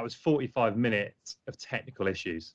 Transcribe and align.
That 0.00 0.04
was 0.04 0.14
45 0.14 0.78
minutes 0.78 1.36
of 1.46 1.58
technical 1.58 2.06
issues. 2.06 2.54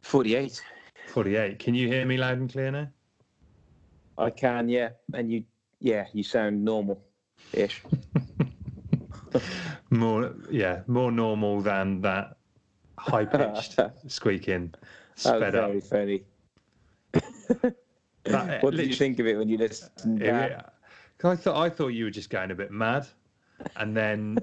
48. 0.00 0.62
48. 1.08 1.58
Can 1.58 1.74
you 1.74 1.86
hear 1.86 2.06
me 2.06 2.16
loud 2.16 2.38
and 2.38 2.50
clear 2.50 2.70
now? 2.70 2.88
I 4.16 4.30
can, 4.30 4.70
yeah. 4.70 4.88
And 5.12 5.30
you, 5.30 5.44
yeah, 5.80 6.06
you 6.14 6.22
sound 6.22 6.64
normal 6.64 6.98
ish. 7.52 7.82
more, 9.90 10.32
yeah, 10.50 10.80
more 10.86 11.12
normal 11.12 11.60
than 11.60 12.00
that 12.00 12.38
high 12.96 13.26
pitched 13.26 13.78
squeaking. 14.06 14.72
Sped 15.16 15.52
that 15.52 15.68
was 15.68 15.86
very 15.90 16.22
up. 17.18 17.26
funny. 17.52 17.74
that, 18.24 18.48
eh, 18.48 18.60
what 18.62 18.74
did 18.74 18.86
you 18.86 18.94
think 18.94 19.18
of 19.18 19.26
it 19.26 19.36
when 19.36 19.50
you 19.50 19.58
listened? 19.58 20.20
To 20.20 20.24
it? 20.24 20.64
I 21.22 21.36
thought 21.36 21.56
I 21.56 21.68
thought 21.68 21.88
you 21.88 22.04
were 22.04 22.10
just 22.10 22.30
going 22.30 22.50
a 22.50 22.54
bit 22.54 22.70
mad, 22.70 23.06
and 23.76 23.96
then 23.96 24.38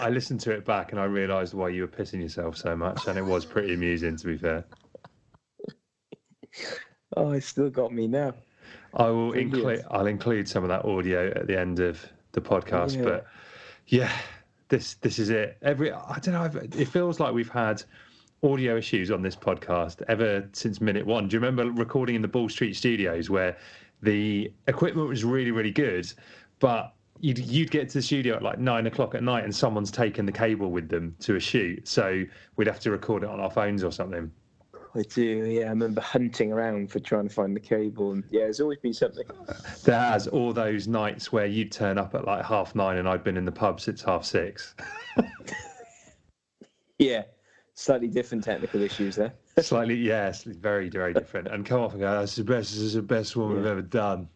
I 0.00 0.10
listened 0.10 0.40
to 0.40 0.52
it 0.52 0.64
back 0.64 0.92
and 0.92 1.00
I 1.00 1.04
realised 1.04 1.54
why 1.54 1.68
you 1.68 1.82
were 1.82 1.88
pissing 1.88 2.20
yourself 2.20 2.56
so 2.56 2.76
much, 2.76 3.06
and 3.06 3.18
it 3.18 3.24
was 3.24 3.44
pretty 3.44 3.74
amusing 3.74 4.16
to 4.16 4.26
be 4.26 4.36
fair. 4.36 4.64
Oh, 7.16 7.32
it 7.32 7.42
still 7.42 7.70
got 7.70 7.92
me 7.92 8.06
now. 8.06 8.34
I 8.94 9.08
will 9.08 9.32
include. 9.32 9.84
I'll 9.90 10.06
include 10.06 10.48
some 10.48 10.62
of 10.62 10.68
that 10.68 10.84
audio 10.84 11.30
at 11.34 11.46
the 11.46 11.58
end 11.58 11.80
of 11.80 12.04
the 12.32 12.40
podcast. 12.40 12.96
Yeah. 12.96 13.02
But 13.02 13.26
yeah, 13.86 14.12
this 14.68 14.94
this 14.94 15.18
is 15.18 15.30
it. 15.30 15.56
Every 15.62 15.92
I 15.92 16.18
don't 16.20 16.34
know. 16.34 16.60
It 16.76 16.86
feels 16.86 17.20
like 17.20 17.32
we've 17.32 17.50
had 17.50 17.82
audio 18.42 18.76
issues 18.76 19.10
on 19.10 19.22
this 19.22 19.34
podcast 19.34 20.02
ever 20.08 20.48
since 20.52 20.80
minute 20.80 21.06
one. 21.06 21.28
Do 21.28 21.34
you 21.34 21.40
remember 21.40 21.70
recording 21.72 22.14
in 22.14 22.22
the 22.22 22.28
Ball 22.28 22.48
Street 22.48 22.76
Studios 22.76 23.30
where 23.30 23.56
the 24.02 24.52
equipment 24.68 25.08
was 25.08 25.24
really 25.24 25.50
really 25.50 25.70
good, 25.70 26.12
but 26.60 26.94
you'd, 27.20 27.38
you'd 27.38 27.70
get 27.70 27.88
to 27.88 27.98
the 27.98 28.02
studio 28.02 28.36
at 28.36 28.42
like 28.42 28.58
nine 28.58 28.86
o'clock 28.86 29.14
at 29.14 29.22
night 29.22 29.44
and 29.44 29.54
someone's 29.54 29.90
taken 29.90 30.26
the 30.26 30.32
cable 30.32 30.70
with 30.70 30.88
them 30.88 31.14
to 31.20 31.36
a 31.36 31.40
shoot, 31.40 31.86
so 31.86 32.24
we'd 32.56 32.66
have 32.66 32.80
to 32.80 32.90
record 32.90 33.22
it 33.22 33.28
on 33.28 33.40
our 33.40 33.50
phones 33.50 33.84
or 33.84 33.92
something. 33.92 34.30
I 34.96 35.02
do, 35.02 35.22
yeah. 35.22 35.66
I 35.66 35.70
remember 35.70 36.00
hunting 36.00 36.52
around 36.52 36.90
for 36.90 37.00
trying 37.00 37.26
to 37.28 37.34
find 37.34 37.54
the 37.54 37.60
cable, 37.60 38.12
and 38.12 38.22
yeah, 38.30 38.42
there's 38.42 38.60
always 38.60 38.78
been 38.78 38.92
something. 38.92 39.24
There 39.82 39.98
has 39.98 40.28
all 40.28 40.52
those 40.52 40.86
nights 40.86 41.32
where 41.32 41.46
you'd 41.46 41.72
turn 41.72 41.98
up 41.98 42.14
at 42.14 42.24
like 42.24 42.44
half 42.44 42.76
nine, 42.76 42.98
and 42.98 43.08
I'd 43.08 43.24
been 43.24 43.36
in 43.36 43.44
the 43.44 43.52
pub 43.52 43.80
since 43.80 44.02
half 44.02 44.24
six. 44.24 44.76
yeah, 46.98 47.24
slightly 47.74 48.06
different 48.06 48.44
technical 48.44 48.82
issues 48.82 49.16
there. 49.16 49.34
slightly, 49.60 49.96
yes, 49.96 50.44
very, 50.44 50.88
very 50.88 51.12
different. 51.12 51.48
And 51.48 51.66
come 51.66 51.80
off 51.80 51.92
and 51.92 52.00
go, 52.00 52.20
"That's 52.20 52.36
the 52.36 52.44
best. 52.44 52.70
This 52.70 52.80
is 52.80 52.94
the 52.94 53.02
best 53.02 53.34
one 53.34 53.50
yeah. 53.50 53.56
we've 53.56 53.66
ever 53.66 53.82
done." 53.82 54.28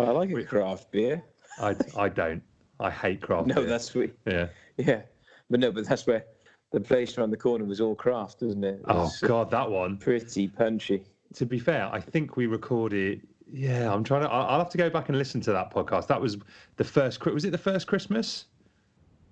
I 0.00 0.10
like 0.10 0.30
a 0.30 0.42
craft 0.44 0.90
beer. 0.90 1.22
I, 1.58 1.74
I 1.96 2.08
don't. 2.08 2.42
I 2.78 2.90
hate 2.90 3.20
craft. 3.20 3.46
No, 3.46 3.56
beer. 3.56 3.66
that's 3.66 3.84
sweet. 3.84 4.14
Yeah, 4.26 4.48
yeah, 4.76 5.02
but 5.50 5.60
no, 5.60 5.70
but 5.70 5.86
that's 5.86 6.06
where 6.06 6.24
the 6.72 6.80
place 6.80 7.18
around 7.18 7.30
the 7.30 7.36
corner 7.36 7.64
was 7.64 7.80
all 7.80 7.94
craft, 7.94 8.42
wasn't 8.42 8.64
it? 8.64 8.74
it 8.74 8.84
oh 8.86 9.10
uh, 9.22 9.26
God, 9.26 9.50
that 9.50 9.70
one 9.70 9.96
pretty 9.96 10.48
punchy. 10.48 11.02
To 11.34 11.46
be 11.46 11.58
fair, 11.58 11.88
I 11.92 12.00
think 12.00 12.36
we 12.36 12.46
recorded. 12.46 13.26
Yeah, 13.52 13.92
I'm 13.92 14.04
trying 14.04 14.22
to. 14.22 14.30
I'll 14.30 14.58
have 14.58 14.70
to 14.70 14.78
go 14.78 14.88
back 14.88 15.08
and 15.08 15.18
listen 15.18 15.40
to 15.42 15.52
that 15.52 15.72
podcast. 15.72 16.06
That 16.06 16.20
was 16.20 16.38
the 16.76 16.84
first. 16.84 17.24
Was 17.26 17.44
it 17.44 17.50
the 17.50 17.58
first 17.58 17.86
Christmas? 17.86 18.46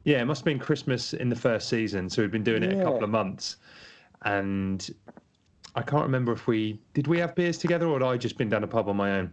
Yeah, 0.05 0.21
it 0.21 0.25
must 0.25 0.41
have 0.41 0.47
been 0.47 0.59
Christmas 0.59 1.13
in 1.13 1.29
the 1.29 1.37
first 1.37 1.69
season. 1.69 2.09
So 2.09 2.23
we've 2.23 2.31
been 2.31 2.45
doing 2.45 2.63
it 2.63 2.73
yeah. 2.73 2.81
a 2.81 2.85
couple 2.85 3.05
of 3.05 3.11
months, 3.11 3.57
and 4.23 4.89
I 5.75 5.83
can't 5.83 6.03
remember 6.03 6.33
if 6.33 6.47
we 6.47 6.81
did 6.95 7.07
we 7.07 7.19
have 7.19 7.35
beers 7.35 7.59
together 7.59 7.87
or 7.87 8.01
had 8.01 8.03
I 8.03 8.17
just 8.17 8.37
been 8.37 8.49
down 8.49 8.65
a 8.65 8.67
pub 8.67 8.89
on 8.89 8.97
my 8.97 9.13
own. 9.19 9.33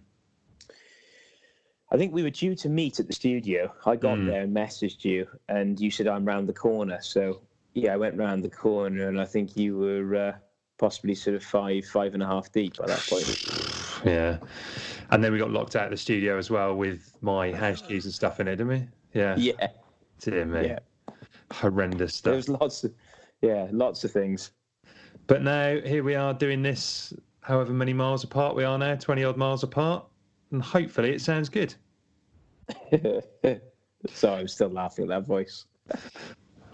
I 1.91 1.97
think 1.97 2.13
we 2.13 2.23
were 2.23 2.31
due 2.31 2.56
to 2.56 2.69
meet 2.69 3.00
at 3.00 3.07
the 3.07 3.13
studio. 3.13 3.72
I 3.85 3.96
got 3.96 4.18
mm. 4.18 4.28
there 4.28 4.41
and 4.41 4.56
messaged 4.56 5.06
you, 5.06 5.28
and 5.50 5.79
you 5.79 5.91
said 5.91 6.07
I'm 6.07 6.25
round 6.25 6.50
the 6.50 6.53
corner. 6.53 7.00
So 7.01 7.41
yeah, 7.73 7.94
I 7.94 7.97
went 7.97 8.18
round 8.18 8.44
the 8.44 8.50
corner, 8.50 9.07
and 9.07 9.19
I 9.19 9.25
think 9.25 9.56
you 9.56 9.78
were 9.78 10.16
uh, 10.16 10.31
possibly 10.78 11.16
sort 11.16 11.35
of 11.35 11.44
five, 11.44 11.85
five 11.85 12.13
and 12.13 12.23
a 12.23 12.25
half 12.25 12.51
deep 12.51 12.78
by 12.78 12.88
that 12.88 13.06
point. 13.07 13.46
Yeah, 14.06 14.38
and 15.09 15.23
then 15.23 15.31
we 15.31 15.40
got 15.40 15.50
locked 15.50 15.75
out 15.75 15.85
of 15.85 15.91
the 15.91 15.97
studio 15.97 16.38
as 16.38 16.51
well 16.51 16.75
with 16.75 17.18
my 17.22 17.51
house 17.51 17.81
keys 17.81 18.06
and 18.06 18.13
stuff 18.13 18.40
in 18.40 18.47
it, 18.47 18.57
didn't 18.57 18.67
we? 18.67 18.88
Yeah. 19.13 19.35
Yeah. 19.35 19.69
Dear 20.19 20.46
me. 20.46 20.67
Yeah. 20.67 20.79
Horrendous 21.52 22.13
stuff. 22.13 22.31
There 22.31 22.35
was 22.35 22.50
lots 22.50 22.84
of, 22.84 22.94
yeah, 23.41 23.67
lots 23.72 24.03
of 24.03 24.12
things. 24.12 24.52
But 25.25 25.41
now 25.41 25.79
here 25.79 26.03
we 26.03 26.13
are 26.13 26.35
doing 26.35 26.62
this, 26.62 27.13
however 27.41 27.72
many 27.72 27.94
miles 27.94 28.23
apart 28.23 28.56
we 28.56 28.63
are 28.63 28.78
now, 28.78 28.96
twenty 28.96 29.23
odd 29.23 29.38
miles 29.38 29.63
apart, 29.63 30.06
and 30.55 30.63
hopefully 30.63 31.11
it 31.11 31.19
sounds 31.19 31.49
good. 31.49 31.75
Sorry, 34.07 34.39
I'm 34.39 34.47
still 34.47 34.69
laughing 34.69 35.03
at 35.03 35.09
that 35.09 35.27
voice. 35.27 35.66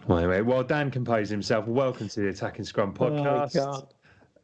Well, 0.08 0.20
anyway, 0.20 0.42
while 0.42 0.64
Dan 0.64 0.92
composed 0.92 1.32
himself, 1.32 1.68
welcome 1.68 2.08
to 2.10 2.20
the 2.20 2.28
Attacking 2.28 2.64
Scrum 2.64 2.94
oh, 3.00 3.04
podcast. 3.04 3.88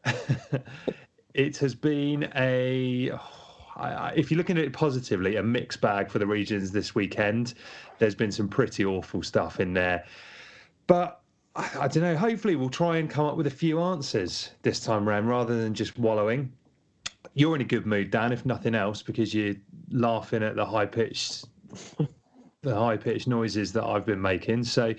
Oh, 0.05 0.59
it 1.35 1.55
has 1.57 1.75
been 1.75 2.31
a, 2.35 3.11
oh, 3.11 4.11
if 4.15 4.31
you're 4.31 4.39
looking 4.39 4.57
at 4.57 4.63
it 4.63 4.73
positively, 4.73 5.35
a 5.35 5.43
mixed 5.43 5.81
bag 5.81 6.09
for 6.09 6.17
the 6.17 6.25
regions 6.25 6.71
this 6.71 6.95
weekend. 6.95 7.53
There's 7.99 8.15
been 8.15 8.31
some 8.31 8.47
pretty 8.47 8.85
awful 8.85 9.21
stuff 9.21 9.59
in 9.59 9.71
there. 9.71 10.03
But 10.87 11.21
I, 11.55 11.69
I 11.81 11.87
don't 11.87 12.01
know, 12.01 12.17
hopefully 12.17 12.55
we'll 12.55 12.69
try 12.69 12.97
and 12.97 13.07
come 13.07 13.27
up 13.27 13.37
with 13.37 13.45
a 13.45 13.51
few 13.51 13.79
answers 13.81 14.49
this 14.63 14.79
time 14.79 15.07
around 15.07 15.27
rather 15.27 15.61
than 15.61 15.75
just 15.75 15.99
wallowing. 15.99 16.51
You're 17.33 17.55
in 17.55 17.61
a 17.61 17.65
good 17.65 17.85
mood, 17.85 18.11
Dan, 18.11 18.31
if 18.31 18.45
nothing 18.45 18.75
else, 18.75 19.01
because 19.01 19.33
you're 19.33 19.55
laughing 19.91 20.43
at 20.43 20.55
the 20.55 20.65
high 20.65 20.85
pitched 20.85 21.45
the 22.61 22.75
high 22.75 22.97
pitched 22.97 23.27
noises 23.27 23.71
that 23.73 23.83
I've 23.83 24.05
been 24.05 24.21
making. 24.21 24.63
So 24.63 24.93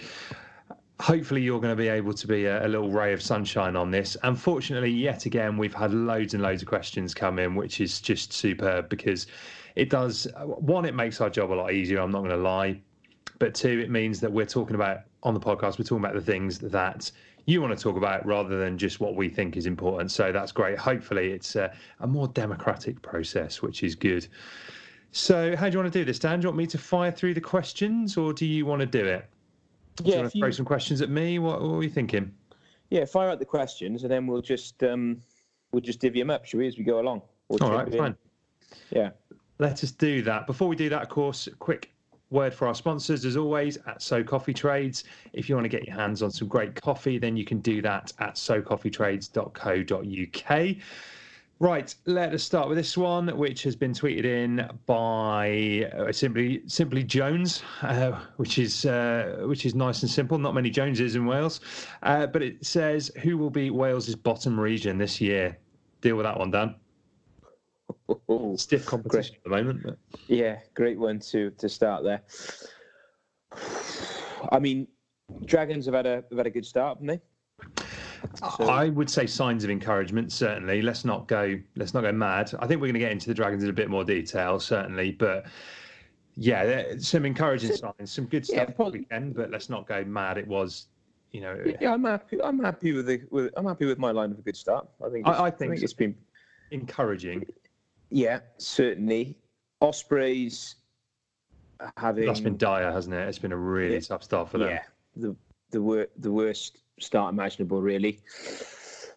hopefully 1.01 1.43
you're 1.43 1.61
going 1.61 1.77
to 1.77 1.81
be 1.81 1.89
able 1.89 2.13
to 2.13 2.27
be 2.27 2.47
a, 2.47 2.67
a, 2.67 2.69
little 2.69 2.91
ray 2.91 3.13
of 3.13 3.23
sunshine 3.23 3.77
on 3.77 3.91
this. 3.91 4.17
Unfortunately, 4.23 4.91
yet 4.91 5.27
again, 5.27 5.57
we've 5.57 5.75
had 5.75 5.93
loads 5.93 6.35
and 6.35 6.43
loads 6.43 6.63
of 6.63 6.69
questions 6.69 7.15
come 7.15 7.39
in, 7.39 7.55
which 7.55 7.81
is 7.81 8.01
just 8.01 8.33
superb 8.33 8.89
because 8.89 9.27
it 9.77 9.91
does 9.91 10.27
one, 10.45 10.85
it 10.85 10.95
makes 10.95 11.21
our 11.21 11.31
job 11.31 11.53
a 11.53 11.55
lot 11.55 11.73
easier. 11.73 12.01
I'm 12.01 12.11
not 12.11 12.21
going 12.21 12.31
to 12.31 12.37
lie, 12.37 12.81
but 13.39 13.55
two, 13.55 13.81
it 13.81 13.91
means 13.91 14.21
that 14.21 14.33
we're 14.33 14.47
talking 14.47 14.75
about 14.75 15.01
on 15.23 15.35
the 15.35 15.41
podcast, 15.41 15.79
we're 15.79 15.85
talking 15.85 16.05
about 16.05 16.15
the 16.15 16.21
things 16.21 16.59
that 16.59 17.11
you 17.49 17.63
want 17.63 17.77
to 17.77 17.83
talk 17.83 17.97
about 17.97 18.27
rather 18.27 18.59
than 18.59 18.77
just 18.77 19.01
what 19.01 19.15
we 19.17 19.31
think 19.31 19.57
is 19.57 19.65
important. 19.65 20.11
So 20.11 20.33
that's 20.33 20.53
great. 20.53 20.79
Hopefully, 20.79 21.33
it's 21.33 21.57
a, 21.57 21.73
a 22.01 22.07
more 22.07 22.29
democratic 22.29 23.01
process, 23.01 23.63
which 23.63 23.83
is 23.83 23.95
good. 23.95 24.29
So, 25.13 25.57
how 25.57 25.71
do 25.71 25.73
you 25.73 25.79
want 25.79 25.91
to 25.91 25.99
do 25.99 26.05
this, 26.05 26.19
Dan? 26.19 26.41
Do 26.41 26.45
you 26.45 26.49
want 26.51 26.59
me 26.59 26.67
to 26.67 26.77
fire 26.77 27.11
through 27.11 27.33
the 27.33 27.41
questions, 27.41 28.19
or 28.19 28.35
do 28.35 28.45
you 28.45 28.67
want 28.67 28.81
to 28.81 28.87
do 28.87 29.03
it? 29.03 29.25
Yeah, 30.03 30.05
do 30.05 30.11
you 30.11 30.17
want 30.19 30.33
to 30.33 30.39
throw 30.39 30.51
some 30.51 30.67
questions 30.67 31.01
at 31.01 31.09
me? 31.09 31.39
What, 31.39 31.63
what, 31.63 31.77
are 31.77 31.83
you 31.83 31.89
thinking? 31.89 32.31
Yeah, 32.91 33.07
fire 33.07 33.31
out 33.31 33.39
the 33.39 33.47
questions, 33.47 34.03
and 34.03 34.13
then 34.13 34.27
we'll 34.27 34.43
just 34.43 34.83
um, 34.83 35.23
we'll 35.73 35.81
just 35.81 36.01
divvy 36.01 36.21
them 36.21 36.29
up, 36.29 36.45
shall 36.45 36.61
we, 36.61 36.67
as 36.67 36.77
we 36.77 36.85
go 36.85 37.01
along? 37.01 37.23
All 37.49 37.73
right, 37.73 37.93
fine. 37.95 38.15
Yeah. 38.91 39.11
Let 39.59 39.83
us 39.83 39.91
do 39.91 40.21
that. 40.23 40.47
Before 40.47 40.69
we 40.69 40.77
do 40.77 40.91
that, 40.91 41.01
of 41.01 41.09
course, 41.09 41.49
quick 41.59 41.91
word 42.31 42.55
for 42.55 42.69
our 42.69 42.75
sponsors, 42.75 43.25
as 43.25 43.37
always, 43.37 43.79
at 43.87 44.03
So 44.03 44.23
Coffee 44.23 44.55
Trades. 44.55 45.05
If 45.33 45.49
you 45.49 45.55
want 45.55 45.65
to 45.65 45.71
get 45.71 45.87
your 45.87 45.97
hands 45.97 46.23
on 46.23 46.31
some 46.31 46.47
great 46.49 46.79
coffee, 46.81 47.19
then 47.19 47.37
you 47.37 47.45
can 47.45 47.59
do 47.61 47.83
that 47.83 48.13
at 48.19 48.35
socoffeetrades.co.uk. 48.35 50.77
Right, 51.61 51.93
let 52.07 52.33
us 52.35 52.45
start 52.45 52.69
with 52.69 52.79
this 52.79 52.97
one, 52.97 53.37
which 53.37 53.65
has 53.65 53.75
been 53.75 53.93
tweeted 53.93 54.25
in 54.25 54.71
by 54.87 55.91
uh, 55.93 56.13
simply 56.13 56.63
simply 56.69 57.03
Jones, 57.03 57.65
uh, 57.83 58.13
which 58.37 58.59
is 58.59 58.87
uh, 58.87 59.39
which 59.43 59.67
is 59.67 59.75
nice 59.75 60.03
and 60.03 60.11
simple. 60.11 60.39
Not 60.39 60.55
many 60.55 60.71
Joneses 60.71 61.17
in 61.17 61.27
Wales, 61.27 61.59
uh, 62.05 62.29
but 62.29 62.45
it 62.45 62.65
says 62.65 63.11
who 63.23 63.37
will 63.37 63.51
be 63.51 63.71
Wales's 63.71 64.15
bottom 64.15 64.61
region 64.61 64.99
this 64.99 65.21
year. 65.21 65.59
Deal 66.01 66.15
with 66.15 66.27
that 66.27 66.39
one, 66.39 66.53
Dan. 66.53 66.77
Stiff 68.57 68.87
competition 68.87 69.35
great. 69.35 69.39
at 69.39 69.45
the 69.45 69.51
moment. 69.51 69.83
But... 69.85 69.99
Yeah, 70.27 70.59
great 70.75 70.99
one 70.99 71.19
to 71.21 71.51
to 71.51 71.69
start 71.69 72.05
there. 72.05 72.23
I 74.51 74.59
mean, 74.59 74.87
Dragons 75.45 75.85
have 75.87 75.95
had 75.95 76.07
a 76.07 76.25
have 76.31 76.39
had 76.39 76.47
a 76.47 76.51
good 76.51 76.65
start, 76.65 76.99
haven't 76.99 77.07
they? 77.07 77.21
So, 78.35 78.69
I 78.69 78.89
would 78.89 79.11
say 79.11 79.27
signs 79.27 79.65
of 79.65 79.71
encouragement. 79.71 80.33
Certainly, 80.33 80.83
let's 80.83 81.05
not 81.05 81.29
go. 81.29 81.59
Let's 81.77 81.95
not 81.95 82.03
go 82.03 82.13
mad. 82.13 82.53
I 82.59 82.67
think 82.67 82.81
we're 82.81 82.87
going 82.89 82.95
to 82.95 83.01
get 83.01 83.13
into 83.13 83.29
the 83.29 83.35
Dragons 83.35 83.63
in 83.63 83.71
a 83.71 83.75
bit 83.75 83.91
more 83.91 84.05
detail, 84.05 84.59
certainly. 84.59 85.13
But 85.13 85.47
yeah, 86.37 86.95
some 86.99 87.25
encouraging 87.25 87.73
signs, 87.73 88.11
some 88.11 88.27
good 88.27 88.47
stuff 88.47 88.71
yeah, 88.79 88.89
weekend. 88.89 89.35
But 89.35 89.51
let's 89.51 89.69
not 89.69 89.87
go 89.87 90.05
mad. 90.05 90.39
It 90.39 90.47
was, 90.47 90.87
you 91.33 91.41
know. 91.41 91.63
Yeah, 91.81 91.93
I'm 91.93 92.05
happy. 92.05 92.41
I'm 92.43 92.59
happy 92.59 92.93
with 92.93 93.07
the. 93.07 93.23
With, 93.31 93.53
I'm 93.57 93.67
happy 93.67 93.87
with 93.87 93.99
my 93.99 94.11
line 94.13 94.33
of 94.33 94.39
a 94.39 94.43
good 94.43 94.57
start. 94.57 94.89
I 95.05 95.11
think. 95.11 95.27
I, 95.27 95.45
I, 95.45 95.51
think, 95.51 95.71
I 95.71 95.75
think 95.75 95.85
it's 95.85 95.93
been 95.93 96.17
encouraging. 96.71 97.45
Yeah, 98.11 98.41
certainly. 98.59 99.37
Ospreys 99.81 100.77
having. 101.97 102.27
That's 102.27 102.41
been 102.41 102.57
dire, 102.57 102.91
hasn't 102.91 103.15
it? 103.15 103.29
It's 103.29 103.39
been 103.39 103.53
a 103.53 103.57
really 103.57 103.95
yeah, 103.95 104.01
tough 104.01 104.23
start 104.23 104.49
for 104.51 104.59
them. 104.59 104.71
Yeah, 104.71 104.83
the 105.17 105.37
the 105.71 105.83
wor- 105.83 106.09
the 106.19 106.33
worst 106.33 106.79
start 106.99 107.33
imaginable, 107.33 107.81
really. 107.83 108.21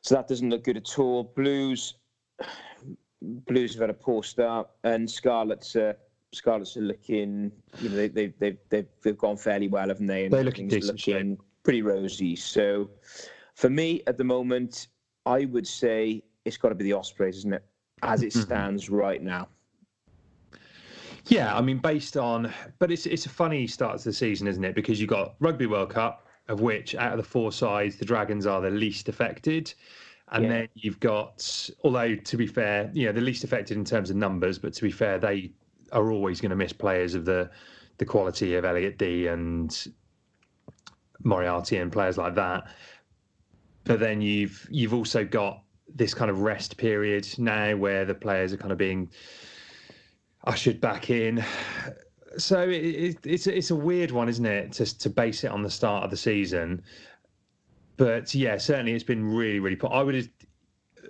So 0.01 0.15
that 0.15 0.27
doesn't 0.27 0.49
look 0.49 0.63
good 0.63 0.77
at 0.77 0.99
all. 0.99 1.23
Blues, 1.35 1.95
Blues 3.21 3.73
have 3.73 3.81
had 3.81 3.89
a 3.89 3.93
poor 3.93 4.23
start, 4.23 4.67
and 4.83 5.09
Scarlets, 5.09 5.75
uh, 5.75 5.93
Scarlets 6.33 6.75
are 6.77 6.81
looking, 6.81 7.51
you 7.79 7.89
know, 7.89 7.95
they, 7.95 8.07
they, 8.07 8.33
they've, 8.39 8.57
they've, 8.69 8.87
they've 9.03 9.17
gone 9.17 9.37
fairly 9.37 9.67
well, 9.67 9.87
haven't 9.87 10.07
they? 10.07 10.25
And 10.25 10.33
They're 10.33 10.43
looking 10.43 10.67
decent. 10.67 11.07
Looking 11.07 11.37
pretty 11.63 11.81
rosy. 11.81 12.35
So 12.35 12.89
for 13.55 13.69
me 13.69 14.01
at 14.07 14.17
the 14.17 14.23
moment, 14.23 14.87
I 15.25 15.45
would 15.45 15.67
say 15.67 16.23
it's 16.45 16.57
got 16.57 16.69
to 16.69 16.75
be 16.75 16.85
the 16.85 16.93
Ospreys, 16.93 17.37
isn't 17.37 17.53
it? 17.53 17.63
As 18.03 18.23
it 18.23 18.27
mm-hmm. 18.27 18.41
stands 18.41 18.89
right 18.89 19.21
now. 19.21 19.47
Yeah, 21.27 21.55
I 21.55 21.61
mean, 21.61 21.77
based 21.77 22.17
on, 22.17 22.51
but 22.79 22.91
it's 22.91 23.05
it's 23.05 23.25
a 23.25 23.29
funny 23.29 23.67
start 23.67 23.99
to 23.99 24.05
the 24.05 24.13
season, 24.13 24.47
isn't 24.47 24.63
it? 24.63 24.75
Because 24.75 24.99
you 24.99 25.05
have 25.05 25.15
got 25.15 25.35
Rugby 25.39 25.67
World 25.67 25.91
Cup, 25.91 26.27
of 26.47 26.61
which 26.61 26.95
out 26.95 27.11
of 27.11 27.17
the 27.17 27.23
four 27.23 27.51
sides, 27.51 27.95
the 27.95 28.05
Dragons 28.05 28.45
are 28.45 28.61
the 28.61 28.71
least 28.71 29.07
affected. 29.07 29.73
And 30.31 30.43
yeah. 30.45 30.49
then 30.49 30.67
you've 30.75 30.99
got, 30.99 31.69
although 31.83 32.15
to 32.15 32.37
be 32.37 32.47
fair, 32.47 32.89
you 32.93 33.05
know, 33.05 33.11
the 33.11 33.21
least 33.21 33.43
affected 33.43 33.77
in 33.77 33.85
terms 33.85 34.09
of 34.09 34.15
numbers, 34.15 34.57
but 34.57 34.73
to 34.73 34.81
be 34.81 34.91
fair, 34.91 35.19
they 35.19 35.51
are 35.91 36.09
always 36.09 36.39
going 36.39 36.51
to 36.51 36.55
miss 36.55 36.73
players 36.73 37.15
of 37.15 37.25
the 37.25 37.49
the 37.97 38.05
quality 38.05 38.55
of 38.55 38.65
Elliot 38.65 38.97
Dee 38.97 39.27
and 39.27 39.87
Moriarty 41.23 41.77
and 41.77 41.91
players 41.91 42.17
like 42.17 42.33
that. 42.35 42.63
But 43.83 43.99
then 43.99 44.21
you've 44.21 44.67
you've 44.71 44.93
also 44.93 45.23
got 45.25 45.63
this 45.95 46.13
kind 46.13 46.31
of 46.31 46.41
rest 46.41 46.77
period 46.77 47.27
now 47.37 47.75
where 47.75 48.05
the 48.05 48.15
players 48.15 48.53
are 48.53 48.57
kind 48.57 48.71
of 48.71 48.77
being 48.77 49.09
ushered 50.45 50.81
back 50.81 51.09
in. 51.09 51.43
So 52.37 52.61
it, 52.61 52.75
it, 52.75 53.17
it's 53.23 53.47
it's 53.47 53.71
a 53.71 53.75
weird 53.75 54.11
one, 54.11 54.29
isn't 54.29 54.45
it, 54.45 54.71
to 54.73 54.97
to 54.99 55.09
base 55.09 55.43
it 55.43 55.51
on 55.51 55.63
the 55.63 55.69
start 55.69 56.03
of 56.03 56.09
the 56.09 56.17
season? 56.17 56.81
But 57.97 58.33
yeah, 58.33 58.57
certainly 58.57 58.93
it's 58.93 59.03
been 59.03 59.33
really, 59.35 59.59
really. 59.59 59.77
I 59.91 60.01
would 60.01 60.29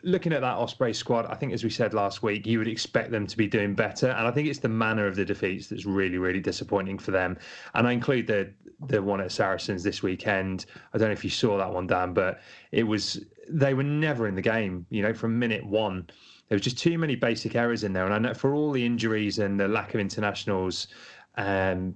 looking 0.03 0.33
at 0.33 0.41
that 0.41 0.57
Osprey 0.57 0.93
squad. 0.93 1.25
I 1.27 1.35
think, 1.35 1.53
as 1.53 1.63
we 1.63 1.69
said 1.69 1.93
last 1.93 2.23
week, 2.23 2.45
you 2.45 2.57
would 2.57 2.67
expect 2.67 3.11
them 3.11 3.27
to 3.27 3.37
be 3.37 3.47
doing 3.47 3.75
better, 3.75 4.09
and 4.09 4.27
I 4.27 4.31
think 4.31 4.47
it's 4.47 4.59
the 4.59 4.69
manner 4.69 5.07
of 5.07 5.15
the 5.15 5.25
defeats 5.25 5.67
that's 5.67 5.85
really, 5.85 6.17
really 6.17 6.39
disappointing 6.39 6.97
for 6.97 7.11
them. 7.11 7.37
And 7.75 7.87
I 7.87 7.91
include 7.91 8.27
the 8.27 8.51
the 8.87 9.01
one 9.01 9.21
at 9.21 9.31
Saracens 9.31 9.83
this 9.83 10.01
weekend. 10.01 10.65
I 10.93 10.97
don't 10.97 11.09
know 11.09 11.13
if 11.13 11.23
you 11.23 11.29
saw 11.29 11.57
that 11.57 11.71
one, 11.71 11.87
Dan, 11.87 12.13
but 12.13 12.41
it 12.71 12.83
was 12.83 13.23
they 13.49 13.73
were 13.73 13.83
never 13.83 14.27
in 14.27 14.35
the 14.35 14.41
game. 14.41 14.85
You 14.89 15.01
know, 15.01 15.13
from 15.13 15.37
minute 15.37 15.65
one, 15.65 16.07
there 16.47 16.55
was 16.55 16.61
just 16.61 16.77
too 16.77 16.97
many 16.97 17.15
basic 17.15 17.55
errors 17.55 17.83
in 17.83 17.93
there. 17.93 18.05
And 18.05 18.13
I 18.13 18.19
know 18.19 18.33
for 18.33 18.53
all 18.53 18.71
the 18.71 18.85
injuries 18.85 19.39
and 19.39 19.59
the 19.59 19.67
lack 19.67 19.93
of 19.93 19.99
internationals. 19.99 20.87
Um, 21.35 21.95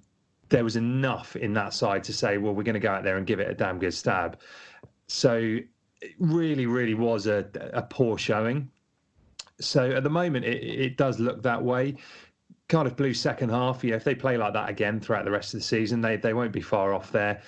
there 0.49 0.63
was 0.63 0.75
enough 0.75 1.35
in 1.35 1.53
that 1.53 1.73
side 1.73 2.03
to 2.03 2.13
say, 2.13 2.37
well, 2.37 2.53
we're 2.53 2.63
going 2.63 2.75
to 2.75 2.79
go 2.79 2.91
out 2.91 3.03
there 3.03 3.17
and 3.17 3.25
give 3.25 3.39
it 3.39 3.49
a 3.49 3.53
damn 3.53 3.79
good 3.79 3.93
stab. 3.93 4.39
So 5.07 5.59
it 6.01 6.15
really, 6.19 6.65
really 6.65 6.93
was 6.93 7.27
a, 7.27 7.47
a 7.73 7.81
poor 7.81 8.17
showing. 8.17 8.69
So 9.59 9.91
at 9.91 10.03
the 10.03 10.09
moment, 10.09 10.45
it, 10.45 10.63
it 10.63 10.97
does 10.97 11.19
look 11.19 11.41
that 11.43 11.63
way. 11.63 11.95
Cardiff 12.67 12.95
Blues 12.95 13.19
second 13.19 13.49
half, 13.49 13.83
yeah, 13.83 13.95
if 13.95 14.03
they 14.03 14.15
play 14.15 14.37
like 14.37 14.53
that 14.53 14.69
again 14.69 14.99
throughout 14.99 15.25
the 15.25 15.31
rest 15.31 15.53
of 15.53 15.59
the 15.59 15.65
season, 15.65 16.01
they 16.01 16.17
they 16.17 16.33
won't 16.33 16.51
be 16.51 16.61
far 16.61 16.93
off 16.93 17.11
there. 17.11 17.41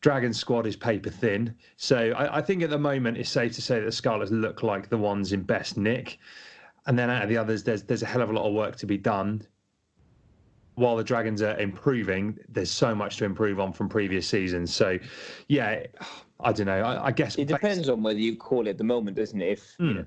Dragon 0.00 0.32
squad 0.32 0.66
is 0.66 0.76
paper 0.76 1.10
thin, 1.10 1.54
so 1.76 2.12
I, 2.16 2.38
I, 2.38 2.42
think 2.42 2.62
at 2.62 2.70
the 2.70 2.78
moment 2.78 3.16
it's 3.16 3.30
safe 3.30 3.52
to 3.54 3.62
say 3.62 3.78
that 3.80 3.86
the 3.86 3.92
Scarlets 3.92 4.30
look 4.30 4.62
like 4.62 4.88
the 4.88 4.98
ones 4.98 5.32
in 5.32 5.42
best 5.42 5.76
nick, 5.76 6.18
and 6.86 6.98
then 6.98 7.10
out 7.10 7.22
of 7.22 7.28
the 7.28 7.36
others, 7.36 7.64
there's 7.64 7.82
there's 7.82 8.02
a 8.02 8.06
hell 8.06 8.22
of 8.22 8.30
a 8.30 8.32
lot 8.32 8.46
of 8.46 8.54
work 8.54 8.76
to 8.76 8.86
be 8.86 8.98
done 8.98 9.42
while 10.76 10.96
the 10.96 11.04
Dragons 11.04 11.42
are 11.42 11.58
improving, 11.58 12.38
there's 12.48 12.70
so 12.70 12.94
much 12.94 13.16
to 13.16 13.24
improve 13.24 13.58
on 13.58 13.72
from 13.72 13.88
previous 13.88 14.28
seasons. 14.28 14.74
So, 14.74 14.98
yeah, 15.48 15.84
I 16.40 16.52
don't 16.52 16.66
know. 16.66 16.80
I, 16.82 17.06
I 17.06 17.12
guess 17.12 17.36
it 17.36 17.48
depends 17.48 17.88
on 17.88 18.02
whether 18.02 18.18
you 18.18 18.36
call 18.36 18.66
it 18.66 18.76
the 18.78 18.84
moment, 18.84 19.16
doesn't 19.16 19.40
it? 19.40 19.52
If 19.52 19.76
mm. 19.78 19.80
you 19.80 19.86
hmm. 19.88 19.96
know, 19.96 20.06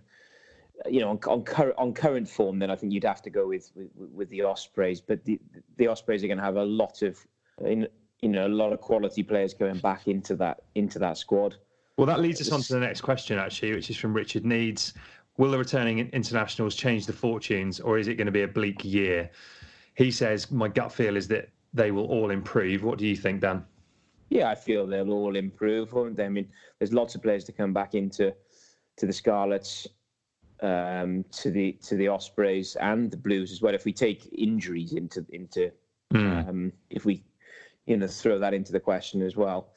you 0.88 1.00
know, 1.02 1.10
on, 1.10 1.20
on, 1.28 1.44
current 1.44 1.76
on 1.78 1.94
current 1.94 2.30
form, 2.30 2.60
then 2.60 2.70
I 2.70 2.76
think 2.76 2.94
you'd 2.94 3.04
have 3.04 3.22
to 3.24 3.30
go 3.30 3.48
with 3.48 3.72
with, 3.76 3.90
with 3.96 4.30
the 4.30 4.44
Ospreys. 4.44 5.02
But 5.02 5.26
the 5.26 5.42
the 5.78 5.88
Ospreys 5.88 6.24
are 6.24 6.28
going 6.28 6.38
to 6.38 6.44
have 6.44 6.56
a 6.56 6.64
lot 6.64 7.02
of, 7.02 7.20
you 8.22 8.30
know, 8.30 8.48
a 8.48 8.50
lot 8.50 8.74
of 8.74 8.82
quality 8.82 9.24
players 9.24 9.54
going 9.54 9.80
back 9.80 10.08
into 10.08 10.36
that 10.38 10.64
into 10.76 11.00
that 11.00 11.18
squad. 11.18 11.56
Well, 11.98 12.08
that 12.08 12.22
leads 12.22 12.40
us 12.40 12.52
on 12.52 12.62
to 12.62 12.74
the 12.74 12.80
next 12.80 13.02
question, 13.02 13.38
actually, 13.38 13.74
which 13.74 13.90
is 13.90 13.98
from 13.98 14.14
Richard 14.14 14.46
Needs. 14.46 14.94
Will 15.38 15.52
the 15.52 15.58
returning 15.58 16.00
internationals 16.00 16.76
change 16.76 17.06
the 17.06 17.14
fortunes, 17.14 17.80
or 17.80 17.98
is 17.98 18.08
it 18.08 18.16
going 18.16 18.26
to 18.26 18.32
be 18.32 18.44
a 18.44 18.48
bleak 18.48 18.84
year? 18.84 19.30
He 19.96 20.12
says, 20.12 20.50
my 20.50 20.68
gut 20.68 20.92
feel 20.92 21.18
is 21.18 21.28
that 21.30 21.50
they 21.74 21.92
will 21.92 22.06
all 22.06 22.32
improve. 22.32 22.84
What 22.84 22.98
do 22.98 23.06
you 23.06 23.16
think, 23.16 23.42
Dan? 23.42 23.66
Yeah, 24.30 24.50
I 24.50 24.56
feel 24.56 24.86
they'll 24.86 25.12
all 25.12 25.36
improve. 25.36 25.96
I 25.96 26.30
mean, 26.30 26.48
there's 26.78 26.94
lots 26.94 27.16
of 27.16 27.22
players 27.22 27.44
to 27.46 27.52
come 27.52 27.74
back 27.74 27.96
into 27.96 28.34
to 28.98 29.06
the 29.06 29.14
Scarlets, 29.14 29.88
um, 30.62 31.26
to 31.32 31.52
the 31.52 31.74
to 31.84 31.96
the 31.96 32.08
Ospreys 32.08 32.76
and 32.76 33.10
the 33.10 33.18
Blues 33.18 33.52
as 33.52 33.62
well. 33.62 33.74
If 33.74 33.86
we 33.86 33.94
take 33.94 34.30
injuries 34.38 34.94
into 34.94 35.26
into 35.32 35.72
mm. 36.14 36.50
um, 36.50 36.74
if 36.90 37.06
we 37.06 37.24
you 37.90 37.98
know 37.98 38.08
throw 38.08 38.40
that 38.40 38.54
into 38.54 38.72
the 38.72 38.80
question 38.80 39.22
as 39.22 39.36
well. 39.36 39.74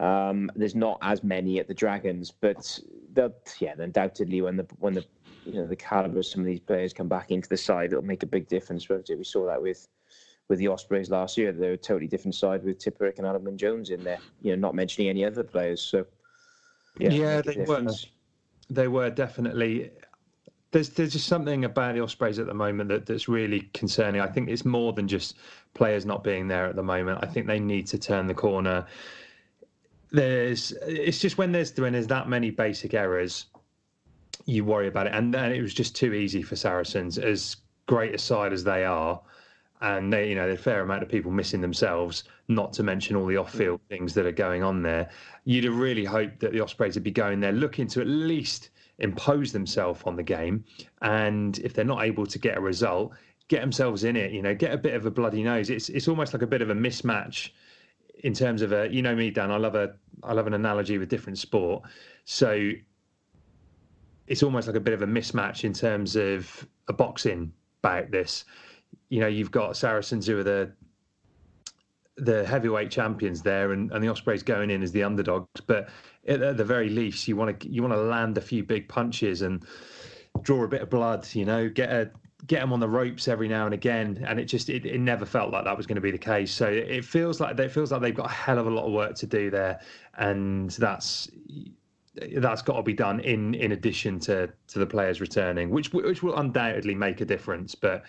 Um, 0.00 0.50
there's 0.56 0.74
not 0.74 0.98
as 1.02 1.22
many 1.22 1.58
at 1.58 1.68
the 1.68 1.74
Dragons, 1.74 2.30
but 2.30 2.78
yeah, 3.60 3.74
undoubtedly 3.78 4.40
when 4.40 4.56
the 4.56 4.66
when 4.78 4.94
the 4.94 5.04
you 5.44 5.54
know 5.54 5.66
the 5.66 5.76
caliber 5.76 6.20
of 6.20 6.26
some 6.26 6.40
of 6.40 6.46
these 6.46 6.60
players 6.60 6.92
come 6.92 7.08
back 7.08 7.30
into 7.30 7.48
the 7.48 7.56
side, 7.56 7.92
it'll 7.92 8.02
make 8.02 8.22
a 8.22 8.26
big 8.26 8.48
difference. 8.48 8.88
We 8.88 9.24
saw 9.24 9.46
that 9.46 9.60
with 9.60 9.88
with 10.48 10.60
the 10.60 10.68
Ospreys 10.68 11.10
last 11.10 11.36
year. 11.36 11.52
They're 11.52 11.72
a 11.72 11.76
totally 11.76 12.06
different 12.06 12.34
side 12.36 12.62
with 12.64 12.78
Tipuric 12.78 13.18
and 13.18 13.26
Alun 13.26 13.42
Wyn 13.42 13.58
Jones 13.58 13.90
in 13.90 14.02
there. 14.04 14.18
You 14.40 14.52
know, 14.52 14.60
not 14.68 14.74
mentioning 14.74 15.08
any 15.08 15.24
other 15.24 15.42
players. 15.42 15.82
So 15.82 16.06
yeah, 16.98 17.10
yeah 17.10 17.40
they 17.42 17.64
weren't. 17.66 18.06
They 18.70 18.88
were 18.88 19.10
definitely. 19.10 19.90
There's 20.70 20.90
there's 20.90 21.12
just 21.12 21.26
something 21.26 21.64
about 21.64 21.96
the 21.96 22.02
Ospreys 22.02 22.38
at 22.38 22.46
the 22.46 22.54
moment 22.54 22.88
that, 22.88 23.04
that's 23.04 23.28
really 23.28 23.68
concerning. 23.74 24.20
I 24.20 24.26
think 24.28 24.48
it's 24.48 24.64
more 24.64 24.92
than 24.94 25.06
just 25.06 25.36
players 25.74 26.04
not 26.04 26.22
being 26.22 26.48
there 26.48 26.66
at 26.66 26.76
the 26.76 26.82
moment. 26.82 27.20
I 27.22 27.26
think 27.26 27.46
they 27.46 27.60
need 27.60 27.86
to 27.88 27.98
turn 27.98 28.26
the 28.26 28.34
corner. 28.34 28.86
There's 30.10 30.72
it's 30.86 31.18
just 31.18 31.38
when 31.38 31.52
there's 31.52 31.74
when 31.76 31.92
there's 31.94 32.06
that 32.08 32.28
many 32.28 32.50
basic 32.50 32.94
errors 32.94 33.46
you 34.46 34.64
worry 34.64 34.88
about 34.88 35.06
it. 35.06 35.14
And 35.14 35.32
then 35.32 35.52
it 35.52 35.62
was 35.62 35.74
just 35.74 35.94
too 35.94 36.12
easy 36.14 36.42
for 36.42 36.56
Saracens, 36.56 37.18
as 37.18 37.56
great 37.86 38.14
a 38.14 38.18
side 38.18 38.52
as 38.52 38.64
they 38.64 38.84
are. 38.84 39.20
And 39.80 40.12
they, 40.12 40.28
you 40.28 40.36
know, 40.36 40.48
a 40.48 40.56
fair 40.56 40.80
amount 40.80 41.02
of 41.02 41.08
people 41.08 41.32
missing 41.32 41.60
themselves, 41.60 42.24
not 42.46 42.72
to 42.74 42.84
mention 42.84 43.16
all 43.16 43.26
the 43.26 43.36
off-field 43.36 43.80
things 43.88 44.14
that 44.14 44.26
are 44.26 44.32
going 44.32 44.62
on 44.62 44.80
there. 44.82 45.10
You'd 45.44 45.64
have 45.64 45.76
really 45.76 46.04
hoped 46.04 46.38
that 46.40 46.52
the 46.52 46.60
Ospreys 46.60 46.94
would 46.94 47.02
be 47.02 47.10
going 47.10 47.40
there 47.40 47.50
looking 47.50 47.88
to 47.88 48.00
at 48.00 48.06
least 48.06 48.70
impose 49.00 49.50
themselves 49.50 50.00
on 50.04 50.14
the 50.14 50.22
game. 50.22 50.64
And 51.00 51.58
if 51.58 51.74
they're 51.74 51.84
not 51.84 52.04
able 52.04 52.26
to 52.26 52.38
get 52.38 52.56
a 52.56 52.60
result, 52.60 53.12
get 53.52 53.60
themselves 53.60 54.02
in 54.04 54.16
it. 54.16 54.32
You 54.32 54.40
know, 54.40 54.54
get 54.54 54.72
a 54.72 54.78
bit 54.78 54.94
of 54.94 55.04
a 55.04 55.10
bloody 55.10 55.42
nose. 55.42 55.68
It's 55.68 55.90
it's 55.90 56.08
almost 56.08 56.32
like 56.32 56.40
a 56.40 56.46
bit 56.46 56.62
of 56.62 56.70
a 56.70 56.74
mismatch 56.74 57.50
in 58.24 58.32
terms 58.32 58.62
of 58.62 58.72
a. 58.72 58.88
You 58.90 59.02
know 59.02 59.14
me, 59.14 59.30
Dan. 59.30 59.50
I 59.50 59.58
love 59.58 59.74
a 59.74 59.94
I 60.22 60.32
love 60.32 60.46
an 60.46 60.54
analogy 60.54 60.96
with 60.96 61.10
different 61.10 61.38
sport. 61.38 61.82
So 62.24 62.70
it's 64.26 64.42
almost 64.42 64.68
like 64.68 64.76
a 64.76 64.80
bit 64.80 64.94
of 64.94 65.02
a 65.02 65.06
mismatch 65.06 65.64
in 65.64 65.74
terms 65.74 66.16
of 66.16 66.66
a 66.88 66.94
boxing 66.94 67.52
bout. 67.82 68.10
This, 68.10 68.46
you 69.10 69.20
know, 69.20 69.26
you've 69.26 69.50
got 69.50 69.76
Saracens 69.76 70.26
who 70.26 70.38
are 70.38 70.44
the 70.44 70.72
the 72.16 72.46
heavyweight 72.46 72.90
champions 72.90 73.42
there, 73.42 73.72
and, 73.72 73.92
and 73.92 74.02
the 74.02 74.08
Ospreys 74.08 74.42
going 74.42 74.70
in 74.70 74.82
as 74.82 74.92
the 74.92 75.02
underdogs. 75.02 75.60
But 75.66 75.90
at, 76.26 76.56
the 76.56 76.64
very 76.64 76.88
least, 76.88 77.28
you 77.28 77.36
want 77.36 77.60
to 77.60 77.68
you 77.68 77.82
want 77.82 77.92
to 77.92 78.00
land 78.00 78.38
a 78.38 78.40
few 78.40 78.64
big 78.64 78.88
punches 78.88 79.42
and 79.42 79.62
draw 80.40 80.64
a 80.64 80.68
bit 80.68 80.80
of 80.80 80.88
blood. 80.88 81.28
You 81.34 81.44
know, 81.44 81.68
get 81.68 81.92
a 81.92 82.10
get 82.46 82.60
them 82.60 82.72
on 82.72 82.80
the 82.80 82.88
ropes 82.88 83.28
every 83.28 83.48
now 83.48 83.66
and 83.66 83.74
again, 83.74 84.24
and 84.26 84.40
it 84.40 84.46
just 84.46 84.68
it, 84.68 84.84
it 84.84 84.98
never 84.98 85.24
felt 85.24 85.52
like 85.52 85.64
that 85.64 85.76
was 85.76 85.86
going 85.86 85.96
to 85.96 86.02
be 86.02 86.10
the 86.10 86.18
case. 86.18 86.52
So 86.52 86.66
it 86.66 87.04
feels 87.04 87.40
like 87.40 87.58
it 87.58 87.70
feels 87.70 87.92
like 87.92 88.00
they've 88.00 88.14
got 88.14 88.26
a 88.26 88.32
hell 88.32 88.58
of 88.58 88.66
a 88.66 88.70
lot 88.70 88.86
of 88.86 88.92
work 88.92 89.14
to 89.16 89.26
do 89.26 89.50
there, 89.50 89.80
and 90.18 90.70
that's 90.70 91.30
that's 92.36 92.62
got 92.62 92.76
to 92.76 92.82
be 92.82 92.92
done 92.92 93.20
in 93.20 93.54
in 93.54 93.72
addition 93.72 94.18
to 94.20 94.50
to 94.68 94.78
the 94.78 94.86
players 94.86 95.20
returning, 95.20 95.70
which 95.70 95.92
which 95.92 96.22
will 96.22 96.36
undoubtedly 96.36 96.94
make 96.94 97.20
a 97.20 97.24
difference. 97.24 97.74
But 97.74 98.04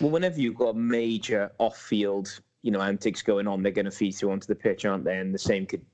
well, 0.00 0.10
whenever 0.10 0.40
you've 0.40 0.56
got 0.56 0.76
major 0.76 1.52
off-field, 1.58 2.40
you 2.62 2.70
know, 2.70 2.80
antics 2.80 3.22
going 3.22 3.46
on, 3.46 3.62
they're 3.62 3.70
going 3.70 3.84
to 3.84 3.90
feed 3.90 4.12
through 4.12 4.32
onto 4.32 4.46
the 4.46 4.54
pitch, 4.54 4.84
aren't 4.86 5.04
they? 5.04 5.18
And 5.18 5.34
the 5.34 5.38
same 5.38 5.66
could 5.66 5.84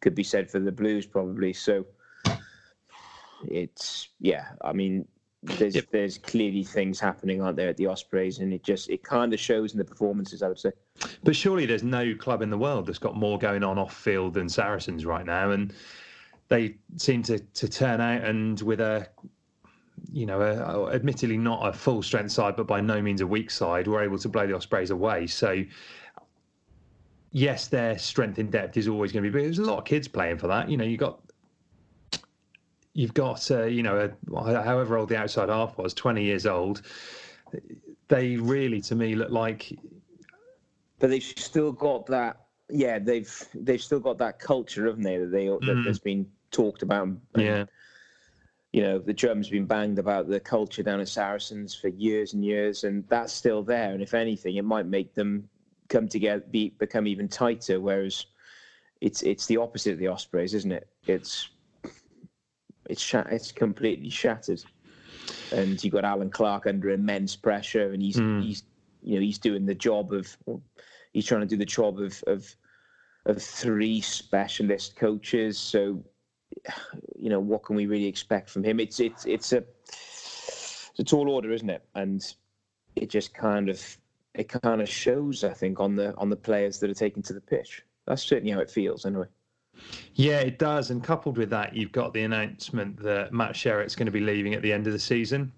could 0.00 0.14
be 0.14 0.22
said 0.22 0.48
for 0.50 0.60
the 0.60 0.72
Blues, 0.72 1.06
probably. 1.06 1.52
So 1.52 1.86
it's 3.48 4.10
yeah, 4.20 4.50
I 4.62 4.72
mean. 4.72 5.08
There's 5.42 5.74
yep. 5.74 5.86
there's 5.90 6.18
clearly 6.18 6.62
things 6.62 7.00
happening, 7.00 7.42
aren't 7.42 7.56
there, 7.56 7.68
at 7.68 7.76
the 7.76 7.86
Ospreys, 7.86 8.38
and 8.38 8.52
it 8.52 8.62
just 8.62 8.88
it 8.90 9.02
kind 9.02 9.34
of 9.34 9.40
shows 9.40 9.72
in 9.72 9.78
the 9.78 9.84
performances, 9.84 10.42
I 10.42 10.48
would 10.48 10.58
say. 10.58 10.70
But 11.24 11.34
surely 11.34 11.66
there's 11.66 11.82
no 11.82 12.14
club 12.14 12.42
in 12.42 12.50
the 12.50 12.58
world 12.58 12.86
that's 12.86 12.98
got 12.98 13.16
more 13.16 13.38
going 13.38 13.64
on 13.64 13.76
off 13.76 13.96
field 13.96 14.34
than 14.34 14.48
Saracens 14.48 15.04
right 15.04 15.26
now, 15.26 15.50
and 15.50 15.74
they 16.48 16.76
seem 16.96 17.24
to 17.24 17.40
to 17.40 17.68
turn 17.68 18.00
out 18.00 18.22
and 18.22 18.60
with 18.60 18.80
a 18.80 19.08
you 20.10 20.26
know, 20.26 20.40
a, 20.40 20.92
admittedly 20.94 21.36
not 21.36 21.66
a 21.66 21.72
full 21.72 22.02
strength 22.02 22.32
side, 22.32 22.56
but 22.56 22.66
by 22.66 22.80
no 22.80 23.00
means 23.00 23.20
a 23.20 23.26
weak 23.26 23.50
side, 23.50 23.86
were 23.86 24.02
able 24.02 24.18
to 24.18 24.28
blow 24.28 24.46
the 24.46 24.54
Ospreys 24.54 24.90
away. 24.90 25.26
So, 25.26 25.62
yes, 27.30 27.68
their 27.68 27.98
strength 27.98 28.38
in 28.38 28.50
depth 28.50 28.76
is 28.76 28.88
always 28.88 29.12
going 29.12 29.24
to 29.24 29.30
be 29.30 29.32
big. 29.32 29.44
There's 29.46 29.58
a 29.58 29.64
lot 29.64 29.78
of 29.78 29.84
kids 29.84 30.08
playing 30.08 30.38
for 30.38 30.48
that. 30.48 30.68
You 30.68 30.76
know, 30.76 30.84
you 30.84 30.96
got 30.96 31.20
you've 32.94 33.14
got 33.14 33.50
uh, 33.50 33.64
you 33.64 33.82
know, 33.82 34.10
a, 34.34 34.62
however 34.62 34.96
old 34.98 35.08
the 35.08 35.16
outside 35.16 35.48
half 35.48 35.76
was, 35.78 35.94
20 35.94 36.22
years 36.22 36.46
old. 36.46 36.82
they 38.08 38.36
really, 38.36 38.80
to 38.82 38.94
me, 38.94 39.14
look 39.14 39.30
like. 39.30 39.78
But 40.98 41.10
they've 41.10 41.22
still 41.22 41.72
got 41.72 42.06
that. 42.06 42.38
Yeah, 42.68 42.98
they've 42.98 43.48
they've 43.54 43.82
still 43.82 44.00
got 44.00 44.18
that 44.18 44.38
culture, 44.38 44.86
haven't 44.86 45.02
they? 45.02 45.18
That 45.18 45.30
they 45.30 45.46
mm. 45.46 45.64
that 45.66 45.84
has 45.86 45.98
been 45.98 46.26
talked 46.50 46.82
about. 46.82 47.08
And, 47.08 47.20
yeah. 47.34 47.64
You 48.72 48.82
know, 48.82 48.98
the 48.98 49.12
drum's 49.12 49.50
been 49.50 49.66
banged 49.66 49.98
about 49.98 50.28
the 50.28 50.40
culture 50.40 50.82
down 50.82 51.00
at 51.00 51.08
Saracens 51.08 51.74
for 51.74 51.88
years 51.88 52.32
and 52.32 52.42
years, 52.42 52.84
and 52.84 53.04
that's 53.08 53.32
still 53.32 53.62
there. 53.62 53.92
And 53.92 54.02
if 54.02 54.14
anything, 54.14 54.56
it 54.56 54.64
might 54.64 54.86
make 54.86 55.14
them 55.14 55.46
come 55.90 56.08
together, 56.08 56.42
be 56.50 56.70
become 56.78 57.06
even 57.06 57.28
tighter. 57.28 57.80
Whereas 57.80 58.24
it's 59.02 59.22
it's 59.22 59.44
the 59.46 59.58
opposite 59.58 59.92
of 59.92 59.98
the 59.98 60.08
Ospreys, 60.08 60.54
isn't 60.54 60.72
it? 60.72 60.88
It's 61.06 61.50
it's 62.92 63.00
sh- 63.02 63.30
it's 63.30 63.50
completely 63.50 64.10
shattered, 64.10 64.62
and 65.50 65.82
you've 65.82 65.94
got 65.94 66.04
Allen 66.04 66.30
Clarke 66.30 66.66
under 66.66 66.90
immense 66.90 67.34
pressure, 67.34 67.92
and 67.92 68.02
he's 68.02 68.18
mm. 68.18 68.42
he's 68.42 68.64
you 69.02 69.14
know 69.14 69.22
he's 69.22 69.38
doing 69.38 69.64
the 69.64 69.74
job 69.74 70.12
of 70.12 70.36
he's 71.12 71.26
trying 71.26 71.40
to 71.40 71.46
do 71.46 71.56
the 71.56 71.64
job 71.64 72.00
of 72.00 72.22
of 72.26 72.54
of 73.24 73.42
three 73.42 74.00
specialist 74.00 74.94
coaches. 74.96 75.58
So 75.58 76.04
you 77.18 77.30
know 77.30 77.40
what 77.40 77.64
can 77.64 77.76
we 77.76 77.86
really 77.86 78.06
expect 78.06 78.50
from 78.50 78.62
him? 78.62 78.78
It's 78.78 79.00
it's 79.00 79.24
it's 79.24 79.52
a 79.52 79.64
it's 79.88 80.98
a 80.98 81.04
tall 81.04 81.30
order, 81.30 81.50
isn't 81.50 81.70
it? 81.70 81.82
And 81.94 82.22
it 82.94 83.08
just 83.08 83.32
kind 83.32 83.70
of 83.70 83.80
it 84.34 84.50
kind 84.50 84.82
of 84.82 84.88
shows, 84.88 85.44
I 85.44 85.54
think, 85.54 85.80
on 85.80 85.96
the 85.96 86.14
on 86.16 86.28
the 86.28 86.36
players 86.36 86.78
that 86.80 86.90
are 86.90 86.94
taken 86.94 87.22
to 87.22 87.32
the 87.32 87.40
pitch. 87.40 87.82
That's 88.06 88.22
certainly 88.22 88.52
how 88.52 88.60
it 88.60 88.70
feels, 88.70 89.06
anyway. 89.06 89.28
Yeah, 90.14 90.40
it 90.40 90.58
does. 90.58 90.90
And 90.90 91.02
coupled 91.02 91.38
with 91.38 91.50
that, 91.50 91.74
you've 91.74 91.92
got 91.92 92.12
the 92.12 92.22
announcement 92.22 93.02
that 93.02 93.32
Matt 93.32 93.56
Sherratt's 93.56 93.96
going 93.96 94.06
to 94.06 94.12
be 94.12 94.20
leaving 94.20 94.54
at 94.54 94.62
the 94.62 94.72
end 94.72 94.86
of 94.86 94.92
the 94.92 94.98
season. 94.98 95.52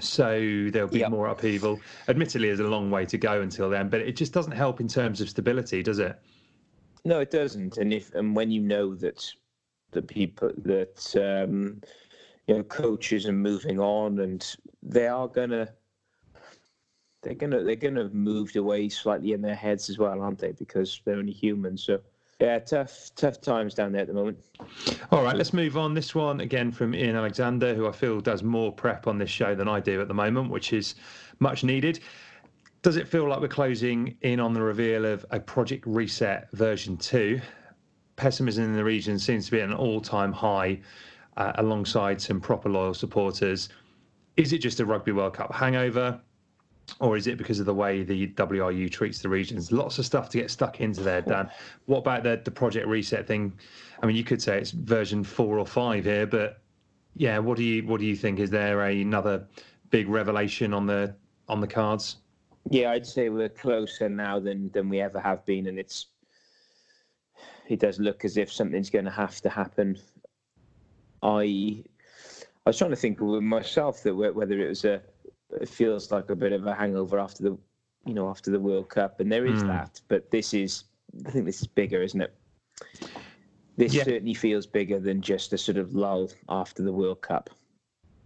So 0.00 0.68
there'll 0.72 0.88
be 0.88 1.00
yep. 1.00 1.10
more 1.10 1.28
upheaval. 1.28 1.80
Admittedly, 2.08 2.48
there's 2.48 2.60
a 2.60 2.64
long 2.64 2.90
way 2.90 3.06
to 3.06 3.18
go 3.18 3.42
until 3.42 3.70
then, 3.70 3.88
but 3.88 4.00
it 4.00 4.16
just 4.16 4.32
doesn't 4.32 4.52
help 4.52 4.80
in 4.80 4.88
terms 4.88 5.20
of 5.20 5.28
stability, 5.28 5.82
does 5.82 5.98
it? 5.98 6.18
No, 7.04 7.20
it 7.20 7.30
doesn't. 7.30 7.76
And 7.76 7.92
if 7.92 8.12
and 8.14 8.34
when 8.34 8.50
you 8.50 8.60
know 8.60 8.94
that 8.96 9.30
the 9.92 10.02
people 10.02 10.50
that 10.58 11.14
um, 11.16 11.80
you 12.46 12.56
know 12.56 12.62
coaches 12.64 13.26
are 13.26 13.32
moving 13.32 13.78
on 13.78 14.20
and 14.20 14.56
they 14.82 15.06
are 15.06 15.28
gonna 15.28 15.68
they're 17.22 17.34
gonna 17.34 17.62
they're 17.62 17.76
gonna 17.76 18.02
have 18.02 18.14
moved 18.14 18.56
away 18.56 18.88
slightly 18.88 19.32
in 19.32 19.42
their 19.42 19.54
heads 19.54 19.90
as 19.90 19.98
well, 19.98 20.20
aren't 20.20 20.38
they? 20.38 20.52
Because 20.52 21.00
they're 21.04 21.16
only 21.16 21.32
human. 21.32 21.76
So 21.76 22.00
yeah, 22.44 22.58
tough 22.58 23.10
tough 23.16 23.40
times 23.40 23.74
down 23.74 23.92
there 23.92 24.02
at 24.02 24.06
the 24.06 24.12
moment. 24.12 24.38
All 25.10 25.22
right, 25.22 25.34
let's 25.34 25.54
move 25.54 25.78
on. 25.78 25.94
This 25.94 26.14
one 26.14 26.40
again 26.40 26.70
from 26.70 26.94
Ian 26.94 27.16
Alexander, 27.16 27.74
who 27.74 27.88
I 27.88 27.92
feel 27.92 28.20
does 28.20 28.42
more 28.42 28.70
prep 28.70 29.06
on 29.06 29.16
this 29.16 29.30
show 29.30 29.54
than 29.54 29.66
I 29.66 29.80
do 29.80 30.00
at 30.00 30.08
the 30.08 30.14
moment, 30.14 30.50
which 30.50 30.74
is 30.74 30.94
much 31.38 31.64
needed. 31.64 32.00
Does 32.82 32.96
it 32.96 33.08
feel 33.08 33.26
like 33.26 33.40
we're 33.40 33.48
closing 33.48 34.14
in 34.20 34.40
on 34.40 34.52
the 34.52 34.60
reveal 34.60 35.06
of 35.06 35.24
a 35.30 35.40
Project 35.40 35.86
Reset 35.86 36.50
version 36.52 36.98
two? 36.98 37.40
Pessimism 38.16 38.64
in 38.64 38.74
the 38.74 38.84
region 38.84 39.18
seems 39.18 39.46
to 39.46 39.50
be 39.50 39.60
at 39.60 39.68
an 39.70 39.74
all-time 39.74 40.30
high, 40.32 40.80
uh, 41.38 41.52
alongside 41.56 42.20
some 42.20 42.40
proper 42.42 42.68
loyal 42.68 42.92
supporters. 42.92 43.70
Is 44.36 44.52
it 44.52 44.58
just 44.58 44.80
a 44.80 44.84
Rugby 44.84 45.12
World 45.12 45.32
Cup 45.32 45.52
hangover? 45.52 46.20
Or 47.00 47.16
is 47.16 47.26
it 47.26 47.38
because 47.38 47.60
of 47.60 47.66
the 47.66 47.74
way 47.74 48.02
the 48.02 48.28
WRU 48.28 48.90
treats 48.90 49.20
the 49.20 49.28
regions? 49.28 49.72
Lots 49.72 49.98
of 49.98 50.06
stuff 50.06 50.28
to 50.30 50.38
get 50.38 50.50
stuck 50.50 50.80
into 50.80 51.02
there, 51.02 51.22
Dan. 51.22 51.50
What 51.86 51.98
about 51.98 52.22
the 52.22 52.40
the 52.44 52.50
project 52.50 52.86
reset 52.86 53.26
thing? 53.26 53.52
I 54.02 54.06
mean, 54.06 54.16
you 54.16 54.24
could 54.24 54.42
say 54.42 54.58
it's 54.58 54.70
version 54.70 55.24
four 55.24 55.58
or 55.58 55.66
five 55.66 56.04
here, 56.04 56.26
but 56.26 56.60
yeah, 57.16 57.38
what 57.38 57.56
do 57.56 57.64
you 57.64 57.86
what 57.86 58.00
do 58.00 58.06
you 58.06 58.16
think? 58.16 58.38
Is 58.38 58.50
there 58.50 58.82
a, 58.82 59.00
another 59.00 59.46
big 59.90 60.08
revelation 60.08 60.74
on 60.74 60.86
the 60.86 61.14
on 61.48 61.60
the 61.60 61.66
cards? 61.66 62.16
Yeah, 62.70 62.92
I'd 62.92 63.06
say 63.06 63.28
we're 63.28 63.48
closer 63.48 64.08
now 64.08 64.40
than 64.40 64.70
than 64.70 64.88
we 64.88 65.00
ever 65.00 65.20
have 65.20 65.44
been, 65.46 65.66
and 65.66 65.78
it's 65.78 66.06
it 67.68 67.80
does 67.80 67.98
look 67.98 68.24
as 68.24 68.36
if 68.36 68.52
something's 68.52 68.90
going 68.90 69.04
to 69.04 69.10
have 69.10 69.40
to 69.42 69.48
happen. 69.48 69.98
I 71.22 71.84
I 72.66 72.70
was 72.70 72.78
trying 72.78 72.90
to 72.90 72.96
think 72.96 73.20
myself 73.20 74.02
that 74.02 74.14
whether 74.14 74.58
it 74.58 74.68
was 74.68 74.84
a 74.84 75.02
it 75.60 75.68
feels 75.68 76.10
like 76.10 76.30
a 76.30 76.36
bit 76.36 76.52
of 76.52 76.66
a 76.66 76.74
hangover 76.74 77.18
after 77.18 77.42
the 77.42 77.58
you 78.06 78.14
know 78.14 78.28
after 78.28 78.50
the 78.50 78.60
World 78.60 78.88
Cup, 78.88 79.20
and 79.20 79.30
there 79.30 79.46
is 79.46 79.62
mm. 79.62 79.68
that. 79.68 80.00
But 80.08 80.30
this 80.30 80.54
is, 80.54 80.84
I 81.26 81.30
think 81.30 81.44
this 81.44 81.60
is 81.60 81.66
bigger, 81.66 82.02
isn't 82.02 82.20
it? 82.20 82.34
This 83.76 83.94
yeah. 83.94 84.04
certainly 84.04 84.34
feels 84.34 84.66
bigger 84.66 85.00
than 85.00 85.20
just 85.20 85.52
a 85.52 85.58
sort 85.58 85.78
of 85.78 85.94
lull 85.94 86.30
after 86.48 86.82
the 86.82 86.92
World 86.92 87.22
Cup. 87.22 87.50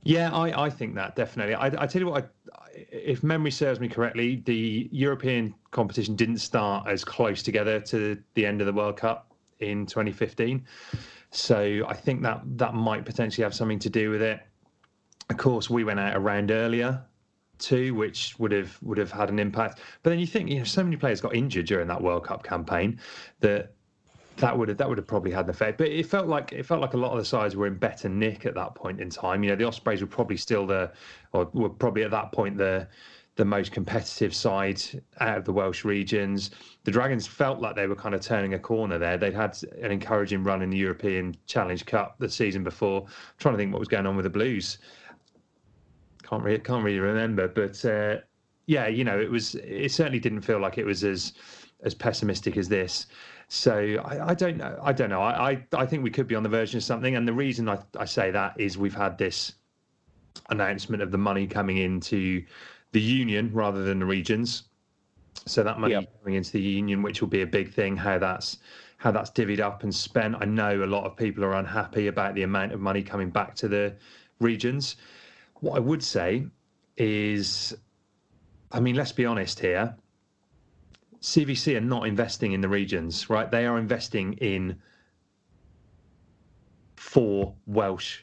Yeah, 0.04 0.30
I, 0.30 0.64
I 0.64 0.70
think 0.70 0.94
that 0.94 1.16
definitely. 1.16 1.54
I, 1.54 1.66
I 1.66 1.86
tell 1.86 2.00
you 2.00 2.08
what, 2.08 2.32
I, 2.54 2.68
if 2.90 3.22
memory 3.22 3.50
serves 3.50 3.80
me 3.80 3.88
correctly, 3.88 4.42
the 4.44 4.88
European 4.92 5.54
competition 5.70 6.16
didn't 6.16 6.38
start 6.38 6.86
as 6.88 7.04
close 7.04 7.42
together 7.42 7.80
to 7.80 8.18
the 8.34 8.46
end 8.46 8.60
of 8.60 8.66
the 8.66 8.72
World 8.72 8.96
Cup 8.96 9.32
in 9.60 9.86
2015. 9.86 10.64
So 11.30 11.84
I 11.86 11.94
think 11.94 12.22
that 12.22 12.42
that 12.56 12.74
might 12.74 13.04
potentially 13.04 13.42
have 13.42 13.54
something 13.54 13.78
to 13.80 13.90
do 13.90 14.10
with 14.10 14.22
it. 14.22 14.40
Of 15.30 15.36
course, 15.36 15.68
we 15.68 15.84
went 15.84 16.00
out 16.00 16.16
a 16.16 16.20
round 16.20 16.50
earlier 16.50 17.02
too, 17.58 17.94
which 17.94 18.38
would 18.38 18.52
have 18.52 18.78
would 18.82 18.98
have 18.98 19.12
had 19.12 19.30
an 19.30 19.38
impact. 19.38 19.80
But 20.02 20.10
then 20.10 20.18
you 20.18 20.26
think, 20.26 20.48
you 20.48 20.58
know, 20.58 20.64
so 20.64 20.82
many 20.82 20.96
players 20.96 21.20
got 21.20 21.34
injured 21.34 21.66
during 21.66 21.88
that 21.88 22.02
World 22.02 22.24
Cup 22.24 22.42
campaign 22.42 23.00
that 23.40 23.72
that 24.36 24.56
would 24.56 24.68
have 24.68 24.78
that 24.78 24.88
would 24.88 24.98
have 24.98 25.06
probably 25.06 25.32
had 25.32 25.44
an 25.44 25.50
effect. 25.50 25.78
But 25.78 25.88
it 25.88 26.06
felt 26.06 26.28
like 26.28 26.52
it 26.52 26.64
felt 26.64 26.80
like 26.80 26.94
a 26.94 26.96
lot 26.96 27.12
of 27.12 27.18
the 27.18 27.24
sides 27.24 27.56
were 27.56 27.66
in 27.66 27.76
better 27.76 28.08
nick 28.08 28.46
at 28.46 28.54
that 28.54 28.74
point 28.74 29.00
in 29.00 29.10
time. 29.10 29.42
You 29.42 29.50
know, 29.50 29.56
the 29.56 29.64
Ospreys 29.64 30.00
were 30.00 30.06
probably 30.06 30.36
still 30.36 30.66
the, 30.66 30.92
or 31.32 31.50
were 31.52 31.68
probably 31.68 32.04
at 32.04 32.10
that 32.12 32.32
point 32.32 32.56
the 32.56 32.88
the 33.34 33.44
most 33.44 33.70
competitive 33.70 34.34
side 34.34 34.82
out 35.20 35.38
of 35.38 35.44
the 35.44 35.52
Welsh 35.52 35.84
regions. 35.84 36.50
The 36.82 36.90
Dragons 36.90 37.24
felt 37.24 37.60
like 37.60 37.76
they 37.76 37.86
were 37.86 37.94
kind 37.94 38.12
of 38.12 38.20
turning 38.20 38.54
a 38.54 38.58
corner 38.58 38.98
there. 38.98 39.16
They'd 39.16 39.32
had 39.32 39.56
an 39.80 39.92
encouraging 39.92 40.42
run 40.42 40.60
in 40.60 40.70
the 40.70 40.76
European 40.76 41.36
Challenge 41.46 41.86
Cup 41.86 42.16
the 42.18 42.28
season 42.28 42.64
before. 42.64 43.02
I'm 43.02 43.12
trying 43.38 43.54
to 43.54 43.58
think 43.58 43.72
what 43.72 43.78
was 43.78 43.86
going 43.86 44.06
on 44.06 44.16
with 44.16 44.24
the 44.24 44.30
Blues 44.30 44.78
can't 46.28 46.42
really 46.42 46.58
can't 46.58 46.84
really 46.84 47.00
remember, 47.00 47.48
but 47.48 47.82
uh, 47.84 48.18
yeah, 48.66 48.86
you 48.86 49.04
know, 49.04 49.18
it 49.18 49.30
was 49.30 49.54
it 49.56 49.90
certainly 49.90 50.20
didn't 50.20 50.42
feel 50.42 50.58
like 50.58 50.78
it 50.78 50.84
was 50.84 51.04
as 51.04 51.32
as 51.82 51.94
pessimistic 51.94 52.56
as 52.56 52.68
this. 52.68 53.06
So 53.48 53.96
I, 54.04 54.30
I 54.30 54.34
don't 54.34 54.58
know. 54.58 54.78
I 54.82 54.92
don't 54.92 55.08
know. 55.08 55.22
I, 55.22 55.52
I, 55.52 55.66
I 55.72 55.86
think 55.86 56.02
we 56.02 56.10
could 56.10 56.26
be 56.26 56.34
on 56.34 56.42
the 56.42 56.48
verge 56.48 56.74
of 56.74 56.82
something, 56.82 57.16
and 57.16 57.26
the 57.26 57.32
reason 57.32 57.68
I, 57.68 57.78
I 57.98 58.04
say 58.04 58.30
that 58.30 58.60
is 58.60 58.76
we've 58.76 58.94
had 58.94 59.16
this 59.16 59.54
announcement 60.50 61.02
of 61.02 61.10
the 61.10 61.18
money 61.18 61.46
coming 61.46 61.78
into 61.78 62.44
the 62.92 63.00
union 63.00 63.50
rather 63.52 63.82
than 63.82 64.00
the 64.00 64.06
regions. 64.06 64.64
So 65.46 65.62
that 65.62 65.78
money 65.78 65.94
coming 66.20 66.34
into 66.34 66.52
the 66.52 66.60
union, 66.60 67.02
which 67.02 67.22
will 67.22 67.28
be 67.28 67.42
a 67.42 67.46
big 67.46 67.72
thing. 67.72 67.96
How 67.96 68.18
that's 68.18 68.58
how 68.98 69.12
that's 69.12 69.30
divvied 69.30 69.60
up 69.60 69.82
and 69.82 69.94
spent. 69.94 70.36
I 70.40 70.44
know 70.44 70.84
a 70.84 70.84
lot 70.84 71.04
of 71.04 71.16
people 71.16 71.42
are 71.44 71.54
unhappy 71.54 72.08
about 72.08 72.34
the 72.34 72.42
amount 72.42 72.72
of 72.72 72.80
money 72.80 73.02
coming 73.02 73.30
back 73.30 73.54
to 73.56 73.68
the 73.68 73.96
regions. 74.40 74.96
What 75.60 75.76
I 75.76 75.80
would 75.80 76.02
say 76.02 76.46
is, 76.96 77.76
I 78.70 78.80
mean, 78.80 78.96
let's 78.96 79.12
be 79.12 79.26
honest 79.26 79.60
here. 79.60 79.96
CVC 81.20 81.76
are 81.76 81.80
not 81.80 82.06
investing 82.06 82.52
in 82.52 82.60
the 82.60 82.68
regions, 82.68 83.28
right? 83.28 83.50
They 83.50 83.66
are 83.66 83.78
investing 83.78 84.34
in 84.34 84.80
four 86.96 87.54
Welsh 87.66 88.20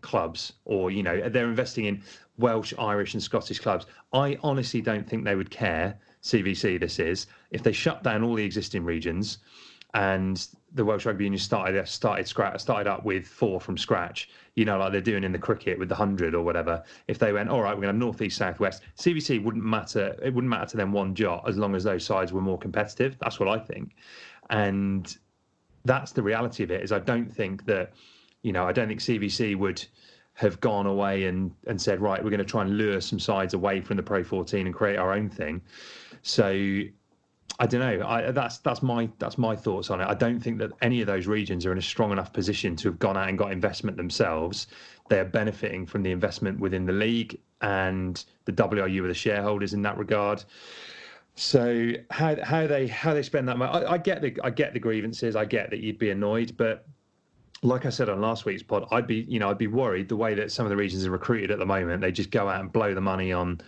clubs, 0.00 0.54
or 0.64 0.90
you 0.90 1.02
know, 1.02 1.28
they're 1.28 1.48
investing 1.48 1.84
in 1.84 2.02
Welsh, 2.38 2.72
Irish, 2.78 3.14
and 3.14 3.22
Scottish 3.22 3.58
clubs. 3.60 3.86
I 4.12 4.38
honestly 4.42 4.80
don't 4.80 5.08
think 5.08 5.24
they 5.24 5.36
would 5.36 5.50
care. 5.50 5.98
CVC, 6.22 6.78
this 6.80 6.98
is 6.98 7.26
if 7.50 7.62
they 7.62 7.72
shut 7.72 8.02
down 8.02 8.22
all 8.22 8.34
the 8.34 8.44
existing 8.44 8.84
regions 8.84 9.38
and 9.94 10.46
the 10.74 10.84
Welsh 10.84 11.06
Rugby 11.06 11.24
Union 11.24 11.38
started 11.38 11.86
started 11.86 12.26
scratch 12.26 12.60
started 12.60 12.88
up 12.88 13.04
with 13.04 13.26
four 13.26 13.60
from 13.60 13.76
scratch. 13.76 14.28
You 14.54 14.64
know, 14.64 14.78
like 14.78 14.92
they're 14.92 15.00
doing 15.00 15.24
in 15.24 15.32
the 15.32 15.38
cricket 15.38 15.78
with 15.78 15.88
the 15.88 15.94
hundred 15.94 16.34
or 16.34 16.42
whatever. 16.42 16.82
If 17.08 17.18
they 17.18 17.32
went, 17.32 17.48
all 17.48 17.62
right, 17.62 17.74
we're 17.74 17.82
going 17.82 17.94
to 17.94 17.98
north, 17.98 18.20
east, 18.22 18.38
south, 18.38 18.60
west. 18.60 18.82
CVC 18.98 19.42
wouldn't 19.42 19.64
matter. 19.64 20.16
It 20.22 20.34
wouldn't 20.34 20.50
matter 20.50 20.66
to 20.66 20.76
them 20.76 20.92
one 20.92 21.14
jot 21.14 21.48
as 21.48 21.58
long 21.58 21.74
as 21.74 21.84
those 21.84 22.04
sides 22.04 22.32
were 22.32 22.40
more 22.40 22.58
competitive. 22.58 23.16
That's 23.20 23.38
what 23.38 23.48
I 23.48 23.58
think, 23.58 23.94
and 24.50 25.16
that's 25.84 26.12
the 26.12 26.22
reality 26.22 26.62
of 26.64 26.70
it. 26.70 26.82
Is 26.82 26.92
I 26.92 27.00
don't 27.00 27.30
think 27.30 27.64
that, 27.66 27.92
you 28.42 28.52
know, 28.52 28.66
I 28.66 28.72
don't 28.72 28.88
think 28.88 29.00
CVC 29.00 29.56
would 29.56 29.84
have 30.34 30.58
gone 30.60 30.86
away 30.86 31.26
and 31.26 31.52
and 31.66 31.80
said, 31.80 32.00
right, 32.00 32.22
we're 32.22 32.30
going 32.30 32.38
to 32.38 32.44
try 32.44 32.62
and 32.62 32.78
lure 32.78 33.00
some 33.00 33.18
sides 33.18 33.54
away 33.54 33.80
from 33.80 33.96
the 33.96 34.02
Pro 34.02 34.24
14 34.24 34.66
and 34.66 34.74
create 34.74 34.96
our 34.96 35.12
own 35.12 35.28
thing. 35.28 35.60
So 36.22 36.82
I 37.58 37.66
don't 37.66 37.80
know. 37.80 38.06
I, 38.06 38.30
that's 38.30 38.58
that's 38.58 38.82
my 38.82 39.08
that's 39.18 39.38
my 39.38 39.54
thoughts 39.54 39.90
on 39.90 40.00
it. 40.00 40.06
I 40.08 40.14
don't 40.14 40.40
think 40.40 40.58
that 40.58 40.70
any 40.80 41.00
of 41.00 41.06
those 41.06 41.26
regions 41.26 41.66
are 41.66 41.72
in 41.72 41.78
a 41.78 41.82
strong 41.82 42.10
enough 42.12 42.32
position 42.32 42.76
to 42.76 42.88
have 42.88 42.98
gone 42.98 43.16
out 43.16 43.28
and 43.28 43.36
got 43.36 43.52
investment 43.52 43.96
themselves. 43.96 44.66
They 45.08 45.18
are 45.18 45.24
benefiting 45.24 45.86
from 45.86 46.02
the 46.02 46.10
investment 46.10 46.60
within 46.60 46.86
the 46.86 46.92
league, 46.92 47.38
and 47.60 48.24
the 48.46 48.52
WRU 48.52 49.04
are 49.04 49.08
the 49.08 49.14
shareholders 49.14 49.74
in 49.74 49.82
that 49.82 49.98
regard. 49.98 50.44
So 51.34 51.92
how 52.10 52.36
how 52.42 52.66
they 52.66 52.86
how 52.86 53.14
they 53.14 53.22
spend 53.22 53.48
that 53.48 53.58
money? 53.58 53.84
I, 53.84 53.92
I 53.92 53.98
get 53.98 54.22
the 54.22 54.36
I 54.42 54.50
get 54.50 54.72
the 54.72 54.80
grievances. 54.80 55.36
I 55.36 55.44
get 55.44 55.70
that 55.70 55.80
you'd 55.80 55.98
be 55.98 56.10
annoyed, 56.10 56.56
but 56.56 56.86
like 57.62 57.86
I 57.86 57.90
said 57.90 58.08
on 58.08 58.20
last 58.20 58.44
week's 58.44 58.62
pod, 58.62 58.86
I'd 58.90 59.06
be 59.06 59.24
you 59.28 59.38
know 59.38 59.50
I'd 59.50 59.58
be 59.58 59.66
worried 59.68 60.08
the 60.08 60.16
way 60.16 60.34
that 60.34 60.50
some 60.52 60.66
of 60.66 60.70
the 60.70 60.76
regions 60.76 61.06
are 61.06 61.10
recruited 61.10 61.50
at 61.50 61.58
the 61.58 61.66
moment. 61.66 62.00
They 62.00 62.12
just 62.12 62.30
go 62.30 62.48
out 62.48 62.60
and 62.60 62.72
blow 62.72 62.94
the 62.94 63.00
money 63.00 63.32
on 63.32 63.60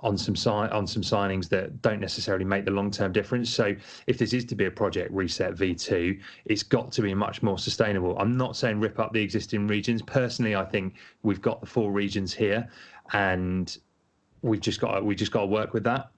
on 0.00 0.16
some 0.18 0.36
si- 0.36 0.50
on 0.50 0.86
some 0.86 1.02
signings 1.02 1.48
that 1.48 1.80
don't 1.82 2.00
necessarily 2.00 2.44
make 2.44 2.64
the 2.64 2.70
long 2.70 2.90
term 2.90 3.12
difference. 3.12 3.50
So 3.50 3.74
if 4.06 4.18
this 4.18 4.32
is 4.32 4.44
to 4.46 4.54
be 4.54 4.66
a 4.66 4.70
project 4.70 5.10
reset 5.12 5.54
V2, 5.54 6.20
it's 6.44 6.62
got 6.62 6.92
to 6.92 7.02
be 7.02 7.14
much 7.14 7.42
more 7.42 7.58
sustainable. 7.58 8.18
I'm 8.18 8.36
not 8.36 8.56
saying 8.56 8.80
rip 8.80 8.98
up 8.98 9.12
the 9.12 9.22
existing 9.22 9.66
regions. 9.66 10.02
Personally, 10.02 10.54
I 10.54 10.64
think 10.64 10.94
we've 11.22 11.40
got 11.40 11.60
the 11.60 11.66
four 11.66 11.92
regions 11.92 12.34
here, 12.34 12.68
and 13.12 13.76
we've 14.42 14.60
just 14.60 14.80
got 14.80 15.04
we 15.04 15.14
just 15.14 15.32
got 15.32 15.40
to 15.40 15.46
work 15.46 15.72
with 15.72 15.84
that. 15.84 16.10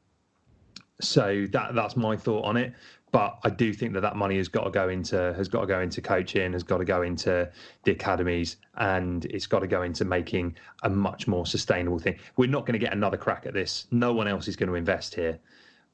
So 1.01 1.47
that 1.53 1.75
that's 1.75 1.97
my 1.97 2.17
thought 2.17 2.45
on 2.45 2.57
it 2.57 2.73
but 3.11 3.39
I 3.43 3.51
do 3.51 3.73
think 3.73 3.95
that 3.95 4.01
that 4.03 4.17
money 4.17 4.37
has 4.37 4.49
got 4.49 4.65
to 4.65 4.71
go 4.71 4.89
into 4.89 5.33
has 5.35 5.49
got 5.49 5.63
to 5.63 5.67
go 5.67 5.81
into 5.81 6.01
coaching, 6.01 6.53
has 6.53 6.63
got 6.63 6.79
to 6.79 6.85
go 6.85 7.03
into 7.03 7.51
the 7.85 7.93
academies, 7.93 8.57
and 8.77 9.25
it's 9.27 9.47
got 9.47 9.61
to 9.61 9.67
go 9.67 9.83
into 9.83 10.05
making 10.05 10.57
a 10.83 10.91
much 10.91 11.27
more 11.27 11.47
sustainable 11.47 11.99
thing. 11.99 12.19
We're 12.37 12.51
not 12.51 12.67
going 12.67 12.79
to 12.79 12.79
get 12.79 12.93
another 12.93 13.17
crack 13.17 13.47
at 13.47 13.55
this. 13.55 13.87
No 13.91 14.13
one 14.13 14.29
else 14.29 14.47
is 14.47 14.57
going 14.57 14.69
to 14.69 14.75
invest 14.75 15.15
here, 15.15 15.39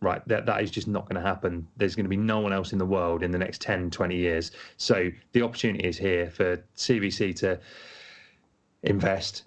right? 0.00 0.26
That 0.26 0.46
that 0.46 0.62
is 0.62 0.70
just 0.70 0.88
not 0.88 1.08
going 1.08 1.20
to 1.20 1.26
happen. 1.26 1.68
There's 1.76 1.94
going 1.94 2.04
to 2.04 2.10
be 2.10 2.16
no 2.16 2.40
one 2.40 2.52
else 2.52 2.72
in 2.72 2.78
the 2.78 2.86
world 2.86 3.22
in 3.22 3.30
the 3.30 3.38
next 3.38 3.60
10, 3.60 3.90
20 3.90 4.16
years. 4.16 4.50
So 4.76 5.10
the 5.32 5.42
opportunity 5.42 5.86
is 5.86 5.96
here 5.96 6.30
for 6.30 6.56
CVC 6.76 7.36
to 7.36 7.60
invest, 8.82 9.44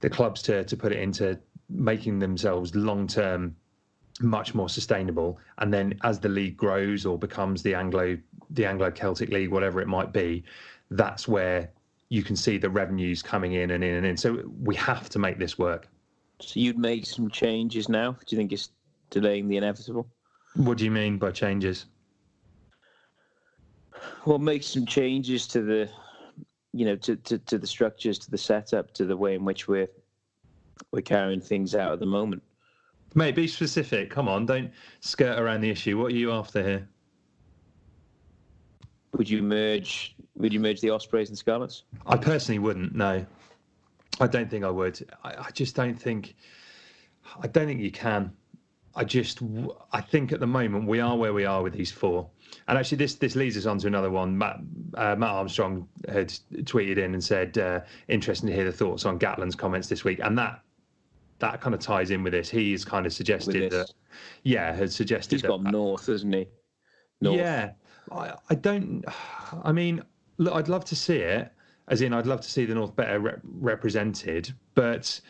the 0.00 0.10
clubs 0.10 0.42
to 0.42 0.64
to 0.64 0.76
put 0.76 0.92
it 0.92 1.00
into 1.00 1.38
making 1.68 2.18
themselves 2.20 2.74
long 2.74 3.06
term 3.06 3.56
much 4.20 4.54
more 4.54 4.68
sustainable. 4.68 5.38
And 5.58 5.72
then 5.72 5.98
as 6.02 6.20
the 6.20 6.28
league 6.28 6.56
grows 6.56 7.06
or 7.06 7.18
becomes 7.18 7.62
the 7.62 7.74
Anglo 7.74 8.18
the 8.50 8.66
Anglo 8.66 8.90
Celtic 8.90 9.30
League, 9.30 9.50
whatever 9.50 9.80
it 9.80 9.86
might 9.86 10.12
be, 10.12 10.42
that's 10.90 11.28
where 11.28 11.70
you 12.08 12.22
can 12.24 12.34
see 12.34 12.58
the 12.58 12.68
revenues 12.68 13.22
coming 13.22 13.52
in 13.52 13.70
and 13.70 13.84
in 13.84 13.94
and 13.94 14.06
in. 14.06 14.16
So 14.16 14.42
we 14.60 14.74
have 14.76 15.08
to 15.10 15.18
make 15.18 15.38
this 15.38 15.56
work. 15.56 15.88
So 16.40 16.58
you'd 16.58 16.78
make 16.78 17.06
some 17.06 17.30
changes 17.30 17.88
now. 17.88 18.12
Do 18.12 18.34
you 18.34 18.36
think 18.36 18.52
it's 18.52 18.70
delaying 19.10 19.48
the 19.48 19.56
inevitable? 19.56 20.08
What 20.54 20.78
do 20.78 20.84
you 20.84 20.90
mean 20.90 21.18
by 21.18 21.30
changes? 21.30 21.86
Well, 24.24 24.38
make 24.38 24.64
some 24.64 24.86
changes 24.86 25.46
to 25.48 25.62
the, 25.62 25.88
you 26.72 26.86
know, 26.86 26.96
to, 26.96 27.16
to, 27.16 27.38
to 27.38 27.58
the 27.58 27.66
structures, 27.66 28.18
to 28.20 28.30
the 28.30 28.38
setup, 28.38 28.92
to 28.94 29.04
the 29.04 29.16
way 29.16 29.34
in 29.34 29.44
which 29.44 29.68
we're 29.68 29.88
we're 30.92 31.02
carrying 31.02 31.42
things 31.42 31.74
out 31.74 31.92
at 31.92 32.00
the 32.00 32.06
moment. 32.06 32.42
Mate, 33.14 33.34
be 33.34 33.48
specific. 33.48 34.10
Come 34.10 34.28
on, 34.28 34.46
don't 34.46 34.70
skirt 35.00 35.38
around 35.38 35.62
the 35.62 35.70
issue. 35.70 35.98
What 35.98 36.12
are 36.12 36.16
you 36.16 36.32
after 36.32 36.62
here? 36.62 36.88
Would 39.16 39.28
you 39.28 39.42
merge? 39.42 40.14
Would 40.36 40.52
you 40.52 40.60
merge 40.60 40.80
the 40.80 40.90
Ospreys 40.90 41.28
and 41.28 41.36
Scarlets? 41.36 41.84
I 42.06 42.16
personally 42.16 42.60
wouldn't. 42.60 42.94
No, 42.94 43.26
I 44.20 44.26
don't 44.26 44.48
think 44.48 44.64
I 44.64 44.70
would. 44.70 45.04
I, 45.24 45.34
I 45.34 45.50
just 45.52 45.74
don't 45.74 46.00
think. 46.00 46.36
I 47.40 47.48
don't 47.48 47.66
think 47.66 47.80
you 47.80 47.90
can. 47.90 48.32
I 48.94 49.04
just, 49.04 49.40
I 49.92 50.00
think 50.00 50.32
at 50.32 50.40
the 50.40 50.46
moment 50.48 50.88
we 50.88 50.98
are 50.98 51.16
where 51.16 51.32
we 51.32 51.44
are 51.44 51.62
with 51.62 51.72
these 51.72 51.92
four, 51.92 52.28
and 52.66 52.76
actually 52.76 52.98
this 52.98 53.16
this 53.16 53.36
leads 53.36 53.56
us 53.56 53.66
on 53.66 53.78
to 53.78 53.86
another 53.86 54.10
one. 54.10 54.36
Matt 54.36 54.60
uh, 54.94 55.16
Matt 55.16 55.30
Armstrong 55.30 55.88
had 56.08 56.28
tweeted 56.64 56.98
in 56.98 57.14
and 57.14 57.22
said, 57.22 57.58
uh, 57.58 57.80
"Interesting 58.08 58.48
to 58.48 58.54
hear 58.54 58.64
the 58.64 58.72
thoughts 58.72 59.04
on 59.04 59.18
Gatland's 59.18 59.54
comments 59.54 59.88
this 59.88 60.04
week," 60.04 60.20
and 60.22 60.38
that 60.38 60.62
that 61.40 61.60
kind 61.60 61.74
of 61.74 61.80
ties 61.80 62.10
in 62.10 62.22
with 62.22 62.32
this. 62.32 62.48
He's 62.48 62.84
kind 62.84 63.06
of 63.06 63.12
suggested 63.12 63.70
that, 63.72 63.92
yeah, 64.42 64.72
has 64.72 64.94
suggested 64.94 65.36
he's 65.36 65.42
that, 65.42 65.48
gone 65.48 65.64
north, 65.64 66.06
hasn't 66.06 66.34
he? 66.34 66.46
North. 67.20 67.38
Yeah, 67.38 67.72
I, 68.12 68.34
I 68.48 68.54
don't. 68.54 69.04
I 69.64 69.72
mean, 69.72 70.02
look, 70.38 70.54
I'd 70.54 70.68
love 70.68 70.84
to 70.86 70.96
see 70.96 71.16
it. 71.16 71.52
As 71.88 72.02
in, 72.02 72.12
I'd 72.12 72.26
love 72.26 72.40
to 72.40 72.50
see 72.50 72.64
the 72.64 72.74
North 72.74 72.94
better 72.94 73.18
rep- 73.18 73.40
represented, 73.42 74.52
but 74.76 75.20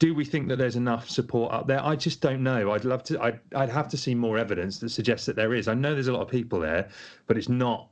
do 0.00 0.14
we 0.14 0.24
think 0.24 0.48
that 0.48 0.56
there's 0.56 0.76
enough 0.76 1.08
support 1.08 1.52
up 1.52 1.66
there? 1.66 1.82
I 1.82 1.96
just 1.96 2.20
don't 2.20 2.42
know. 2.42 2.72
I'd 2.72 2.84
love 2.84 3.02
to. 3.04 3.22
I'd, 3.22 3.40
I'd 3.54 3.70
have 3.70 3.88
to 3.88 3.96
see 3.96 4.14
more 4.14 4.36
evidence 4.36 4.78
that 4.80 4.90
suggests 4.90 5.24
that 5.26 5.36
there 5.36 5.54
is. 5.54 5.66
I 5.66 5.74
know 5.74 5.94
there's 5.94 6.08
a 6.08 6.12
lot 6.12 6.22
of 6.22 6.28
people 6.28 6.60
there, 6.60 6.88
but 7.26 7.38
it's 7.38 7.48
not 7.48 7.88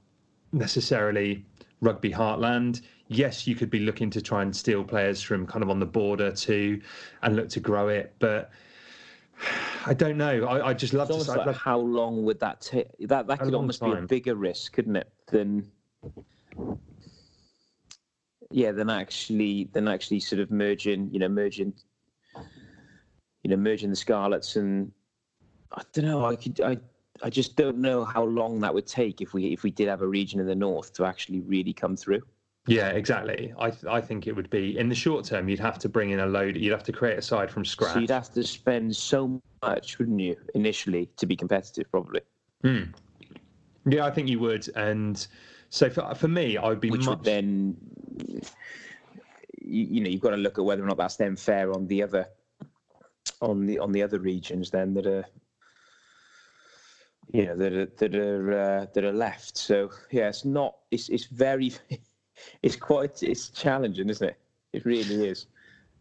necessarily 0.53 1.45
rugby 1.81 2.11
heartland 2.11 2.83
yes, 3.09 3.47
you 3.47 3.55
could 3.55 3.71
be 3.71 3.81
looking 3.81 4.11
to 4.11 4.23
try 4.23 4.43
and 4.43 4.55
steal 4.55 4.85
players 4.85 5.21
from 5.21 5.47
kind 5.47 5.63
of 5.63 5.71
on 5.71 5.81
the 5.81 5.87
border 5.87 6.31
too, 6.31 6.81
and 7.23 7.37
look 7.37 7.49
to 7.51 7.61
grow 7.61 7.89
it. 7.89 8.15
But 8.19 8.51
I 9.87 9.95
don't 9.95 10.17
know. 10.17 10.45
I, 10.45 10.69
I 10.69 10.75
just 10.75 10.93
love 10.93 11.11
it's 11.11 11.25
to. 11.25 11.33
Like 11.33 11.47
love... 11.47 11.57
How 11.57 11.79
long 11.79 12.25
would 12.25 12.39
that 12.41 12.61
take? 12.61 12.89
That 13.01 13.27
that 13.27 13.41
could 13.41 13.55
almost 13.55 13.81
time. 13.81 13.93
be 13.93 13.99
a 13.99 14.03
bigger 14.03 14.35
risk, 14.35 14.73
couldn't 14.73 14.97
it? 14.97 15.11
Than 15.27 15.71
yeah, 18.51 18.73
than 18.73 18.91
actually 18.91 19.69
than 19.73 19.89
actually 19.89 20.21
sort 20.21 20.41
of 20.41 20.51
merging. 20.51 21.11
You 21.13 21.19
know, 21.19 21.29
merging. 21.29 21.73
You 23.45 23.51
know, 23.51 23.57
merging 23.57 23.91
the 23.91 23.97
Scarlets 23.97 24.57
and 24.57 24.93
I 25.73 25.83
don't 25.93 26.05
know. 26.05 26.25
I 26.27 26.37
could. 26.37 26.61
I 26.61 26.79
I 27.23 27.31
just 27.31 27.57
don't 27.57 27.79
know 27.79 28.05
how 28.05 28.25
long 28.25 28.61
that 28.61 28.73
would 28.73 28.87
take 28.87 29.21
if 29.21 29.33
we 29.33 29.53
if 29.53 29.63
we 29.63 29.71
did 29.71 29.89
have 29.89 30.03
a 30.03 30.07
region 30.07 30.41
in 30.41 30.47
the 30.47 30.55
north 30.55 30.93
to 30.95 31.05
actually 31.05 31.41
really 31.41 31.73
come 31.73 31.97
through. 31.97 32.23
Yeah, 32.69 32.91
exactly. 32.91 33.53
I 33.59 33.71
th- 33.71 33.87
I 33.87 34.01
think 34.01 34.27
it 34.27 34.37
would 34.37 34.51
be 34.51 34.79
in 34.79 34.89
the 34.89 34.95
short 34.95 35.25
term. 35.25 35.49
You'd 35.49 35.59
have 35.61 35.79
to 35.81 35.89
bring 35.89 36.11
in 36.11 36.21
a 36.21 36.27
load. 36.27 36.57
You'd 36.57 36.73
have 36.73 36.85
to 36.85 36.93
create 36.93 37.19
a 37.19 37.23
side 37.23 37.51
from 37.51 37.65
scratch. 37.65 37.95
So 37.95 38.01
you'd 38.01 38.11
have 38.11 38.33
to 38.35 38.45
spend 38.45 38.95
so 38.95 39.41
much, 39.63 39.99
wouldn't 39.99 40.21
you, 40.21 40.37
initially 40.55 41.09
to 41.17 41.27
be 41.27 41.35
competitive, 41.35 41.91
probably. 41.91 42.21
Hmm. 42.63 42.85
Yeah, 43.87 44.05
I 44.05 44.11
think 44.11 44.29
you 44.29 44.39
would. 44.41 44.69
And 44.77 45.27
so 45.71 45.89
for 45.89 46.15
for 46.15 46.29
me, 46.29 46.57
I 46.57 46.69
would 46.69 46.81
be 46.81 46.91
which 46.91 47.07
much... 47.07 47.19
would 47.19 47.25
then, 47.25 47.77
you, 49.61 49.87
you 49.91 50.01
know, 50.03 50.11
you've 50.11 50.21
got 50.21 50.31
to 50.31 50.37
look 50.37 50.59
at 50.59 50.65
whether 50.65 50.83
or 50.83 50.87
not 50.87 50.99
that's 50.99 51.17
then 51.17 51.37
fair 51.37 51.73
on 51.73 51.87
the 51.87 52.03
other, 52.03 52.27
on 53.41 53.67
the 53.67 53.79
on 53.79 53.93
the 53.93 54.03
other 54.03 54.19
regions 54.19 54.71
then 54.71 54.95
that 54.95 55.07
are 55.07 55.25
you 57.33 57.47
know 57.47 57.57
that 57.57 57.73
are 57.73 57.87
that 57.87 58.15
are 58.15 58.53
uh, 58.53 58.87
that 58.93 59.05
are 59.05 59.13
left. 59.13 59.57
So 59.57 59.91
yeah, 60.11 60.29
it's 60.29 60.45
not. 60.45 60.77
It's 60.91 61.09
it's 61.09 61.27
very 61.27 61.73
it's 62.63 62.77
quite 62.77 63.23
it's 63.23 63.51
challenging, 63.51 64.09
isn't 64.09 64.29
it? 64.29 64.39
It 64.73 64.85
really 64.85 65.27
is, 65.29 65.47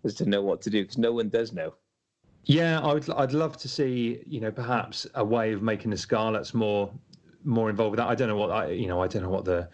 as 0.03 0.13
to 0.15 0.25
know 0.25 0.41
what 0.41 0.61
to 0.61 0.69
do 0.69 0.83
because 0.83 0.97
no 0.97 1.13
one 1.13 1.29
does 1.29 1.53
know. 1.53 1.73
Yeah, 2.45 2.79
I 2.79 2.93
would. 2.93 3.09
I'd 3.09 3.33
love 3.33 3.57
to 3.57 3.67
see 3.67 4.23
you 4.25 4.39
know 4.39 4.51
perhaps 4.51 5.05
a 5.15 5.23
way 5.23 5.51
of 5.53 5.61
making 5.61 5.91
the 5.91 5.97
Scarlets 5.97 6.53
more 6.53 6.91
more 7.43 7.69
involved 7.69 7.91
with 7.91 7.97
that. 7.99 8.07
I 8.07 8.15
don't 8.15 8.27
know 8.27 8.37
what 8.37 8.51
I 8.51 8.71
you 8.71 8.87
know 8.87 9.01
I 9.01 9.07
don't 9.07 9.23
know 9.23 9.29
what 9.29 9.45
the 9.45 9.69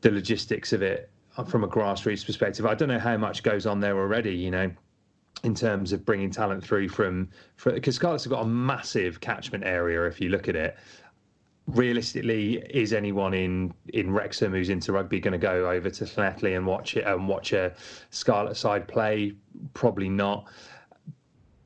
the 0.00 0.10
logistics 0.10 0.72
of 0.72 0.82
it 0.82 1.10
uh, 1.36 1.44
from 1.44 1.64
a 1.64 1.68
grassroots 1.68 2.24
perspective. 2.24 2.66
I 2.66 2.74
don't 2.74 2.88
know 2.88 2.98
how 2.98 3.16
much 3.16 3.42
goes 3.42 3.66
on 3.66 3.80
there 3.80 3.96
already. 3.96 4.34
You 4.34 4.50
know 4.50 4.70
in 5.44 5.54
terms 5.54 5.92
of 5.92 6.04
bringing 6.04 6.30
talent 6.30 6.64
through 6.64 6.88
from 6.88 7.28
because 7.62 7.96
Scarlets 7.96 8.24
have 8.24 8.32
got 8.32 8.42
a 8.42 8.48
massive 8.48 9.20
catchment 9.20 9.64
area 9.64 10.06
if 10.06 10.20
you 10.20 10.30
look 10.30 10.48
at 10.48 10.56
it 10.56 10.76
realistically, 11.66 12.58
is 12.70 12.92
anyone 12.92 13.34
in 13.34 13.74
in 13.88 14.12
Wrexham 14.12 14.52
who's 14.52 14.68
into 14.68 14.92
rugby 14.92 15.20
going 15.20 15.32
to 15.32 15.38
go 15.38 15.68
over 15.70 15.90
to 15.90 16.04
Llanelli 16.04 16.56
and 16.56 16.66
watch 16.66 16.96
it 16.96 17.06
and 17.06 17.28
watch 17.28 17.52
a 17.52 17.74
Scarlet 18.10 18.56
side 18.56 18.86
play? 18.88 19.34
Probably 19.74 20.08
not. 20.08 20.46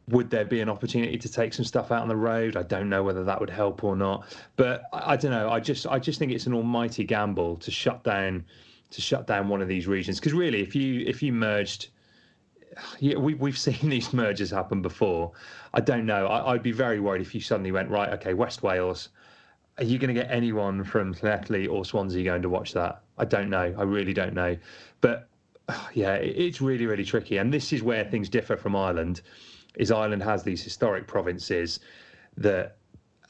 Would 0.09 0.31
there 0.31 0.45
be 0.45 0.61
an 0.61 0.69
opportunity 0.69 1.17
to 1.19 1.31
take 1.31 1.55
some 1.55 1.65
stuff 1.65 1.93
out 1.93 2.03
on 2.03 2.09
the 2.09 2.17
road? 2.17 2.57
I 2.57 2.63
don't 2.63 2.89
know 2.89 3.03
whether 3.03 3.23
that 3.25 3.39
would 3.39 3.51
help 3.51 3.85
or 3.85 3.95
not. 3.95 4.27
But 4.57 4.83
I, 4.93 5.13
I 5.13 5.17
don't 5.17 5.31
know. 5.31 5.51
I 5.51 5.61
just 5.61 5.87
I 5.87 5.99
just 5.99 6.19
think 6.19 6.33
it's 6.33 6.47
an 6.47 6.55
almighty 6.55 7.05
gamble 7.05 7.57
to 7.57 7.71
shut 7.71 8.03
down 8.03 8.45
to 8.91 9.01
shut 9.01 9.27
down 9.27 9.49
one 9.49 9.63
of 9.63 9.69
these 9.69 9.87
regions 9.87 10.19
because 10.19 10.33
really, 10.33 10.61
if 10.61 10.75
you 10.75 11.05
if 11.07 11.23
you 11.23 11.33
merged 11.33 11.91
yeah, 12.99 13.17
we, 13.17 13.35
we've 13.35 13.59
seen 13.67 13.91
these 13.91 14.13
mergers 14.13 14.51
happen 14.51 14.83
before. 14.83 15.33
I 15.75 15.81
don't 15.81 16.07
know. 16.07 16.27
I, 16.27 16.53
would 16.53 16.63
be 16.63 16.73
very 16.73 17.01
worried 17.01 17.23
if 17.23 17.35
you 17.35 17.41
suddenly 17.41 17.73
went, 17.73 17.91
right, 17.91 18.09
okay, 18.15 18.35
West 18.35 18.63
Wales, 18.63 19.11
are 19.81 19.85
you 19.85 19.99
going 19.99 20.14
to 20.14 20.21
get 20.21 20.31
anyone 20.31 20.85
from 20.85 21.14
Llanelli 21.14 21.69
or 21.69 21.85
Swansea 21.85 22.23
going 22.23 22.43
to 22.43 22.51
watch 22.51 22.75
that? 22.75 23.03
I 23.16 23.25
don't 23.25 23.49
know. 23.49 23.75
I 23.77 23.83
really 23.83 24.12
don't 24.12 24.35
know. 24.35 24.57
But 25.01 25.29
yeah, 25.95 26.14
it's 26.14 26.61
really, 26.61 26.87
really 26.87 27.05
tricky. 27.05 27.38
And 27.38 27.53
this 27.53 27.73
is 27.73 27.83
where 27.83 28.05
things 28.05 28.29
differ 28.29 28.57
from 28.57 28.77
Ireland. 28.77 29.23
Is 29.77 29.90
Ireland 29.90 30.23
has 30.23 30.43
these 30.43 30.62
historic 30.62 31.07
provinces 31.07 31.81
that 32.37 32.77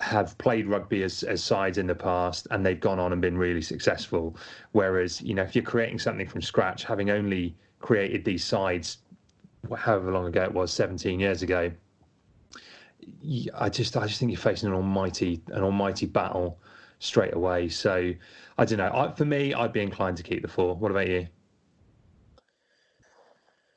have 0.00 0.36
played 0.38 0.66
rugby 0.66 1.02
as, 1.02 1.22
as 1.22 1.44
sides 1.44 1.76
in 1.78 1.86
the 1.86 1.94
past 1.94 2.48
and 2.50 2.64
they've 2.64 2.80
gone 2.80 2.98
on 2.98 3.12
and 3.12 3.20
been 3.20 3.36
really 3.36 3.62
successful. 3.62 4.36
Whereas, 4.72 5.20
you 5.20 5.34
know, 5.34 5.42
if 5.42 5.54
you're 5.54 5.62
creating 5.62 5.98
something 5.98 6.26
from 6.26 6.40
scratch, 6.40 6.84
having 6.84 7.10
only 7.10 7.54
created 7.80 8.24
these 8.24 8.42
sides 8.42 8.98
however 9.76 10.10
long 10.10 10.26
ago 10.26 10.42
it 10.42 10.52
was, 10.52 10.72
17 10.72 11.20
years 11.20 11.42
ago, 11.42 11.70
I 13.54 13.68
just 13.68 13.96
I 13.96 14.06
just 14.06 14.18
think 14.18 14.30
you're 14.30 14.40
facing 14.40 14.68
an 14.68 14.74
almighty 14.74 15.42
an 15.48 15.62
almighty 15.62 16.06
battle 16.06 16.60
straight 16.98 17.34
away. 17.34 17.68
So 17.68 18.12
I 18.58 18.64
don't 18.64 18.78
know. 18.78 18.90
I, 18.92 19.12
for 19.12 19.24
me, 19.24 19.54
I'd 19.54 19.72
be 19.72 19.80
inclined 19.80 20.16
to 20.18 20.22
keep 20.22 20.42
the 20.42 20.48
four. 20.48 20.76
What 20.76 20.90
about 20.90 21.08
you? 21.08 21.26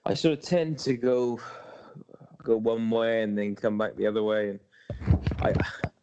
I 0.05 0.13
sort 0.13 0.37
of 0.37 0.43
tend 0.43 0.79
to 0.79 0.95
go 0.95 1.39
go 2.43 2.57
one 2.57 2.89
way 2.89 3.23
and 3.23 3.37
then 3.37 3.55
come 3.55 3.77
back 3.77 3.95
the 3.95 4.05
other 4.05 4.21
way. 4.21 4.49
And 4.49 4.59
I 5.41 5.53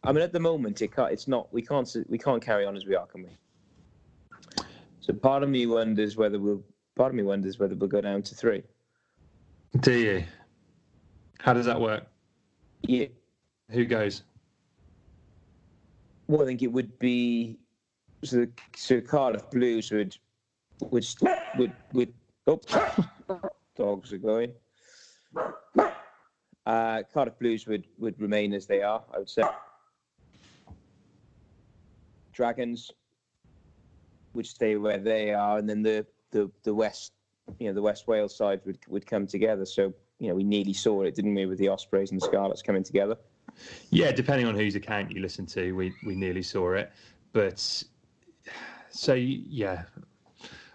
I 0.03 0.11
mean 0.11 0.23
at 0.23 0.33
the 0.33 0.39
moment 0.39 0.81
it 0.81 0.93
can't, 0.93 1.11
it's 1.11 1.27
not 1.27 1.53
we 1.53 1.61
can't 1.61 1.95
we 2.09 2.17
can't 2.17 2.41
carry 2.41 2.65
on 2.65 2.75
as 2.75 2.85
we 2.85 2.95
are, 2.95 3.05
can 3.05 3.23
we? 3.23 4.65
So 4.99 5.13
part 5.13 5.43
of 5.43 5.49
me 5.49 5.65
wonders 5.67 6.17
whether 6.17 6.39
we'll 6.39 6.63
part 6.95 7.11
of 7.11 7.15
me 7.15 7.23
wonders 7.23 7.59
whether 7.59 7.75
we'll 7.75 7.89
go 7.89 8.01
down 8.01 8.23
to 8.23 8.35
three. 8.35 8.63
Do 9.79 9.93
you? 9.93 10.23
How 11.39 11.53
does 11.53 11.65
that 11.65 11.79
work? 11.79 12.05
Yeah. 12.81 13.07
Who 13.71 13.85
goes? 13.85 14.23
Well, 16.27 16.41
I 16.41 16.45
think 16.45 16.61
it 16.61 16.71
would 16.71 16.97
be 16.99 17.57
so. 18.23 18.45
So 18.75 18.99
Cardiff 19.01 19.49
Blues 19.49 19.91
would 19.91 20.17
would 20.89 21.05
would 21.57 21.73
would. 21.93 22.13
Oh, 22.47 22.59
dogs 23.77 24.11
are 24.11 24.17
going. 24.17 24.51
Uh, 26.65 27.03
Cardiff 27.13 27.39
Blues 27.39 27.65
would 27.65 27.85
would 27.97 28.19
remain 28.19 28.53
as 28.53 28.67
they 28.67 28.81
are. 28.81 29.03
I 29.13 29.19
would 29.19 29.29
say. 29.29 29.43
Dragons 32.33 32.91
would 34.33 34.47
stay 34.47 34.75
where 34.75 34.97
they 34.97 35.33
are, 35.33 35.57
and 35.57 35.69
then 35.69 35.81
the 35.81 36.05
the 36.31 36.51
the 36.63 36.73
West, 36.73 37.13
you 37.59 37.67
know, 37.67 37.73
the 37.73 37.81
West 37.81 38.07
Wales 38.07 38.35
side 38.35 38.61
would 38.65 38.79
would 38.87 39.05
come 39.05 39.27
together. 39.27 39.65
So 39.65 39.93
you 40.19 40.27
know, 40.27 40.35
we 40.35 40.43
nearly 40.43 40.73
saw 40.73 41.03
it, 41.03 41.15
didn't 41.15 41.35
we, 41.35 41.45
with 41.45 41.57
the 41.57 41.69
Ospreys 41.69 42.11
and 42.11 42.21
the 42.21 42.25
Scarlets 42.25 42.61
coming 42.61 42.83
together? 42.83 43.17
Yeah, 43.89 44.11
depending 44.11 44.47
on 44.47 44.55
whose 44.55 44.75
account 44.75 45.11
you 45.11 45.21
listen 45.21 45.45
to, 45.47 45.73
we 45.73 45.93
we 46.05 46.15
nearly 46.15 46.41
saw 46.41 46.73
it. 46.73 46.91
But 47.33 47.83
so 48.89 49.13
yeah, 49.13 49.83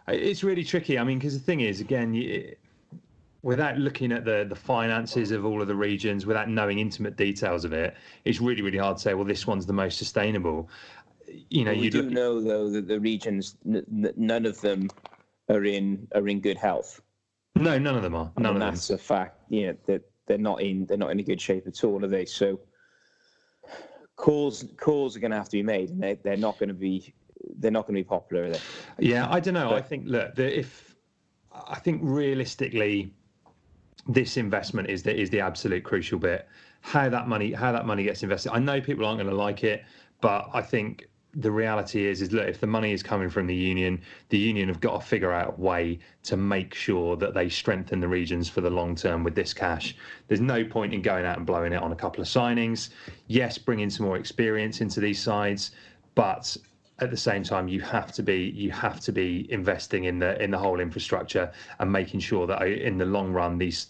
it's 0.08 0.44
really 0.44 0.64
tricky. 0.64 0.98
I 0.98 1.04
mean, 1.04 1.18
because 1.18 1.34
the 1.34 1.44
thing 1.44 1.60
is, 1.60 1.80
again, 1.80 2.14
you, 2.14 2.54
without 3.42 3.78
looking 3.78 4.12
at 4.12 4.24
the 4.24 4.46
the 4.48 4.54
finances 4.56 5.30
of 5.30 5.44
all 5.44 5.60
of 5.62 5.68
the 5.68 5.74
regions, 5.74 6.26
without 6.26 6.48
knowing 6.48 6.78
intimate 6.78 7.16
details 7.16 7.64
of 7.64 7.72
it, 7.72 7.96
it's 8.24 8.40
really 8.40 8.62
really 8.62 8.78
hard 8.78 8.96
to 8.98 9.02
say. 9.02 9.14
Well, 9.14 9.24
this 9.24 9.46
one's 9.46 9.66
the 9.66 9.72
most 9.72 9.98
sustainable. 9.98 10.68
You 11.50 11.64
know, 11.64 11.72
well, 11.72 11.80
we 11.80 11.86
you 11.86 11.90
do 11.90 12.02
look, 12.02 12.12
know 12.12 12.40
though 12.40 12.70
that 12.70 12.86
the 12.86 13.00
regions, 13.00 13.56
n- 13.66 14.12
none 14.16 14.46
of 14.46 14.60
them 14.60 14.88
are 15.48 15.64
in 15.64 16.06
are 16.14 16.28
in 16.28 16.40
good 16.40 16.56
health. 16.56 17.00
no, 17.56 17.78
none 17.78 17.96
of 17.96 18.02
them 18.02 18.14
are. 18.14 18.30
None 18.36 18.46
and 18.46 18.46
of 18.46 18.54
them. 18.54 18.60
that's 18.60 18.90
a 18.90 18.98
fact. 18.98 19.40
You 19.48 19.68
know 19.68 19.76
that 19.86 20.02
they're 20.26 20.38
not 20.38 20.60
in 20.60 20.86
they're 20.86 20.96
not 20.96 21.10
in 21.10 21.20
a 21.20 21.22
good 21.22 21.40
shape 21.40 21.66
at 21.66 21.82
all, 21.84 22.04
are 22.04 22.08
they? 22.08 22.24
So 22.24 22.60
calls 24.16 24.64
calls 24.76 25.16
are 25.16 25.20
going 25.20 25.30
to 25.30 25.36
have 25.36 25.48
to 25.48 25.56
be 25.56 25.62
made, 25.62 25.90
and 25.90 26.02
they 26.02 26.14
they're 26.14 26.36
not 26.36 26.58
going 26.58 26.68
to 26.68 26.74
be 26.74 27.14
they're 27.58 27.70
not 27.70 27.86
going 27.86 27.94
to 27.94 28.00
be 28.00 28.08
popular, 28.08 28.44
are 28.44 28.50
they? 28.50 28.60
Yeah, 28.98 29.30
I 29.30 29.40
don't 29.40 29.54
know. 29.54 29.74
I 29.74 29.82
think 29.82 30.04
look, 30.06 30.34
the, 30.34 30.58
if 30.58 30.96
I 31.68 31.78
think 31.78 32.00
realistically, 32.02 33.12
this 34.06 34.36
investment 34.36 34.88
is 34.90 35.02
the 35.02 35.14
is 35.14 35.30
the 35.30 35.40
absolute 35.40 35.84
crucial 35.84 36.18
bit. 36.18 36.48
How 36.80 37.08
that 37.08 37.28
money 37.28 37.52
how 37.52 37.72
that 37.72 37.86
money 37.86 38.04
gets 38.04 38.22
invested. 38.22 38.52
I 38.52 38.58
know 38.58 38.80
people 38.80 39.04
aren't 39.04 39.18
going 39.18 39.30
to 39.30 39.36
like 39.36 39.64
it, 39.64 39.84
but 40.20 40.48
I 40.52 40.62
think 40.62 41.06
the 41.36 41.50
reality 41.50 42.06
is 42.06 42.22
is 42.22 42.32
look 42.32 42.48
if 42.48 42.60
the 42.60 42.66
money 42.66 42.92
is 42.92 43.02
coming 43.02 43.28
from 43.28 43.46
the 43.46 43.54
union, 43.54 44.00
the 44.30 44.38
union 44.38 44.68
have 44.68 44.80
got 44.80 45.00
to 45.00 45.06
figure 45.06 45.32
out 45.32 45.54
a 45.58 45.60
way 45.60 45.98
to 46.24 46.36
make 46.36 46.74
sure 46.74 47.16
that 47.16 47.34
they 47.34 47.48
strengthen 47.48 48.00
the 48.00 48.08
regions 48.08 48.48
for 48.48 48.62
the 48.62 48.70
long 48.70 48.94
term 48.94 49.22
with 49.22 49.34
this 49.34 49.52
cash. 49.52 49.96
There's 50.28 50.40
no 50.40 50.64
point 50.64 50.94
in 50.94 51.02
going 51.02 51.26
out 51.26 51.36
and 51.36 51.46
blowing 51.46 51.72
it 51.72 51.82
on 51.82 51.92
a 51.92 51.96
couple 51.96 52.22
of 52.22 52.28
signings. 52.28 52.88
Yes, 53.26 53.58
bring 53.58 53.80
in 53.80 53.90
some 53.90 54.06
more 54.06 54.16
experience 54.16 54.80
into 54.80 55.00
these 55.00 55.20
sides, 55.20 55.72
but 56.14 56.56
at 57.00 57.10
the 57.10 57.16
same 57.16 57.42
time 57.42 57.68
you 57.68 57.80
have 57.80 58.10
to 58.12 58.22
be 58.22 58.50
you 58.54 58.70
have 58.70 59.00
to 59.00 59.12
be 59.12 59.46
investing 59.52 60.04
in 60.04 60.18
the 60.18 60.42
in 60.42 60.50
the 60.50 60.58
whole 60.58 60.80
infrastructure 60.80 61.52
and 61.78 61.92
making 61.92 62.20
sure 62.20 62.46
that 62.46 62.62
uh, 62.62 62.66
in 62.66 62.96
the 62.96 63.04
long 63.04 63.32
run 63.32 63.58
these 63.58 63.88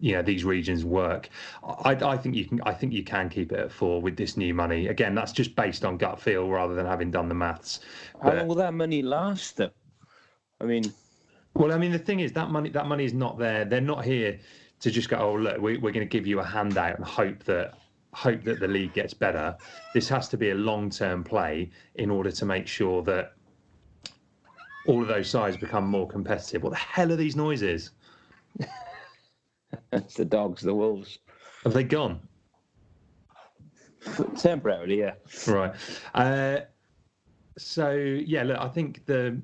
you 0.00 0.12
know 0.12 0.22
these 0.22 0.44
regions 0.44 0.84
work. 0.84 1.28
I, 1.62 1.90
I 1.94 2.16
think 2.16 2.34
you 2.34 2.44
can 2.44 2.60
i 2.62 2.72
think 2.72 2.92
you 2.92 3.02
can 3.04 3.28
keep 3.28 3.52
it 3.52 3.58
at 3.58 3.72
four 3.72 4.00
with 4.00 4.16
this 4.16 4.36
new 4.36 4.54
money. 4.54 4.88
Again 4.88 5.14
that's 5.14 5.32
just 5.32 5.54
based 5.56 5.84
on 5.84 5.96
gut 5.96 6.20
feel 6.20 6.48
rather 6.48 6.74
than 6.74 6.86
having 6.86 7.10
done 7.10 7.28
the 7.28 7.34
maths. 7.34 7.80
How 8.22 8.30
But- 8.30 8.38
long 8.38 8.48
will 8.48 8.54
that 8.56 8.74
money 8.74 9.02
last, 9.02 9.56
though? 9.56 9.70
I 10.60 10.64
mean, 10.64 10.92
well 11.54 11.72
i 11.72 11.78
mean 11.78 11.92
the 11.92 11.98
thing 11.98 12.20
is 12.20 12.32
that 12.32 12.50
money 12.50 12.70
that 12.70 12.86
money 12.86 13.04
is 13.04 13.14
not 13.14 13.38
there. 13.38 13.64
They're 13.64 13.80
not 13.80 14.04
here 14.04 14.38
to 14.80 14.90
just 14.90 15.08
go 15.08 15.16
oh 15.18 15.34
look 15.34 15.60
we, 15.60 15.76
we're 15.78 15.92
going 15.92 16.06
to 16.06 16.16
give 16.18 16.26
you 16.26 16.40
a 16.40 16.44
handout 16.44 16.96
and 16.96 17.04
hope 17.04 17.42
that 17.44 17.74
hope 18.14 18.42
that 18.44 18.58
the 18.60 18.68
league 18.68 18.92
gets 18.94 19.12
better. 19.14 19.56
This 19.94 20.08
has 20.08 20.28
to 20.30 20.36
be 20.36 20.50
a 20.50 20.54
long-term 20.54 21.24
play 21.24 21.70
in 21.96 22.10
order 22.10 22.30
to 22.30 22.44
make 22.46 22.66
sure 22.66 23.02
that 23.02 23.34
all 24.86 25.02
of 25.02 25.08
those 25.08 25.28
sides 25.28 25.56
become 25.56 25.86
more 25.86 26.08
competitive. 26.08 26.62
What 26.62 26.70
the 26.70 26.76
hell 26.76 27.12
are 27.12 27.16
these 27.16 27.36
noises 27.36 27.90
it's 29.92 30.14
the 30.16 30.24
dogs, 30.24 30.62
the 30.62 30.74
wolves. 30.74 31.18
have 31.64 31.72
they 31.72 31.84
gone? 31.84 32.20
Temporarily, 34.36 35.00
yeah. 35.00 35.14
right. 35.46 35.74
Uh, 36.14 36.60
so 37.58 37.90
yeah 37.92 38.42
look 38.42 38.58
i 38.58 38.68
think 38.68 39.04
the 39.06 39.36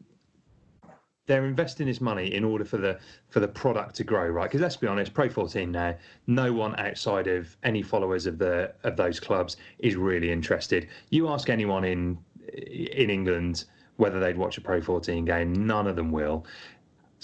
they're 1.27 1.47
investing 1.47 1.87
this 1.87 2.01
money 2.03 2.35
in 2.35 2.45
order 2.45 2.65
for 2.65 2.77
the 2.77 2.99
for 3.31 3.41
the 3.41 3.49
product 3.49 3.95
to 3.95 4.05
grow 4.05 4.27
right? 4.27 4.45
Because 4.45 4.61
let's 4.61 4.77
be 4.77 4.87
honest 4.87 5.15
pro 5.15 5.29
14 5.29 5.71
now 5.71 5.95
no 6.27 6.53
one 6.53 6.79
outside 6.79 7.27
of 7.27 7.57
any 7.63 7.83
followers 7.83 8.27
of 8.27 8.39
the 8.39 8.75
of 8.85 8.97
those 8.97 9.19
clubs 9.21 9.57
is 9.79 9.97
really 9.97 10.31
interested. 10.31 10.89
You 11.11 11.29
ask 11.29 11.49
anyone 11.49 11.85
in 11.85 12.19
in 12.53 13.09
england 13.11 13.65
whether 13.97 14.21
they'd 14.21 14.37
watch 14.37 14.59
a 14.59 14.61
pro 14.61 14.83
14 14.83 15.25
game 15.25 15.67
none 15.67 15.87
of 15.87 15.97
them 15.97 16.13
will 16.13 16.45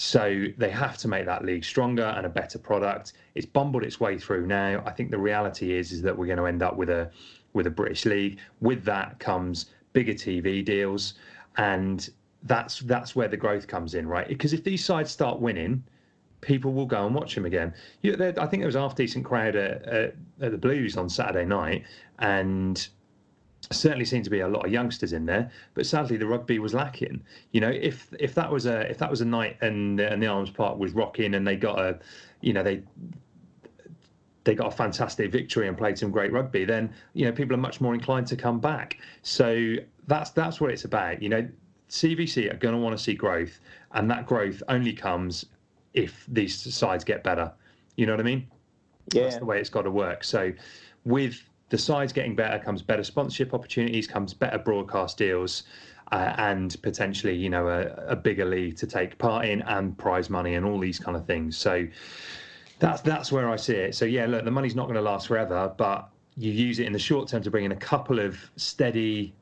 so 0.01 0.45
they 0.57 0.71
have 0.71 0.97
to 0.97 1.07
make 1.07 1.27
that 1.27 1.45
league 1.45 1.63
stronger 1.63 2.05
and 2.17 2.25
a 2.25 2.29
better 2.29 2.57
product. 2.57 3.13
It's 3.35 3.45
bumbled 3.45 3.83
its 3.83 3.99
way 3.99 4.17
through 4.17 4.47
now. 4.47 4.81
I 4.83 4.89
think 4.89 5.11
the 5.11 5.19
reality 5.19 5.77
is 5.77 5.91
is 5.91 6.01
that 6.01 6.17
we're 6.17 6.25
going 6.25 6.39
to 6.39 6.47
end 6.47 6.63
up 6.63 6.75
with 6.75 6.89
a 6.89 7.11
with 7.53 7.67
a 7.67 7.69
British 7.69 8.05
league. 8.05 8.39
With 8.61 8.83
that 8.85 9.19
comes 9.19 9.67
bigger 9.93 10.13
TV 10.13 10.65
deals, 10.65 11.13
and 11.57 12.09
that's 12.41 12.79
that's 12.79 13.15
where 13.15 13.27
the 13.27 13.37
growth 13.37 13.67
comes 13.67 13.93
in, 13.93 14.07
right? 14.07 14.27
Because 14.27 14.53
if 14.53 14.63
these 14.63 14.83
sides 14.83 15.11
start 15.11 15.39
winning, 15.39 15.83
people 16.41 16.73
will 16.73 16.87
go 16.87 17.05
and 17.05 17.13
watch 17.13 17.35
them 17.35 17.45
again. 17.45 17.71
You, 18.01 18.15
there, 18.15 18.33
I 18.39 18.47
think 18.47 18.61
there 18.61 18.67
was 18.67 18.75
half 18.75 18.95
decent 18.95 19.23
crowd 19.23 19.55
at, 19.55 19.83
at, 19.83 20.15
at 20.41 20.51
the 20.51 20.57
Blues 20.57 20.97
on 20.97 21.09
Saturday 21.09 21.45
night, 21.45 21.83
and 22.17 22.87
certainly 23.73 24.05
seemed 24.05 24.23
to 24.25 24.29
be 24.29 24.39
a 24.39 24.47
lot 24.47 24.65
of 24.65 24.71
youngsters 24.71 25.13
in 25.13 25.25
there, 25.25 25.51
but 25.73 25.85
sadly 25.85 26.17
the 26.17 26.25
rugby 26.25 26.59
was 26.59 26.73
lacking. 26.73 27.23
You 27.51 27.61
know, 27.61 27.69
if 27.69 28.13
if 28.19 28.33
that 28.35 28.51
was 28.51 28.65
a 28.65 28.89
if 28.89 28.97
that 28.99 29.09
was 29.09 29.21
a 29.21 29.25
night 29.25 29.57
and 29.61 29.99
and 29.99 30.21
the 30.21 30.27
Arms 30.27 30.49
Park 30.49 30.77
was 30.77 30.93
rocking 30.93 31.35
and 31.35 31.47
they 31.47 31.55
got 31.55 31.79
a, 31.79 31.99
you 32.41 32.53
know, 32.53 32.63
they 32.63 32.83
they 34.43 34.55
got 34.55 34.67
a 34.67 34.75
fantastic 34.75 35.31
victory 35.31 35.67
and 35.67 35.77
played 35.77 35.97
some 35.97 36.11
great 36.11 36.31
rugby, 36.31 36.65
then 36.65 36.91
you 37.13 37.25
know 37.25 37.31
people 37.31 37.55
are 37.55 37.59
much 37.59 37.81
more 37.81 37.93
inclined 37.93 38.27
to 38.27 38.35
come 38.35 38.59
back. 38.59 38.97
So 39.21 39.75
that's 40.07 40.31
that's 40.31 40.59
what 40.59 40.71
it's 40.71 40.85
about. 40.85 41.21
You 41.21 41.29
know, 41.29 41.47
CVC 41.89 42.51
are 42.51 42.57
going 42.57 42.73
to 42.73 42.81
want 42.81 42.97
to 42.97 43.03
see 43.03 43.13
growth, 43.13 43.59
and 43.91 44.09
that 44.09 44.25
growth 44.25 44.63
only 44.67 44.93
comes 44.93 45.45
if 45.93 46.25
these 46.27 46.73
sides 46.73 47.03
get 47.03 47.23
better. 47.23 47.51
You 47.95 48.05
know 48.05 48.13
what 48.13 48.21
I 48.21 48.23
mean? 48.23 48.47
Yeah. 49.13 49.23
That's 49.23 49.37
the 49.37 49.45
way 49.45 49.59
it's 49.59 49.69
got 49.69 49.83
to 49.83 49.91
work. 49.91 50.23
So, 50.23 50.53
with 51.05 51.43
the 51.71 51.77
sides 51.77 52.11
getting 52.11 52.35
better 52.35 52.59
comes 52.59 52.81
better 52.81 53.03
sponsorship 53.03 53.53
opportunities, 53.53 54.05
comes 54.05 54.33
better 54.33 54.57
broadcast 54.57 55.17
deals, 55.17 55.63
uh, 56.11 56.33
and 56.37 56.75
potentially, 56.81 57.33
you 57.33 57.49
know, 57.49 57.69
a, 57.69 57.83
a 58.11 58.15
bigger 58.15 58.43
league 58.43 58.75
to 58.75 58.85
take 58.85 59.17
part 59.17 59.45
in, 59.45 59.61
and 59.63 59.97
prize 59.97 60.29
money, 60.29 60.55
and 60.55 60.65
all 60.65 60.77
these 60.77 60.99
kind 60.99 61.15
of 61.15 61.25
things. 61.25 61.57
So, 61.57 61.87
that's 62.79 63.01
that's 63.01 63.31
where 63.31 63.49
I 63.49 63.55
see 63.55 63.75
it. 63.75 63.95
So, 63.95 64.03
yeah, 64.03 64.25
look, 64.25 64.43
the 64.43 64.51
money's 64.51 64.75
not 64.75 64.83
going 64.83 64.95
to 64.95 65.01
last 65.01 65.27
forever, 65.27 65.73
but 65.77 66.09
you 66.35 66.51
use 66.51 66.79
it 66.79 66.87
in 66.87 66.93
the 66.93 66.99
short 66.99 67.29
term 67.29 67.41
to 67.41 67.49
bring 67.49 67.63
in 67.63 67.71
a 67.71 67.77
couple 67.77 68.19
of 68.19 68.37
steady 68.57 69.33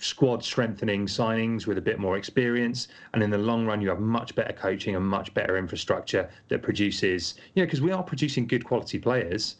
squad 0.00 0.42
strengthening 0.42 1.06
signings 1.06 1.68
with 1.68 1.78
a 1.78 1.80
bit 1.80 2.00
more 2.00 2.16
experience 2.16 2.88
and 3.12 3.22
in 3.22 3.30
the 3.30 3.38
long 3.38 3.64
run 3.64 3.80
you 3.80 3.88
have 3.88 4.00
much 4.00 4.34
better 4.34 4.52
coaching 4.52 4.96
and 4.96 5.06
much 5.06 5.32
better 5.34 5.56
infrastructure 5.56 6.28
that 6.48 6.62
produces 6.62 7.34
you 7.54 7.62
know 7.62 7.66
because 7.66 7.82
we 7.82 7.92
are 7.92 8.02
producing 8.02 8.46
good 8.46 8.64
quality 8.64 8.98
players 8.98 9.56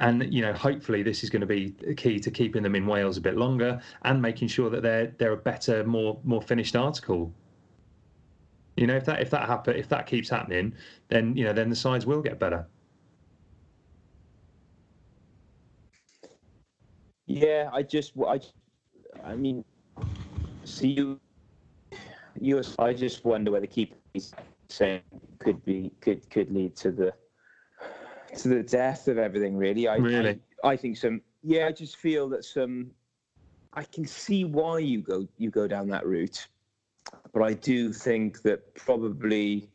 and 0.00 0.32
you 0.32 0.42
know 0.42 0.52
hopefully 0.52 1.02
this 1.02 1.22
is 1.22 1.30
going 1.30 1.40
to 1.40 1.46
be 1.46 1.70
key 1.96 2.20
to 2.20 2.30
keeping 2.30 2.62
them 2.62 2.74
in 2.74 2.86
Wales 2.86 3.16
a 3.16 3.20
bit 3.20 3.36
longer 3.36 3.80
and 4.02 4.20
making 4.20 4.48
sure 4.48 4.70
that 4.70 4.82
they're 4.82 5.08
they're 5.18 5.32
a 5.32 5.36
better 5.36 5.84
more 5.84 6.18
more 6.24 6.42
finished 6.42 6.76
article 6.76 7.32
you 8.76 8.86
know 8.86 8.96
if 8.96 9.04
that 9.04 9.20
if 9.20 9.30
that 9.30 9.46
happen 9.46 9.76
if 9.76 9.88
that 9.88 10.06
keeps 10.06 10.28
happening 10.28 10.74
then 11.08 11.36
you 11.36 11.44
know 11.44 11.52
then 11.52 11.68
the 11.68 11.76
sides 11.76 12.06
will 12.06 12.22
get 12.22 12.38
better 12.38 12.66
Yeah, 17.28 17.68
I 17.74 17.82
just, 17.82 18.14
I, 18.26 18.40
I 19.22 19.36
mean, 19.36 19.62
see 20.64 20.88
you, 20.88 21.20
you. 22.40 22.62
I 22.78 22.94
just 22.94 23.22
wonder 23.22 23.50
whether 23.50 23.66
keeping 23.66 23.98
saying 24.70 25.02
could 25.38 25.62
be 25.64 25.92
could 26.00 26.28
could 26.30 26.50
lead 26.50 26.74
to 26.76 26.90
the 26.90 27.12
to 28.36 28.48
the 28.48 28.62
death 28.62 29.08
of 29.08 29.18
everything. 29.18 29.56
Really, 29.56 29.88
I 29.88 29.96
Really? 29.96 30.40
I, 30.64 30.68
I 30.68 30.76
think 30.76 30.96
some. 30.96 31.20
Yeah, 31.42 31.66
I 31.66 31.72
just 31.72 31.96
feel 31.96 32.28
that 32.30 32.44
some. 32.44 32.90
I 33.74 33.84
can 33.84 34.06
see 34.06 34.44
why 34.44 34.78
you 34.78 35.00
go 35.00 35.28
you 35.36 35.50
go 35.50 35.66
down 35.68 35.88
that 35.88 36.06
route, 36.06 36.48
but 37.32 37.42
I 37.42 37.54
do 37.54 37.92
think 37.92 38.42
that 38.42 38.74
probably. 38.74 39.68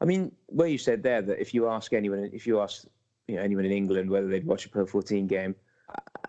I 0.00 0.06
mean, 0.06 0.32
where 0.46 0.68
you 0.68 0.78
said 0.78 1.02
there 1.02 1.20
that 1.20 1.40
if 1.40 1.52
you 1.52 1.68
ask 1.68 1.92
anyone, 1.92 2.30
if 2.32 2.46
you 2.46 2.60
ask 2.60 2.86
you 3.28 3.36
know 3.36 3.42
anyone 3.42 3.64
in 3.64 3.72
England 3.72 4.08
whether 4.10 4.28
they'd 4.28 4.46
watch 4.46 4.66
a 4.66 4.68
Pro 4.68 4.86
14 4.86 5.26
game, 5.26 5.54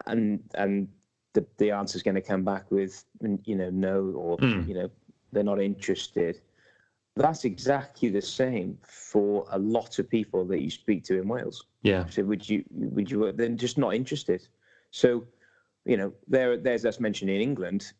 and 0.07 0.43
and 0.55 0.87
the 1.33 1.45
the 1.57 1.71
answer's 1.71 2.03
going 2.03 2.15
to 2.15 2.21
come 2.21 2.43
back 2.43 2.69
with 2.71 3.05
you 3.45 3.55
know 3.55 3.69
no 3.69 4.11
or 4.15 4.37
Mm. 4.37 4.67
you 4.67 4.73
know 4.73 4.89
they're 5.31 5.43
not 5.43 5.61
interested. 5.61 6.41
That's 7.15 7.43
exactly 7.43 8.09
the 8.09 8.21
same 8.21 8.77
for 8.83 9.45
a 9.51 9.59
lot 9.59 9.99
of 9.99 10.09
people 10.09 10.45
that 10.45 10.61
you 10.61 10.69
speak 10.69 11.03
to 11.05 11.19
in 11.19 11.27
Wales. 11.27 11.65
Yeah. 11.83 12.05
So 12.09 12.23
would 12.23 12.47
you 12.47 12.63
would 12.71 13.11
you 13.11 13.25
uh, 13.25 13.31
then 13.35 13.57
just 13.57 13.77
not 13.77 13.95
interested? 13.95 14.47
So, 14.91 15.25
you 15.85 15.97
know, 15.97 16.13
there 16.27 16.57
there's 16.57 16.85
us 16.85 16.99
mentioned 16.99 17.29
in 17.29 17.41
England. 17.41 17.91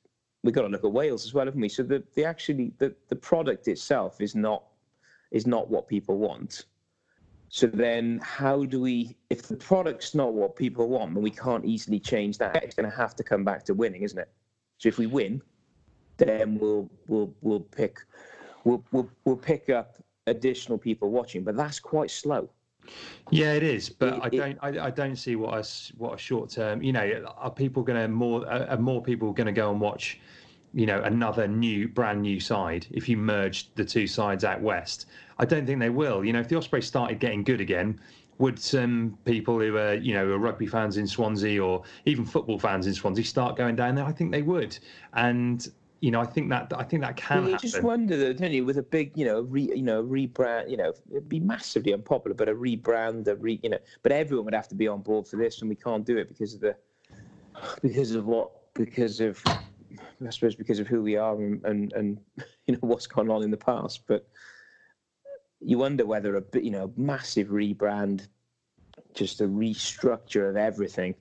We've 0.43 0.55
got 0.55 0.63
to 0.63 0.69
look 0.69 0.85
at 0.85 0.91
Wales 0.91 1.25
as 1.25 1.33
well, 1.33 1.45
haven't 1.45 1.61
we? 1.61 1.69
So 1.69 1.83
the, 1.83 2.03
the 2.15 2.25
actually 2.25 2.73
the, 2.77 2.95
the 3.09 3.15
product 3.15 3.67
itself 3.67 4.21
is 4.21 4.33
not 4.33 4.63
is 5.31 5.45
not 5.45 5.69
what 5.69 5.87
people 5.87 6.17
want. 6.17 6.65
So 7.49 7.67
then 7.67 8.21
how 8.23 8.63
do 8.63 8.79
we 8.79 9.17
if 9.29 9.43
the 9.43 9.57
product's 9.57 10.15
not 10.15 10.33
what 10.33 10.55
people 10.55 10.87
want, 10.87 11.13
then 11.15 11.23
we 11.23 11.31
can't 11.31 11.65
easily 11.65 11.99
change 11.99 12.37
that. 12.37 12.63
It's 12.63 12.75
gonna 12.75 12.89
have 12.89 13.13
to 13.17 13.23
come 13.23 13.43
back 13.43 13.65
to 13.65 13.73
winning, 13.73 14.03
isn't 14.03 14.17
it? 14.17 14.29
So 14.77 14.87
if 14.87 14.97
we 14.97 15.05
win, 15.05 15.41
then 16.15 16.57
we'll 16.57 16.89
we'll 17.07 17.33
we'll 17.41 17.59
pick 17.59 17.99
we'll 18.63 18.83
we'll, 18.91 19.09
we'll 19.25 19.37
pick 19.37 19.69
up 19.69 19.97
additional 20.27 20.77
people 20.77 21.09
watching, 21.09 21.43
but 21.43 21.55
that's 21.55 21.79
quite 21.79 22.11
slow. 22.11 22.49
Yeah, 23.29 23.53
it 23.53 23.63
is, 23.63 23.89
but 23.89 24.15
it, 24.15 24.19
I 24.23 24.29
don't. 24.29 24.57
I, 24.61 24.85
I, 24.87 24.89
don't 24.89 25.15
see 25.15 25.35
what 25.35 25.53
a 25.53 25.67
what 25.97 26.15
a 26.15 26.17
short 26.17 26.49
term. 26.49 26.81
You 26.81 26.91
know, 26.91 27.33
are 27.37 27.51
people 27.51 27.83
going 27.83 28.01
to 28.01 28.07
more? 28.07 28.47
Are 28.49 28.77
more 28.77 29.01
people 29.01 29.31
going 29.31 29.47
to 29.47 29.53
go 29.53 29.71
and 29.71 29.79
watch? 29.79 30.19
You 30.73 30.85
know, 30.85 31.01
another 31.01 31.47
new, 31.47 31.89
brand 31.89 32.21
new 32.21 32.39
side. 32.39 32.87
If 32.91 33.07
you 33.09 33.17
merge 33.17 33.73
the 33.75 33.85
two 33.85 34.07
sides 34.07 34.43
out 34.43 34.61
west, 34.61 35.07
I 35.37 35.45
don't 35.45 35.65
think 35.65 35.79
they 35.79 35.89
will. 35.89 36.23
You 36.25 36.33
know, 36.33 36.39
if 36.39 36.47
the 36.47 36.57
Ospreys 36.57 36.87
started 36.87 37.19
getting 37.19 37.43
good 37.43 37.61
again, 37.61 37.99
would 38.39 38.57
some 38.57 39.17
people 39.25 39.59
who 39.59 39.77
are 39.77 39.93
you 39.93 40.13
know 40.13 40.25
are 40.25 40.39
rugby 40.39 40.67
fans 40.67 40.97
in 40.97 41.07
Swansea 41.07 41.63
or 41.63 41.83
even 42.05 42.25
football 42.25 42.57
fans 42.57 42.87
in 42.87 42.93
Swansea 42.93 43.23
start 43.23 43.55
going 43.55 43.75
down 43.75 43.95
there? 43.95 44.05
I 44.05 44.11
think 44.11 44.31
they 44.31 44.41
would, 44.41 44.77
and 45.13 45.69
you 46.01 46.09
know, 46.09 46.19
I 46.19 46.25
think 46.25 46.49
that 46.49 46.73
I 46.75 46.83
think 46.83 47.03
that 47.03 47.15
can. 47.15 47.45
you 47.45 47.51
happen. 47.51 47.69
just 47.69 47.83
wonder, 47.83 48.33
don't 48.33 48.51
you, 48.51 48.65
with 48.65 48.79
a 48.79 48.83
big, 48.83 49.15
you 49.15 49.23
know, 49.23 49.41
re, 49.41 49.71
you 49.73 49.83
know, 49.83 50.03
rebrand, 50.03 50.69
you 50.69 50.75
know, 50.75 50.93
it'd 51.11 51.29
be 51.29 51.39
massively 51.39 51.93
unpopular, 51.93 52.33
but 52.33 52.49
a 52.49 52.55
rebrand, 52.55 53.27
a 53.27 53.35
re, 53.35 53.59
you 53.61 53.69
know, 53.69 53.77
but 54.01 54.11
everyone 54.11 54.45
would 54.45 54.55
have 54.55 54.67
to 54.69 54.75
be 54.75 54.87
on 54.87 55.01
board 55.01 55.27
for 55.27 55.35
this, 55.35 55.61
and 55.61 55.69
we 55.69 55.75
can't 55.75 56.03
do 56.03 56.17
it 56.17 56.27
because 56.27 56.55
of 56.55 56.61
the, 56.61 56.75
because 57.83 58.15
of 58.15 58.25
what, 58.25 58.73
because 58.73 59.21
of, 59.21 59.43
I 59.45 60.29
suppose, 60.31 60.55
because 60.55 60.79
of 60.79 60.87
who 60.87 61.03
we 61.03 61.17
are 61.17 61.35
and 61.35 61.63
and, 61.65 61.93
and 61.93 62.19
you 62.65 62.73
know 62.73 62.79
what's 62.81 63.05
gone 63.05 63.29
on 63.29 63.43
in 63.43 63.51
the 63.51 63.57
past. 63.57 64.01
But 64.07 64.27
you 65.59 65.77
wonder 65.77 66.07
whether 66.07 66.35
a 66.35 66.43
you 66.59 66.71
know 66.71 66.91
massive 66.97 67.49
rebrand, 67.49 68.27
just 69.13 69.39
a 69.39 69.45
restructure 69.45 70.49
of 70.49 70.57
everything, 70.57 71.13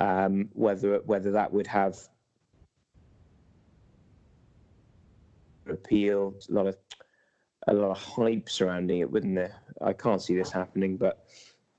um, 0.00 0.48
whether 0.54 0.98
whether 1.04 1.30
that 1.30 1.52
would 1.52 1.68
have 1.68 1.96
appeal, 5.72 6.34
a 6.48 6.52
lot 6.52 6.66
of 6.66 6.76
a 7.68 7.74
lot 7.74 7.90
of 7.90 7.98
hype 7.98 8.48
surrounding 8.48 9.00
it, 9.00 9.10
wouldn't 9.10 9.34
there? 9.34 9.54
I 9.82 9.92
can't 9.92 10.22
see 10.22 10.34
this 10.34 10.50
happening, 10.50 10.96
but 10.96 11.26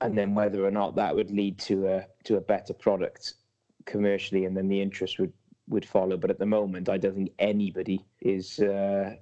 and 0.01 0.17
then 0.17 0.33
whether 0.33 0.65
or 0.65 0.71
not 0.71 0.95
that 0.95 1.15
would 1.15 1.31
lead 1.31 1.59
to 1.59 1.87
a 1.87 2.05
to 2.25 2.37
a 2.37 2.41
better 2.41 2.73
product 2.73 3.35
commercially, 3.85 4.45
and 4.45 4.55
then 4.55 4.67
the 4.67 4.81
interest 4.81 5.19
would 5.19 5.33
would 5.67 5.85
follow. 5.85 6.17
But 6.17 6.29
at 6.29 6.39
the 6.39 6.45
moment, 6.45 6.89
I 6.89 6.97
don't 6.97 7.15
think 7.15 7.31
anybody 7.39 8.05
is 8.21 8.59
uh, 8.59 9.15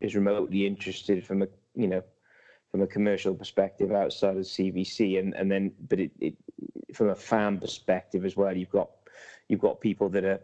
is 0.00 0.14
remotely 0.14 0.66
interested 0.66 1.24
from 1.24 1.42
a 1.42 1.48
you 1.74 1.88
know 1.88 2.02
from 2.70 2.82
a 2.82 2.86
commercial 2.86 3.34
perspective 3.34 3.92
outside 3.92 4.36
of 4.36 4.44
CVC, 4.44 5.18
and 5.18 5.34
and 5.34 5.50
then 5.50 5.72
but 5.88 6.00
it, 6.00 6.12
it 6.20 6.34
from 6.94 7.10
a 7.10 7.14
fan 7.14 7.58
perspective 7.58 8.24
as 8.24 8.36
well. 8.36 8.56
You've 8.56 8.70
got 8.70 8.90
you've 9.48 9.60
got 9.60 9.80
people 9.80 10.08
that 10.10 10.24
are 10.24 10.40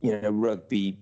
you 0.00 0.20
know 0.20 0.30
rugby 0.30 0.98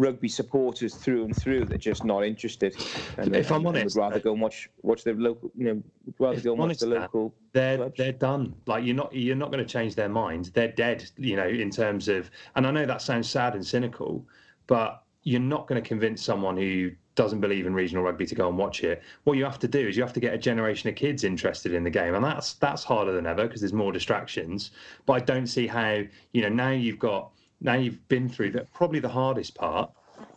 rugby 0.00 0.28
supporters 0.28 0.94
through 0.94 1.24
and 1.24 1.36
through 1.36 1.66
that 1.66 1.74
are 1.74 1.78
just 1.78 2.04
not 2.04 2.24
interested. 2.24 2.74
And, 3.18 3.36
if 3.36 3.52
I'm 3.52 3.66
honest, 3.66 3.94
would 3.96 4.00
rather 4.02 4.18
go 4.18 4.32
and 4.32 4.40
watch 4.40 4.70
watch 4.82 5.04
the 5.04 5.12
local. 5.12 5.50
You 5.54 5.64
know, 5.66 5.82
rather 6.18 6.40
go 6.40 6.52
and 6.52 6.60
watch 6.60 6.78
the 6.78 6.86
uh, 6.86 7.00
local. 7.00 7.34
They're 7.52 7.76
clubs. 7.76 7.98
they're 7.98 8.12
done. 8.12 8.54
Like 8.66 8.84
you're 8.84 8.96
not 8.96 9.14
you're 9.14 9.36
not 9.36 9.52
going 9.52 9.64
to 9.64 9.70
change 9.70 9.94
their 9.94 10.08
mind. 10.08 10.46
They're 10.54 10.72
dead. 10.72 11.08
You 11.18 11.36
know, 11.36 11.46
in 11.46 11.70
terms 11.70 12.08
of, 12.08 12.30
and 12.56 12.66
I 12.66 12.70
know 12.70 12.86
that 12.86 13.02
sounds 13.02 13.28
sad 13.28 13.54
and 13.54 13.64
cynical, 13.64 14.26
but 14.66 15.04
you're 15.22 15.40
not 15.40 15.66
going 15.66 15.80
to 15.80 15.86
convince 15.86 16.22
someone 16.22 16.56
who 16.56 16.90
doesn't 17.14 17.40
believe 17.40 17.66
in 17.66 17.74
regional 17.74 18.02
rugby 18.02 18.24
to 18.24 18.34
go 18.34 18.48
and 18.48 18.56
watch 18.56 18.82
it. 18.82 19.02
What 19.24 19.36
you 19.36 19.44
have 19.44 19.58
to 19.58 19.68
do 19.68 19.86
is 19.86 19.94
you 19.96 20.02
have 20.02 20.14
to 20.14 20.20
get 20.20 20.32
a 20.32 20.38
generation 20.38 20.88
of 20.88 20.96
kids 20.96 21.24
interested 21.24 21.74
in 21.74 21.84
the 21.84 21.90
game, 21.90 22.14
and 22.14 22.24
that's 22.24 22.54
that's 22.54 22.82
harder 22.82 23.12
than 23.12 23.26
ever 23.26 23.46
because 23.46 23.60
there's 23.60 23.74
more 23.74 23.92
distractions. 23.92 24.70
But 25.04 25.12
I 25.14 25.20
don't 25.20 25.46
see 25.46 25.66
how 25.66 26.02
you 26.32 26.40
know 26.42 26.48
now 26.48 26.70
you've 26.70 26.98
got 26.98 27.32
now 27.60 27.74
you've 27.74 28.06
been 28.08 28.28
through 28.28 28.50
that 28.50 28.72
probably 28.72 29.00
the 29.00 29.08
hardest 29.08 29.54
part 29.54 29.90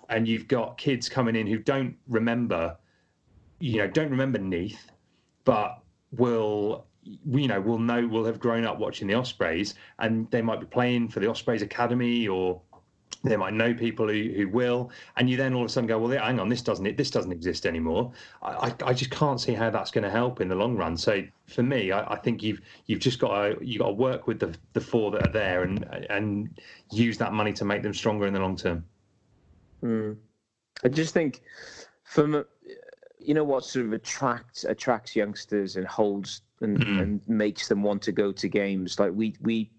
and 0.10 0.28
you've 0.28 0.48
got 0.48 0.78
kids 0.78 1.10
coming 1.10 1.36
in 1.36 1.48
who 1.48 1.58
don't 1.58 1.96
remember 2.08 2.76
you 3.60 3.78
know 3.78 3.88
don't 3.88 4.10
remember 4.10 4.40
Neath 4.40 4.92
but 5.46 5.80
will 6.12 6.86
you 7.04 7.48
know 7.48 7.60
will 7.60 7.80
know 7.80 8.06
will 8.08 8.26
have 8.26 8.40
grown 8.40 8.66
up 8.66 8.80
watching 8.80 9.08
the 9.08 9.14
Ospreys 9.14 9.76
and 10.00 10.30
they 10.32 10.42
might 10.42 10.60
be 10.60 10.66
playing 10.66 11.10
for 11.10 11.20
the 11.20 11.30
Ospreys 11.30 11.62
academy 11.62 12.28
or 12.28 12.62
they 13.24 13.38
might 13.38 13.54
know 13.54 13.74
people 13.74 14.08
who, 14.08 14.34
who 14.36 14.48
will 14.50 14.92
and 15.16 15.30
you 15.30 15.38
then 15.38 15.54
all 15.54 15.62
of 15.62 15.66
a 15.68 15.70
sudden 15.70 15.88
go 15.88 15.98
well 15.98 16.12
hang 16.12 16.40
on 16.40 16.50
this 16.50 16.62
doesn't 16.62 16.86
it 16.86 16.98
this 16.98 17.10
doesn't 17.10 17.32
exist 17.32 17.66
anymore 17.66 18.12
I, 18.42 18.74
I 18.86 18.94
just 18.94 19.12
can't 19.12 19.40
see 19.40 19.54
how 19.54 19.70
that's 19.70 19.92
going 19.92 20.04
to 20.04 20.10
help 20.10 20.42
in 20.42 20.50
the 20.50 20.56
long 20.56 20.76
run 20.76 20.98
so 20.98 21.24
for 21.48 21.64
me 21.64 21.92
I, 21.92 22.14
I 22.14 22.18
think 22.18 22.44
you've 22.44 22.62
you've 22.86 23.00
just 23.00 23.20
got 23.20 23.30
to 23.30 23.66
you 23.66 23.80
got 23.80 23.88
to 23.88 23.94
work 23.94 24.28
with 24.28 24.40
the 24.40 24.54
the 24.74 24.82
four 24.82 25.12
that 25.12 25.28
are 25.28 25.32
there 25.32 25.64
and 25.64 25.84
and 26.10 26.60
use 26.92 27.18
that 27.18 27.34
money 27.34 27.54
to 27.54 27.66
make 27.66 27.82
them 27.82 27.94
stronger 27.94 28.28
in 28.28 28.34
the 28.34 28.40
long 28.40 28.56
term 28.56 28.84
mm. 29.84 30.18
I 30.84 30.90
just 30.90 31.14
think 31.14 31.42
from 32.04 32.44
you 33.20 33.34
know 33.34 33.44
what 33.44 33.64
sort 33.64 33.86
of 33.86 33.94
attracts 33.94 34.66
attracts 34.66 35.16
youngsters 35.16 35.78
and 35.78 35.88
holds 35.88 36.42
and, 36.60 36.78
mm. 36.78 37.02
and 37.02 37.22
makes 37.28 37.68
them 37.68 37.84
want 37.84 38.02
to 38.02 38.12
go 38.12 38.32
to 38.34 38.48
games 38.50 39.00
like 39.00 39.12
we 39.14 39.34
we 39.42 39.72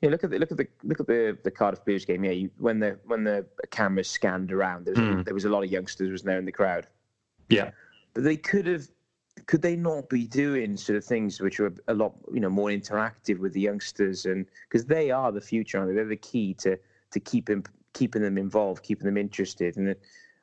yeah, 0.00 0.10
look 0.10 0.22
at 0.22 0.30
the 0.30 0.38
look 0.38 0.52
at 0.52 0.58
the 0.58 0.68
look 0.84 1.00
at 1.00 1.06
the 1.06 1.36
the 1.42 1.50
Cardiff 1.50 1.84
Blues 1.84 2.04
game. 2.04 2.24
Yeah, 2.24 2.30
you, 2.30 2.50
when 2.58 2.78
the 2.78 2.98
when 3.04 3.24
the 3.24 3.44
cameras 3.70 4.08
scanned 4.08 4.52
around, 4.52 4.86
there 4.86 4.94
was, 4.94 5.02
mm. 5.02 5.24
there 5.24 5.34
was 5.34 5.44
a 5.44 5.48
lot 5.48 5.64
of 5.64 5.70
youngsters 5.70 6.10
was 6.10 6.22
there 6.22 6.38
in 6.38 6.44
the 6.44 6.52
crowd. 6.52 6.86
Yeah, 7.48 7.70
but 8.14 8.22
they 8.24 8.36
could 8.36 8.66
have. 8.66 8.88
Could 9.46 9.62
they 9.62 9.76
not 9.76 10.08
be 10.08 10.26
doing 10.26 10.76
sort 10.76 10.96
of 10.96 11.04
things 11.04 11.40
which 11.40 11.60
are 11.60 11.72
a 11.86 11.94
lot, 11.94 12.12
you 12.32 12.40
know, 12.40 12.50
more 12.50 12.70
interactive 12.70 13.38
with 13.38 13.52
the 13.52 13.60
youngsters, 13.60 14.26
and 14.26 14.46
because 14.68 14.84
they 14.84 15.10
are 15.10 15.32
the 15.32 15.40
future, 15.40 15.78
aren't 15.78 15.90
they? 15.90 15.94
They're 15.94 16.06
the 16.06 16.16
key 16.16 16.54
to 16.54 16.78
to 17.10 17.20
keeping 17.20 17.64
keeping 17.92 18.22
them 18.22 18.38
involved, 18.38 18.84
keeping 18.84 19.06
them 19.06 19.16
interested. 19.16 19.76
And 19.76 19.96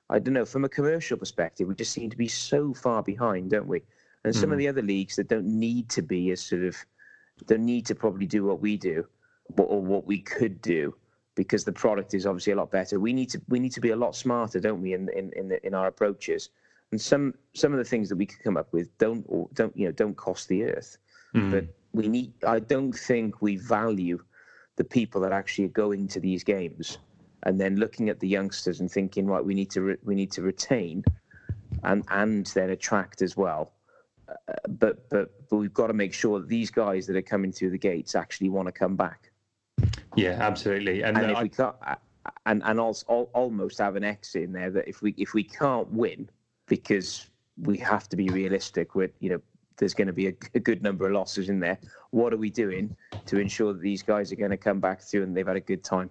I 0.09 0.19
don't 0.19 0.33
know, 0.33 0.45
from 0.45 0.65
a 0.65 0.69
commercial 0.69 1.17
perspective, 1.17 1.67
we 1.67 1.75
just 1.75 1.93
seem 1.93 2.09
to 2.09 2.17
be 2.17 2.27
so 2.27 2.73
far 2.73 3.03
behind, 3.03 3.51
don't 3.51 3.67
we? 3.67 3.81
And 4.25 4.35
some 4.35 4.49
mm. 4.49 4.53
of 4.53 4.57
hmm. 4.57 4.59
the 4.59 4.67
other 4.67 4.81
leagues 4.81 5.15
that 5.17 5.27
don't 5.27 5.45
need 5.45 5.87
to 5.89 6.01
be 6.01 6.31
as 6.31 6.41
sort 6.41 6.63
of 6.63 6.75
don't 7.47 7.65
need 7.65 7.85
to 7.85 7.95
probably 7.95 8.25
do 8.25 8.43
what 8.43 8.61
we 8.61 8.75
do 8.77 9.05
or 9.57 9.81
what 9.81 10.05
we 10.05 10.19
could 10.19 10.61
do 10.61 10.95
because 11.35 11.65
the 11.65 11.71
product 11.71 12.13
is 12.13 12.25
obviously 12.25 12.53
a 12.53 12.55
lot 12.55 12.71
better. 12.71 12.99
We 12.99 13.13
need 13.13 13.29
to 13.31 13.41
we 13.47 13.59
need 13.59 13.73
to 13.73 13.81
be 13.81 13.91
a 13.91 13.95
lot 13.95 14.15
smarter, 14.15 14.59
don't 14.59 14.81
we, 14.81 14.93
in 14.93 15.09
in 15.09 15.31
in, 15.35 15.49
the, 15.49 15.65
in 15.65 15.73
our 15.73 15.87
approaches. 15.87 16.49
And 16.91 17.01
some 17.01 17.33
some 17.53 17.71
of 17.71 17.77
the 17.77 17.83
things 17.83 18.09
that 18.09 18.15
we 18.15 18.25
could 18.25 18.43
come 18.43 18.57
up 18.57 18.71
with 18.71 18.95
don't 18.97 19.25
don't 19.53 19.75
you 19.75 19.85
know 19.85 19.91
don't 19.91 20.15
cost 20.15 20.47
the 20.47 20.63
earth. 20.63 20.97
Mm. 21.35 21.51
But 21.51 21.65
we 21.93 22.07
need. 22.07 22.33
I 22.45 22.59
don't 22.59 22.93
think 22.93 23.41
we 23.41 23.57
value 23.57 24.23
the 24.77 24.83
people 24.83 25.21
that 25.21 25.31
actually 25.31 25.65
are 25.65 25.69
going 25.69 26.07
to 26.09 26.19
these 26.19 26.43
games 26.43 26.97
and 27.45 27.59
then 27.59 27.77
looking 27.77 28.09
at 28.09 28.19
the 28.19 28.27
youngsters 28.27 28.81
and 28.81 28.91
thinking, 28.91 29.27
right, 29.27 29.43
we 29.43 29.53
need 29.53 29.69
to 29.71 29.81
re- 29.81 29.97
we 30.03 30.15
need 30.15 30.31
to 30.31 30.41
retain 30.41 31.03
and 31.83 32.03
and 32.09 32.47
then 32.47 32.71
attract 32.71 33.21
as 33.21 33.37
well. 33.37 33.73
Uh, 34.27 34.53
but 34.67 35.07
but 35.09 35.31
but 35.49 35.57
we've 35.57 35.73
got 35.73 35.87
to 35.87 35.93
make 35.93 36.13
sure 36.13 36.39
that 36.39 36.49
these 36.49 36.71
guys 36.71 37.05
that 37.07 37.15
are 37.15 37.21
coming 37.21 37.51
through 37.51 37.69
the 37.69 37.77
gates 37.77 38.15
actually 38.15 38.49
want 38.49 38.67
to 38.67 38.71
come 38.71 38.95
back. 38.95 39.24
Yeah, 40.15 40.37
absolutely. 40.39 41.03
And, 41.03 41.17
and 41.17 41.27
uh, 41.27 41.29
if 41.37 41.43
we 41.43 41.49
can't, 41.49 41.75
uh, 41.85 41.95
and 42.45 42.61
and 42.65 42.79
also 42.79 43.29
almost 43.33 43.77
have 43.79 43.95
an 43.95 44.03
X 44.03 44.35
in 44.35 44.51
there 44.51 44.71
that 44.71 44.87
if 44.87 45.01
we 45.01 45.13
if 45.17 45.33
we 45.33 45.43
can't 45.43 45.91
win 45.91 46.29
because 46.67 47.27
we 47.61 47.77
have 47.77 48.09
to 48.09 48.15
be 48.15 48.29
realistic 48.29 48.95
with 48.95 49.11
you 49.19 49.29
know 49.29 49.41
there's 49.77 49.93
going 49.93 50.07
to 50.07 50.13
be 50.13 50.27
a, 50.27 50.33
a, 50.53 50.59
good 50.59 50.81
number 50.81 51.05
of 51.05 51.11
losses 51.11 51.49
in 51.49 51.59
there. 51.59 51.77
What 52.11 52.33
are 52.33 52.37
we 52.37 52.49
doing 52.49 52.95
to 53.25 53.39
ensure 53.39 53.73
that 53.73 53.81
these 53.81 54.01
guys 54.01 54.31
are 54.31 54.37
going 54.37 54.51
to 54.51 54.57
come 54.57 54.79
back 54.79 55.01
through 55.01 55.23
and 55.23 55.35
they've 55.35 55.45
had 55.45 55.57
a 55.57 55.61
good 55.61 55.83
time? 55.83 56.09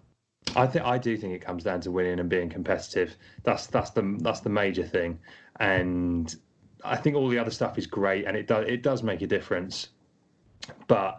I 0.55 0.67
think 0.67 0.85
I 0.85 0.99
do 0.99 1.17
think 1.17 1.33
it 1.33 1.41
comes 1.41 1.65
down 1.65 1.81
to 1.83 1.91
winning 1.91 2.21
and 2.21 2.29
being 2.29 2.51
competitive. 2.51 3.17
That's 3.43 3.67
that's 3.67 3.91
the 3.91 4.19
that's 4.21 4.41
the 4.41 4.51
major 4.51 4.85
thing, 4.85 5.19
and 5.61 6.35
I 6.85 6.97
think 6.97 7.17
all 7.17 7.29
the 7.29 7.39
other 7.39 7.51
stuff 7.51 7.79
is 7.79 7.87
great 7.87 8.27
and 8.27 8.37
it 8.37 8.47
does 8.47 8.67
it 8.69 8.83
does 8.83 9.03
make 9.03 9.23
a 9.23 9.27
difference. 9.27 9.89
But 10.87 11.19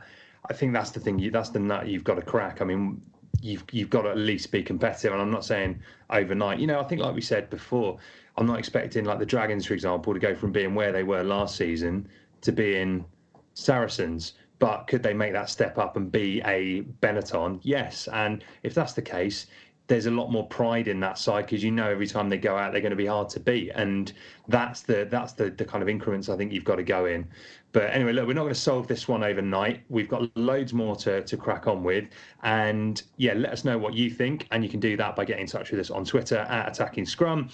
I 0.49 0.53
think 0.53 0.73
that's 0.73 0.91
the 0.91 0.99
thing. 0.99 1.19
You, 1.19 1.31
that's 1.31 1.49
the 1.49 1.59
nut 1.59 1.87
you've 1.87 2.03
got 2.03 2.15
to 2.15 2.21
crack. 2.21 2.61
I 2.61 2.65
mean, 2.65 3.01
you've 3.41 3.63
you've 3.71 3.89
got 3.89 4.03
to 4.03 4.09
at 4.09 4.17
least 4.17 4.51
be 4.51 4.63
competitive. 4.63 5.13
And 5.13 5.21
I'm 5.21 5.31
not 5.31 5.45
saying 5.45 5.79
overnight. 6.09 6.59
You 6.59 6.67
know, 6.67 6.79
I 6.79 6.83
think 6.83 7.01
like 7.01 7.15
we 7.15 7.21
said 7.21 7.49
before, 7.49 7.97
I'm 8.37 8.45
not 8.45 8.59
expecting 8.59 9.05
like 9.05 9.19
the 9.19 9.25
Dragons, 9.25 9.65
for 9.65 9.73
example, 9.73 10.13
to 10.13 10.19
go 10.19 10.35
from 10.35 10.51
being 10.51 10.75
where 10.75 10.91
they 10.91 11.03
were 11.03 11.23
last 11.23 11.55
season 11.55 12.07
to 12.41 12.51
being 12.51 13.05
Saracens. 13.53 14.33
But 14.57 14.87
could 14.87 15.03
they 15.03 15.13
make 15.13 15.33
that 15.33 15.49
step 15.49 15.77
up 15.77 15.97
and 15.97 16.11
be 16.11 16.41
a 16.45 16.81
Benetton? 17.01 17.59
Yes. 17.63 18.07
And 18.13 18.43
if 18.63 18.73
that's 18.73 18.93
the 18.93 19.01
case, 19.01 19.47
there's 19.87 20.07
a 20.07 20.11
lot 20.11 20.31
more 20.31 20.47
pride 20.47 20.87
in 20.87 20.99
that 20.99 21.17
side 21.17 21.45
because 21.45 21.63
you 21.63 21.71
know 21.71 21.89
every 21.89 22.07
time 22.07 22.29
they 22.29 22.37
go 22.37 22.57
out 22.57 22.71
they're 22.71 22.81
going 22.81 22.89
to 22.89 22.95
be 22.95 23.05
hard 23.05 23.29
to 23.29 23.39
beat 23.39 23.69
and 23.75 24.13
that's 24.47 24.81
the 24.81 25.07
that's 25.09 25.33
the, 25.33 25.49
the 25.51 25.65
kind 25.65 25.81
of 25.81 25.89
increments 25.89 26.29
i 26.29 26.35
think 26.35 26.51
you've 26.51 26.63
got 26.63 26.75
to 26.75 26.83
go 26.83 27.05
in. 27.05 27.27
But 27.71 27.93
anyway 27.93 28.13
look 28.13 28.25
we're 28.25 28.33
not 28.33 28.43
going 28.43 28.53
to 28.53 28.59
solve 28.59 28.87
this 28.87 29.07
one 29.07 29.21
overnight. 29.21 29.83
We've 29.89 30.07
got 30.07 30.29
loads 30.37 30.73
more 30.73 30.95
to, 30.97 31.21
to 31.23 31.37
crack 31.37 31.67
on 31.67 31.83
with 31.83 32.05
and 32.43 33.01
yeah 33.17 33.33
let 33.33 33.51
us 33.51 33.65
know 33.65 33.77
what 33.77 33.93
you 33.93 34.09
think 34.09 34.47
and 34.51 34.63
you 34.63 34.69
can 34.69 34.79
do 34.79 34.95
that 34.97 35.15
by 35.15 35.25
getting 35.25 35.41
in 35.41 35.47
touch 35.47 35.71
with 35.71 35.79
us 35.79 35.89
on 35.91 36.05
twitter 36.05 36.37
at 36.37 36.69
attacking 36.69 37.05
scrum. 37.05 37.49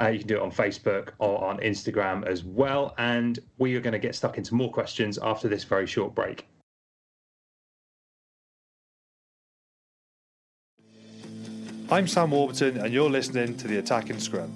Uh, 0.00 0.08
you 0.08 0.18
can 0.18 0.28
do 0.28 0.36
it 0.36 0.42
on 0.42 0.50
facebook 0.50 1.10
or 1.18 1.44
on 1.44 1.58
instagram 1.58 2.26
as 2.26 2.42
well 2.44 2.94
and 2.98 3.38
we 3.58 3.74
are 3.74 3.80
going 3.80 3.92
to 3.92 3.98
get 3.98 4.14
stuck 4.14 4.38
into 4.38 4.54
more 4.54 4.72
questions 4.72 5.18
after 5.22 5.48
this 5.48 5.64
very 5.64 5.86
short 5.86 6.14
break 6.14 6.46
I'm 11.88 12.08
Sam 12.08 12.32
Warburton, 12.32 12.78
and 12.78 12.92
you're 12.92 13.08
listening 13.08 13.56
to 13.58 13.68
the 13.68 13.76
Attacking 13.78 14.18
Scrum. 14.18 14.52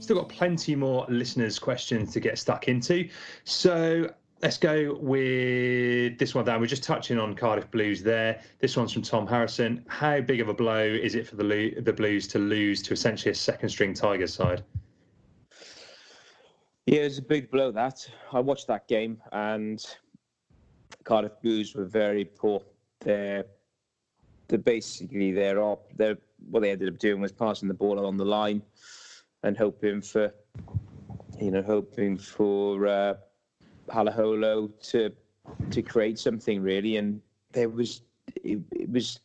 Still 0.00 0.16
got 0.16 0.28
plenty 0.28 0.76
more 0.76 1.06
listeners' 1.08 1.58
questions 1.58 2.12
to 2.12 2.20
get 2.20 2.38
stuck 2.38 2.68
into. 2.68 3.08
So 3.44 4.12
let's 4.42 4.58
go 4.58 4.98
with 5.00 6.18
this 6.18 6.34
one 6.34 6.44
down. 6.44 6.60
We're 6.60 6.66
just 6.66 6.82
touching 6.82 7.18
on 7.18 7.34
Cardiff 7.34 7.70
Blues 7.70 8.02
there. 8.02 8.42
This 8.58 8.76
one's 8.76 8.92
from 8.92 9.00
Tom 9.00 9.26
Harrison. 9.26 9.82
How 9.88 10.20
big 10.20 10.42
of 10.42 10.50
a 10.50 10.54
blow 10.54 10.84
is 10.84 11.14
it 11.14 11.26
for 11.26 11.36
the 11.36 11.74
the 11.80 11.92
Blues 11.92 12.28
to 12.28 12.38
lose 12.38 12.82
to 12.82 12.92
essentially 12.92 13.32
a 13.32 13.34
second 13.34 13.70
string 13.70 13.94
Tigers 13.94 14.34
side? 14.34 14.62
Yeah, 16.84 17.00
it 17.00 17.04
was 17.04 17.16
a 17.16 17.22
big 17.22 17.50
blow. 17.50 17.72
That 17.72 18.06
I 18.30 18.40
watched 18.40 18.66
that 18.66 18.86
game, 18.88 19.22
and 19.32 19.82
Cardiff 21.04 21.32
Blues 21.42 21.74
were 21.74 21.86
very 21.86 22.26
poor. 22.26 22.60
They're 23.00 23.44
they're 24.48 24.58
basically 24.58 25.32
up. 25.58 25.88
They're 25.96 26.18
what 26.50 26.60
they 26.60 26.70
ended 26.70 26.88
up 26.88 26.98
doing 26.98 27.20
was 27.20 27.32
passing 27.32 27.68
the 27.68 27.74
ball 27.74 27.98
along 27.98 28.16
the 28.16 28.24
line 28.24 28.62
and 29.42 29.56
hoping 29.56 30.00
for, 30.00 30.32
you 31.40 31.50
know, 31.50 31.62
hoping 31.62 32.18
for 32.18 32.86
uh, 32.86 33.14
Halaholo 33.88 34.70
to 34.90 35.12
to 35.70 35.82
create 35.82 36.18
something 36.18 36.62
really. 36.62 36.96
And 36.96 37.20
there 37.52 37.68
was 37.68 38.02
it, 38.42 38.60
it 38.72 38.90
was 38.90 39.20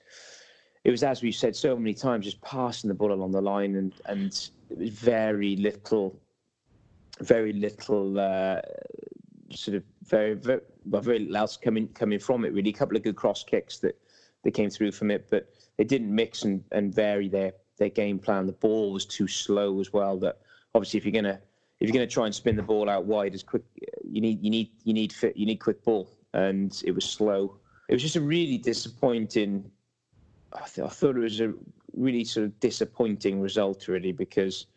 it 0.83 0.91
was 0.91 1.03
as 1.03 1.21
we've 1.21 1.35
said 1.35 1.55
so 1.55 1.75
many 1.75 1.93
times, 1.93 2.25
just 2.25 2.41
passing 2.41 2.87
the 2.87 2.93
ball 2.93 3.11
along 3.11 3.31
the 3.31 3.41
line, 3.41 3.75
and 3.75 3.93
and 4.05 4.49
it 4.69 4.77
was 4.77 4.89
very 4.89 5.55
little, 5.57 6.19
very 7.21 7.53
little 7.53 8.19
uh, 8.19 8.61
sort 9.51 9.77
of 9.77 9.83
very 10.03 10.35
very 10.35 10.61
well, 10.85 11.01
very 11.01 11.19
little 11.19 11.37
else 11.37 11.57
coming 11.57 11.87
coming 11.89 12.19
from 12.19 12.45
it. 12.45 12.53
Really, 12.53 12.69
a 12.69 12.73
couple 12.73 12.95
of 12.95 13.03
good 13.03 13.15
cross 13.15 13.43
kicks 13.43 13.79
that 13.79 13.99
they 14.43 14.51
came 14.51 14.69
through 14.69 14.91
from 14.91 15.11
it, 15.11 15.27
but 15.29 15.49
they 15.77 15.83
didn't 15.83 16.13
mix 16.13 16.43
and, 16.43 16.63
and 16.71 16.93
vary 16.93 17.27
their 17.27 17.53
their 17.77 17.89
game 17.89 18.19
plan. 18.19 18.45
The 18.45 18.53
ball 18.53 18.91
was 18.91 19.05
too 19.05 19.27
slow 19.27 19.79
as 19.79 19.93
well. 19.93 20.17
That 20.19 20.39
obviously, 20.75 20.97
if 20.97 21.05
you're 21.05 21.21
gonna 21.21 21.39
if 21.79 21.87
you're 21.87 21.93
gonna 21.93 22.07
try 22.07 22.25
and 22.25 22.35
spin 22.35 22.55
the 22.55 22.63
ball 22.63 22.89
out 22.89 23.05
wide 23.05 23.33
as 23.33 23.43
quick, 23.43 23.63
you 24.03 24.21
need 24.21 24.43
you 24.43 24.49
need 24.49 24.71
you 24.83 24.93
need 24.93 25.13
fit 25.13 25.35
you 25.37 25.45
need 25.45 25.57
quick 25.57 25.83
ball, 25.83 26.09
and 26.33 26.81
it 26.85 26.91
was 26.91 27.05
slow. 27.05 27.57
It 27.87 27.93
was 27.93 28.01
just 28.01 28.15
a 28.15 28.21
really 28.21 28.57
disappointing. 28.57 29.69
I, 30.53 30.67
th- 30.67 30.85
I 30.85 30.89
thought 30.89 31.15
it 31.15 31.19
was 31.19 31.41
a 31.41 31.53
really 31.95 32.23
sort 32.23 32.45
of 32.45 32.59
disappointing 32.59 33.39
result, 33.39 33.87
really, 33.87 34.11
because 34.11 34.67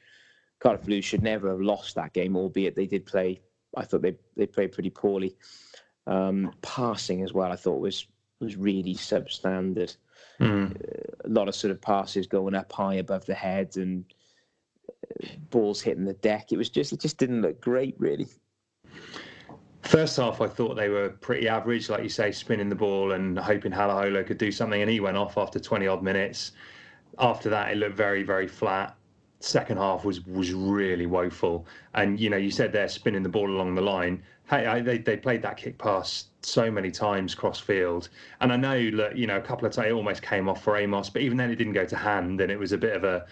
Cardiff 0.61 0.85
Blues 0.87 1.05
should 1.05 1.23
never 1.23 1.51
have 1.51 1.61
lost 1.61 1.95
that 1.95 2.13
game, 2.13 2.37
albeit 2.37 2.77
they 2.77 2.87
did 2.87 3.05
play. 3.07 3.41
I 3.77 3.85
thought 3.85 4.03
they 4.03 4.17
they 4.37 4.47
played 4.47 4.73
pretty 4.73 4.91
poorly. 4.91 5.37
Um, 6.07 6.53
passing 6.63 7.23
as 7.23 7.33
well, 7.33 7.53
I 7.53 7.57
thought 7.57 7.81
was 7.81 8.07
was 8.43 8.57
really 8.57 8.95
substandard. 8.95 9.97
Mm. 10.41 10.75
a 11.25 11.29
lot 11.29 11.49
of 11.49 11.55
sort 11.55 11.71
of 11.71 11.81
passes 11.81 12.27
going 12.27 12.55
up 12.55 12.73
high 12.73 12.95
above 12.95 13.25
the 13.27 13.35
head 13.35 13.77
and 13.77 14.05
uh, 15.23 15.29
balls 15.51 15.81
hitting 15.81 16.05
the 16.05 16.15
deck. 16.15 16.53
It 16.53 16.57
was 16.57 16.69
just 16.69 16.93
it 16.93 17.01
just 17.01 17.19
didn't 17.19 17.43
look 17.43 17.61
great, 17.61 17.95
really. 17.99 18.27
First 19.83 20.17
half, 20.17 20.41
I 20.41 20.47
thought 20.47 20.75
they 20.75 20.89
were 20.89 21.11
pretty 21.11 21.49
average, 21.49 21.89
like 21.91 22.03
you 22.03 22.09
say, 22.09 22.33
spinning 22.33 22.69
the 22.69 22.75
ball 22.75 23.13
and 23.13 23.39
hoping 23.39 23.73
Halaholo 23.73 24.27
could 24.27 24.39
do 24.39 24.53
something, 24.53 24.81
and 24.81 24.91
he 24.91 25.01
went 25.01 25.17
off 25.17 25.37
after 25.37 25.59
20 25.59 25.87
odd 25.87 26.03
minutes. 26.03 26.53
After 27.19 27.51
that, 27.51 27.73
it 27.73 27.77
looked 27.77 27.97
very, 27.97 28.23
very 28.23 28.47
flat. 28.47 28.97
Second 29.45 29.77
half 29.77 30.05
was 30.05 30.25
was 30.27 30.53
really 30.53 31.07
woeful, 31.07 31.67
and 31.95 32.19
you 32.19 32.31
know, 32.31 32.37
you 32.37 32.51
said 32.51 32.73
they're 32.73 32.89
spinning 32.89 33.23
the 33.23 33.29
ball 33.29 33.51
along 33.51 33.75
the 33.75 33.83
line. 33.83 34.23
Hey, 34.49 34.67
I, 34.67 34.81
they 34.81 34.99
they 34.99 35.17
played 35.17 35.43
that 35.43 35.57
kick 35.57 35.79
pass 35.79 36.27
so 36.45 36.71
many 36.71 36.91
times 36.91 37.35
cross 37.35 37.61
field. 37.61 38.09
And 38.41 38.53
I 38.53 38.57
know 38.57 38.91
that, 38.97 39.17
you 39.17 39.27
know, 39.27 39.37
a 39.37 39.41
couple 39.41 39.67
of 39.67 39.73
times 39.73 39.89
it 39.89 39.93
almost 39.93 40.23
came 40.23 40.49
off 40.49 40.63
for 40.63 40.77
Amos, 40.77 41.11
but 41.11 41.23
even 41.23 41.37
then 41.37 41.51
it 41.51 41.57
didn't 41.57 41.73
go 41.73 41.85
to 41.85 41.97
hand 41.97 42.41
and 42.41 42.51
it 42.51 42.59
was 42.59 42.73
a 42.73 42.79
bit 42.79 42.95
of 42.95 43.05
a, 43.05 43.27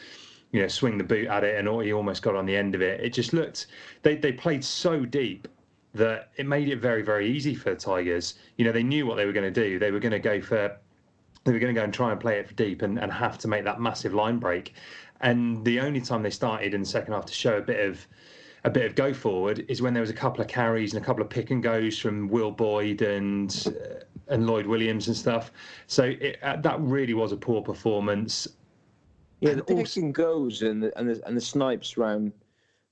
you 0.52 0.62
know, 0.62 0.68
swing 0.68 0.98
the 0.98 1.04
boot 1.04 1.28
at 1.28 1.44
it 1.44 1.58
and 1.58 1.82
he 1.82 1.92
almost 1.92 2.22
got 2.22 2.36
on 2.36 2.46
the 2.46 2.56
end 2.56 2.74
of 2.74 2.82
it. 2.82 3.00
It 3.00 3.12
just 3.12 3.32
looked, 3.32 3.66
they, 4.02 4.16
they 4.16 4.32
played 4.32 4.64
so 4.64 5.04
deep 5.04 5.48
that 5.94 6.30
it 6.36 6.46
made 6.46 6.68
it 6.68 6.76
very, 6.76 7.02
very 7.02 7.28
easy 7.28 7.54
for 7.54 7.70
the 7.70 7.76
Tigers. 7.76 8.34
You 8.56 8.64
know, 8.64 8.72
they 8.72 8.82
knew 8.82 9.06
what 9.06 9.16
they 9.16 9.26
were 9.26 9.32
going 9.32 9.52
to 9.52 9.68
do. 9.68 9.78
They 9.78 9.90
were 9.90 10.00
going 10.00 10.12
to 10.12 10.20
go 10.20 10.40
for, 10.40 10.76
they 11.44 11.52
were 11.52 11.58
going 11.58 11.74
to 11.74 11.80
go 11.80 11.84
and 11.84 11.92
try 11.92 12.12
and 12.12 12.20
play 12.20 12.38
it 12.38 12.46
for 12.46 12.54
deep 12.54 12.82
and, 12.82 12.98
and 12.98 13.10
have 13.12 13.38
to 13.38 13.48
make 13.48 13.64
that 13.64 13.80
massive 13.80 14.14
line 14.14 14.38
break. 14.38 14.74
And 15.20 15.64
the 15.64 15.80
only 15.80 16.00
time 16.00 16.22
they 16.22 16.30
started 16.30 16.74
in 16.74 16.80
the 16.80 16.87
second 16.87 17.12
half 17.12 17.26
to 17.26 17.33
show 17.33 17.59
a 17.59 17.62
bit 17.62 17.87
of, 17.87 18.06
a 18.64 18.70
bit 18.70 18.87
of 18.87 18.94
go 18.94 19.12
forward 19.12 19.64
is 19.68 19.83
when 19.83 19.92
there 19.94 20.00
was 20.00 20.11
a 20.11 20.14
couple 20.14 20.40
of 20.40 20.48
carries 20.48 20.94
and 20.94 21.02
a 21.02 21.04
couple 21.04 21.22
of 21.22 21.28
pick 21.28 21.50
and 21.50 21.62
goes 21.62 21.98
from 21.98 22.28
Will 22.28 22.52
Boyde 22.52 23.02
and 23.02 23.66
uh, 23.68 24.04
and 24.28 24.46
Lloyd 24.46 24.66
Williams 24.66 25.09
and 25.09 25.16
stuff. 25.16 25.52
So 25.87 26.04
it, 26.04 26.38
uh, 26.42 26.56
that 26.56 26.80
really 26.80 27.14
was 27.14 27.33
a 27.33 27.37
poor 27.37 27.61
performance. 27.62 28.46
Yeah, 29.40 29.54
the 29.54 29.64
pick 29.64 29.96
and 29.96 30.14
goes 30.14 30.62
and 30.62 30.83
the, 30.83 30.98
and 30.98 31.09
the 31.09 31.26
and 31.26 31.37
the 31.37 31.40
snipes 31.40 31.96
round 31.96 32.33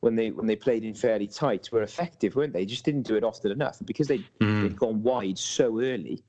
when 0.00 0.14
they 0.14 0.30
when 0.30 0.46
they 0.46 0.56
played 0.56 0.84
in 0.84 0.94
fairly 0.94 1.26
tight 1.26 1.70
were 1.72 1.82
effective, 1.82 2.36
weren't 2.36 2.52
they? 2.52 2.64
Just 2.64 2.84
didn't 2.84 3.02
do 3.02 3.16
it 3.16 3.24
often 3.24 3.50
enough 3.50 3.78
because 3.84 4.08
they 4.08 4.18
mm. 4.40 4.62
they'd 4.62 4.76
gone 4.76 5.02
wide 5.02 5.38
so 5.38 5.80
early. 5.80 6.22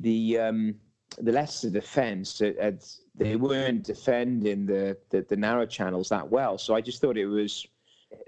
The 0.00 0.38
um, 0.38 0.74
the 1.18 1.32
Leicester 1.32 1.70
defence 1.70 2.38
had, 2.38 2.82
they 3.14 3.36
weren't 3.36 3.84
defending 3.84 4.66
the, 4.66 4.96
the 5.10 5.22
the 5.28 5.36
narrow 5.36 5.66
channels 5.66 6.08
that 6.08 6.28
well. 6.28 6.58
So 6.58 6.74
I 6.74 6.80
just 6.80 7.00
thought 7.00 7.16
it 7.16 7.26
was 7.26 7.66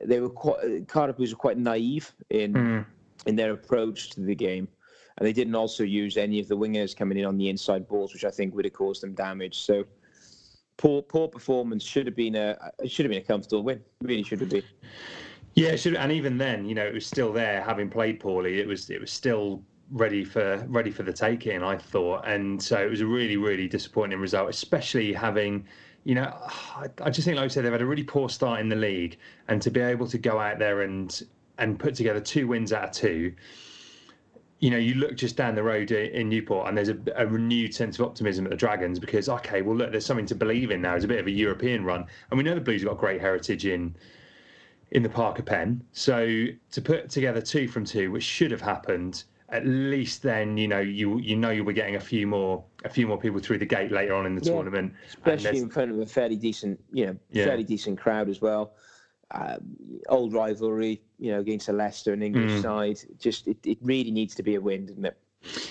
they 0.05 0.21
were 0.21 0.29
quite 0.29 0.89
Cardiff 0.89 1.19
were 1.19 1.27
quite 1.37 1.59
naive 1.59 2.13
in 2.31 2.53
mm. 2.53 2.87
in 3.27 3.37
their 3.37 3.53
approach 3.53 4.11
to 4.11 4.21
the 4.21 4.35
game, 4.35 4.69
and 5.17 5.27
they 5.27 5.33
didn't 5.33 5.55
also 5.55 5.85
use 5.85 6.17
any 6.17 6.41
of 6.41 6.49
the 6.49 6.57
wingers 6.57 6.97
coming 6.97 7.19
in 7.19 7.25
on 7.25 7.39
the 7.39 7.49
inside 7.49 7.87
balls, 7.89 8.13
which 8.13 8.25
I 8.25 8.31
think 8.31 8.55
would 8.55 8.65
have 8.65 8.75
caused 8.75 9.03
them 9.03 9.15
damage. 9.15 9.61
So 9.61 9.85
poor 10.77 11.03
poor 11.03 11.29
performance 11.29 11.85
should 11.85 12.07
have 12.07 12.17
been 12.17 12.35
a 12.35 12.57
should 12.87 13.07
have 13.07 13.11
been 13.11 13.23
a 13.23 13.27
comfortable 13.27 13.63
win. 13.63 13.81
Really 14.03 14.25
should 14.25 14.41
have 14.41 14.51
been. 14.51 14.65
Yeah, 15.55 15.77
should, 15.77 15.97
and 15.97 16.11
even 16.11 16.39
then, 16.39 16.65
you 16.65 16.75
know, 16.75 16.87
it 16.87 16.95
was 16.95 17.05
still 17.05 17.31
there. 17.31 17.61
Having 17.63 17.91
played 17.91 18.21
poorly, 18.21 18.59
it 18.59 18.67
was 18.67 18.89
it 18.89 19.01
was 19.01 19.11
still 19.11 19.63
ready 19.93 20.25
for 20.25 20.65
ready 20.69 20.91
for 20.91 21.03
the 21.05 21.13
taking. 21.13 21.63
I 21.63 21.77
thought, 21.77 22.27
and 22.27 22.61
so 22.61 22.83
it 22.83 22.91
was 22.91 23.01
a 23.01 23.07
really 23.07 23.37
really 23.37 23.69
disappointing 23.69 24.19
result, 24.19 24.51
especially 24.51 25.13
having 25.13 25.67
you 26.05 26.17
know, 26.17 26.37
I 27.01 27.11
just 27.11 27.27
think, 27.27 27.37
like 27.37 27.45
I 27.45 27.49
said, 27.49 27.65
they've 27.65 27.73
had 27.73 27.81
a 27.81 27.87
really 27.87 28.03
poor 28.03 28.29
start 28.29 28.61
in 28.61 28.69
the 28.69 28.77
league, 28.77 29.19
and 29.49 29.63
to 29.63 29.71
be 29.71 29.81
able 29.81 30.09
to 30.09 30.19
go 30.19 30.41
out 30.41 30.59
there 30.59 30.83
and 30.83 31.23
and 31.59 31.79
put 31.79 31.95
together 31.95 32.21
two 32.21 32.49
wins 32.49 32.73
out 32.73 32.85
of 32.85 32.91
two, 32.91 33.33
you 34.59 34.71
know, 34.71 34.79
you 34.79 34.95
look 34.95 35.17
just 35.17 35.37
down 35.37 35.55
the 35.55 35.63
road 35.63 35.91
in 35.93 36.29
Newport, 36.29 36.69
and 36.69 36.77
there's 36.77 36.89
a, 36.89 36.97
a, 37.17 37.27
renewed 37.27 37.75
sense 37.75 37.99
of 37.99 38.07
optimism 38.07 38.47
at 38.47 38.51
the 38.51 38.57
Dragons 38.57 38.99
because, 38.99 39.29
okay, 39.29 39.63
well, 39.63 39.77
look, 39.77 39.91
there's 39.91 40.07
something 40.07 40.27
to 40.27 40.35
believe 40.35 40.71
in 40.71 40.81
now. 40.81 40.95
It's 40.95 41.05
a 41.05 41.09
bit 41.09 41.21
of 41.21 41.27
a 41.27 41.31
European 41.31 41.85
run, 41.85 42.07
and 42.31 42.39
we 42.39 42.43
know 42.43 42.55
the 42.55 42.61
Blues 42.61 42.83
have 42.83 42.91
got 42.91 42.99
great 42.99 43.21
heritage 43.21 43.67
in 43.67 43.95
in 44.91 45.03
the 45.03 45.09
Parker 45.09 45.43
Pen. 45.43 45.83
So 45.93 46.47
to 46.73 46.83
put 46.83 47.11
together 47.11 47.41
two 47.41 47.69
from 47.69 47.85
two, 47.85 48.11
which 48.11 48.25
should 48.25 48.51
have 48.51 48.61
happened, 48.61 49.25
at 49.53 49.67
least 49.67 50.23
then 50.23 50.57
you 50.57 50.67
know 50.67 50.81
you 50.81 51.19
you 51.19 51.37
know 51.37 51.51
you'll 51.51 51.67
be 51.67 51.75
getting 51.75 51.97
a 51.97 52.01
few 52.01 52.27
more 52.27 52.65
a 52.85 52.89
few 52.89 53.07
more 53.07 53.19
people 53.19 53.39
through 53.39 53.59
the 53.59 53.67
gate 53.67 53.93
later 53.93 54.15
on 54.15 54.27
in 54.27 54.35
the 54.35 54.43
yeah, 54.43 54.53
tournament, 54.53 54.93
especially 55.07 55.59
in 55.59 55.69
front 55.69 55.91
of 55.91 55.99
a 55.99 56.07
fairly 56.07 56.37
decent 56.37 56.81
you 56.93 57.07
know 57.07 57.17
yeah. 57.31 57.45
fairly 57.45 57.63
decent 57.63 57.99
crowd 57.99 58.29
as 58.29 58.41
well. 58.41 58.73
Uh, 59.31 59.57
old 60.11 60.35
rivalry, 60.35 61.01
you 61.19 61.33
know, 61.33 61.41
against 61.41 61.71
a 61.71 61.73
Leicester 61.73 62.13
and 62.13 62.23
English 62.23 62.51
mm. 62.51 62.63
side. 62.63 62.99
Just 63.19 63.49
it, 63.49 63.57
it 63.65 63.79
really 63.81 64.11
needs 64.11 64.35
to 64.35 64.43
be 64.43 64.57
a 64.57 64.61
win, 64.61 64.85
doesn't 64.85 65.07
it? 65.07 65.17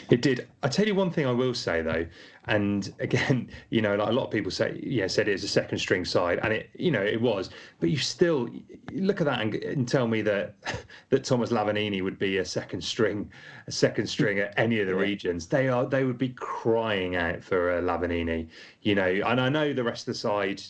It 0.09 0.21
did. 0.21 0.47
I 0.63 0.67
tell 0.67 0.85
you 0.85 0.95
one 0.95 1.11
thing 1.11 1.25
I 1.25 1.31
will 1.31 1.53
say 1.53 1.81
though, 1.81 2.05
and 2.45 2.93
again, 2.99 3.49
you 3.69 3.81
know, 3.81 3.95
like 3.95 4.09
a 4.09 4.11
lot 4.11 4.25
of 4.25 4.31
people 4.31 4.51
say, 4.51 4.79
yeah, 4.83 5.07
said 5.07 5.27
it 5.27 5.33
was 5.33 5.43
a 5.43 5.47
second 5.47 5.77
string 5.77 6.05
side, 6.05 6.39
and 6.43 6.53
it, 6.53 6.69
you 6.73 6.91
know, 6.91 7.01
it 7.01 7.21
was. 7.21 7.49
But 7.79 7.89
you 7.89 7.97
still 7.97 8.49
look 8.91 9.21
at 9.21 9.25
that 9.25 9.41
and, 9.41 9.55
and 9.55 9.87
tell 9.87 10.07
me 10.07 10.21
that 10.23 10.55
that 11.09 11.23
Thomas 11.23 11.51
Lavanini 11.51 12.03
would 12.03 12.19
be 12.19 12.37
a 12.37 12.45
second 12.45 12.83
string, 12.83 13.29
a 13.67 13.71
second 13.71 14.07
string 14.07 14.39
at 14.39 14.53
any 14.57 14.79
of 14.79 14.87
the 14.87 14.93
yeah. 14.93 14.99
regions. 14.99 15.47
They 15.47 15.69
are. 15.69 15.85
They 15.85 16.03
would 16.03 16.17
be 16.17 16.29
crying 16.29 17.15
out 17.15 17.43
for 17.43 17.77
a 17.77 17.81
Lavanini, 17.81 18.47
you 18.81 18.95
know. 18.95 19.21
And 19.25 19.39
I 19.39 19.49
know 19.49 19.73
the 19.73 19.83
rest 19.83 20.07
of 20.07 20.13
the 20.13 20.19
side 20.19 20.61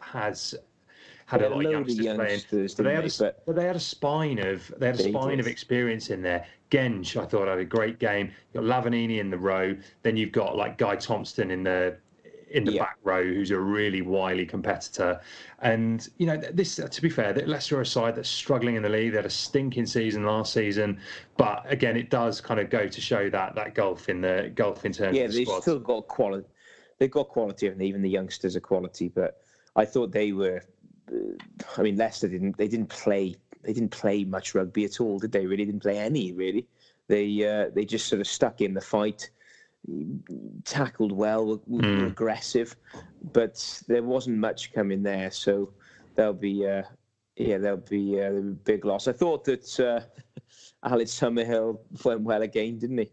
has 0.00 0.54
had 1.26 1.42
a 1.42 1.48
lot 1.48 1.64
of 1.64 1.70
youngsters, 1.70 2.04
youngsters 2.04 2.74
playing. 2.74 2.76
But 2.76 2.82
they, 2.84 2.94
had 2.94 3.04
a, 3.04 3.18
but, 3.18 3.46
but 3.46 3.56
they 3.56 3.64
had 3.64 3.76
a 3.76 3.80
spine 3.80 4.38
of 4.38 4.72
they 4.78 4.86
had 4.86 5.00
a 5.00 5.02
spine 5.02 5.30
did. 5.30 5.40
of 5.40 5.46
experience 5.48 6.10
in 6.10 6.22
there. 6.22 6.46
Genge, 6.70 7.16
I 7.16 7.24
thought 7.26 7.48
had 7.48 7.58
a 7.58 7.64
great 7.64 7.98
game. 7.98 8.32
You've 8.52 8.66
got 8.66 8.84
Lavanini 8.84 9.18
in 9.18 9.30
the 9.30 9.38
row. 9.38 9.76
Then 10.02 10.16
you've 10.16 10.32
got 10.32 10.56
like 10.56 10.78
Guy 10.78 10.96
Thompson 10.96 11.50
in 11.50 11.62
the 11.62 11.96
in 12.50 12.64
the 12.64 12.72
yeah. 12.72 12.84
back 12.84 12.96
row, 13.02 13.22
who's 13.22 13.50
a 13.50 13.58
really 13.58 14.02
wily 14.02 14.46
competitor. 14.46 15.20
And 15.60 16.08
you 16.18 16.26
know, 16.26 16.36
this 16.36 16.76
to 16.76 17.02
be 17.02 17.10
fair, 17.10 17.32
that 17.32 17.48
Leicester 17.48 17.78
are 17.78 17.82
a 17.82 17.86
side 17.86 18.14
that's 18.14 18.28
struggling 18.28 18.76
in 18.76 18.82
the 18.82 18.88
league. 18.88 19.12
They 19.12 19.16
had 19.16 19.26
a 19.26 19.30
stinking 19.30 19.86
season 19.86 20.24
last 20.24 20.52
season, 20.52 21.00
but 21.36 21.64
again, 21.68 21.96
it 21.96 22.10
does 22.10 22.40
kind 22.40 22.60
of 22.60 22.70
go 22.70 22.88
to 22.88 23.00
show 23.00 23.28
that 23.30 23.54
that 23.54 23.74
gulf 23.74 24.08
in 24.08 24.20
the 24.20 24.50
gulf 24.54 24.84
in 24.84 24.92
terms. 24.92 25.16
Yeah, 25.16 25.24
of 25.24 25.32
the 25.32 25.44
they've 25.44 25.62
still 25.62 25.78
got 25.78 26.08
quality. 26.08 26.46
They've 26.98 27.10
got 27.10 27.28
quality, 27.28 27.66
and 27.66 27.82
even 27.82 28.02
the 28.02 28.10
youngsters 28.10 28.56
are 28.56 28.60
quality. 28.60 29.08
But 29.08 29.40
I 29.74 29.84
thought 29.84 30.12
they 30.12 30.32
were. 30.32 30.62
Uh, 31.12 31.36
I 31.76 31.82
mean, 31.82 31.96
Leicester 31.96 32.28
didn't. 32.28 32.56
They 32.56 32.68
didn't 32.68 32.88
play. 32.88 33.36
They 33.66 33.72
didn't 33.72 33.90
play 33.90 34.24
much 34.24 34.54
rugby 34.54 34.84
at 34.84 35.00
all, 35.00 35.18
did 35.18 35.32
they? 35.32 35.46
Really 35.46 35.64
didn't 35.64 35.82
play 35.82 35.98
any. 35.98 36.32
Really, 36.32 36.66
they 37.08 37.46
uh, 37.46 37.70
they 37.74 37.84
just 37.84 38.06
sort 38.06 38.20
of 38.20 38.26
stuck 38.26 38.60
in 38.60 38.72
the 38.74 38.80
fight 38.80 39.28
tackled 40.64 41.12
well, 41.12 41.46
were, 41.46 41.60
were 41.66 41.82
mm. 41.82 42.06
aggressive, 42.06 42.76
but 43.32 43.82
there 43.88 44.02
wasn't 44.02 44.36
much 44.36 44.72
coming 44.72 45.02
there. 45.02 45.30
So 45.30 45.72
there'll 46.14 46.32
be, 46.32 46.66
uh, 46.66 46.82
yeah, 47.36 47.58
there'll 47.58 47.78
be 47.78 48.20
uh, 48.20 48.32
a 48.32 48.40
big 48.40 48.84
loss. 48.84 49.08
I 49.08 49.12
thought 49.12 49.44
that 49.44 49.80
uh, 49.80 50.00
Aled 50.88 51.06
Summerhill 51.06 51.78
went 52.04 52.22
well 52.22 52.42
again, 52.42 52.78
didn't 52.78 52.98
he? 52.98 53.10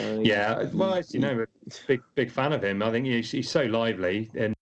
Uh, 0.00 0.20
yeah, 0.20 0.64
well, 0.72 1.00
you 1.10 1.20
know, 1.20 1.44
big 1.86 2.02
big 2.14 2.30
fan 2.30 2.52
of 2.52 2.62
him. 2.62 2.82
I 2.82 2.90
think 2.90 3.06
he's, 3.06 3.30
he's 3.30 3.50
so 3.50 3.64
lively, 3.64 4.30
and 4.34 4.54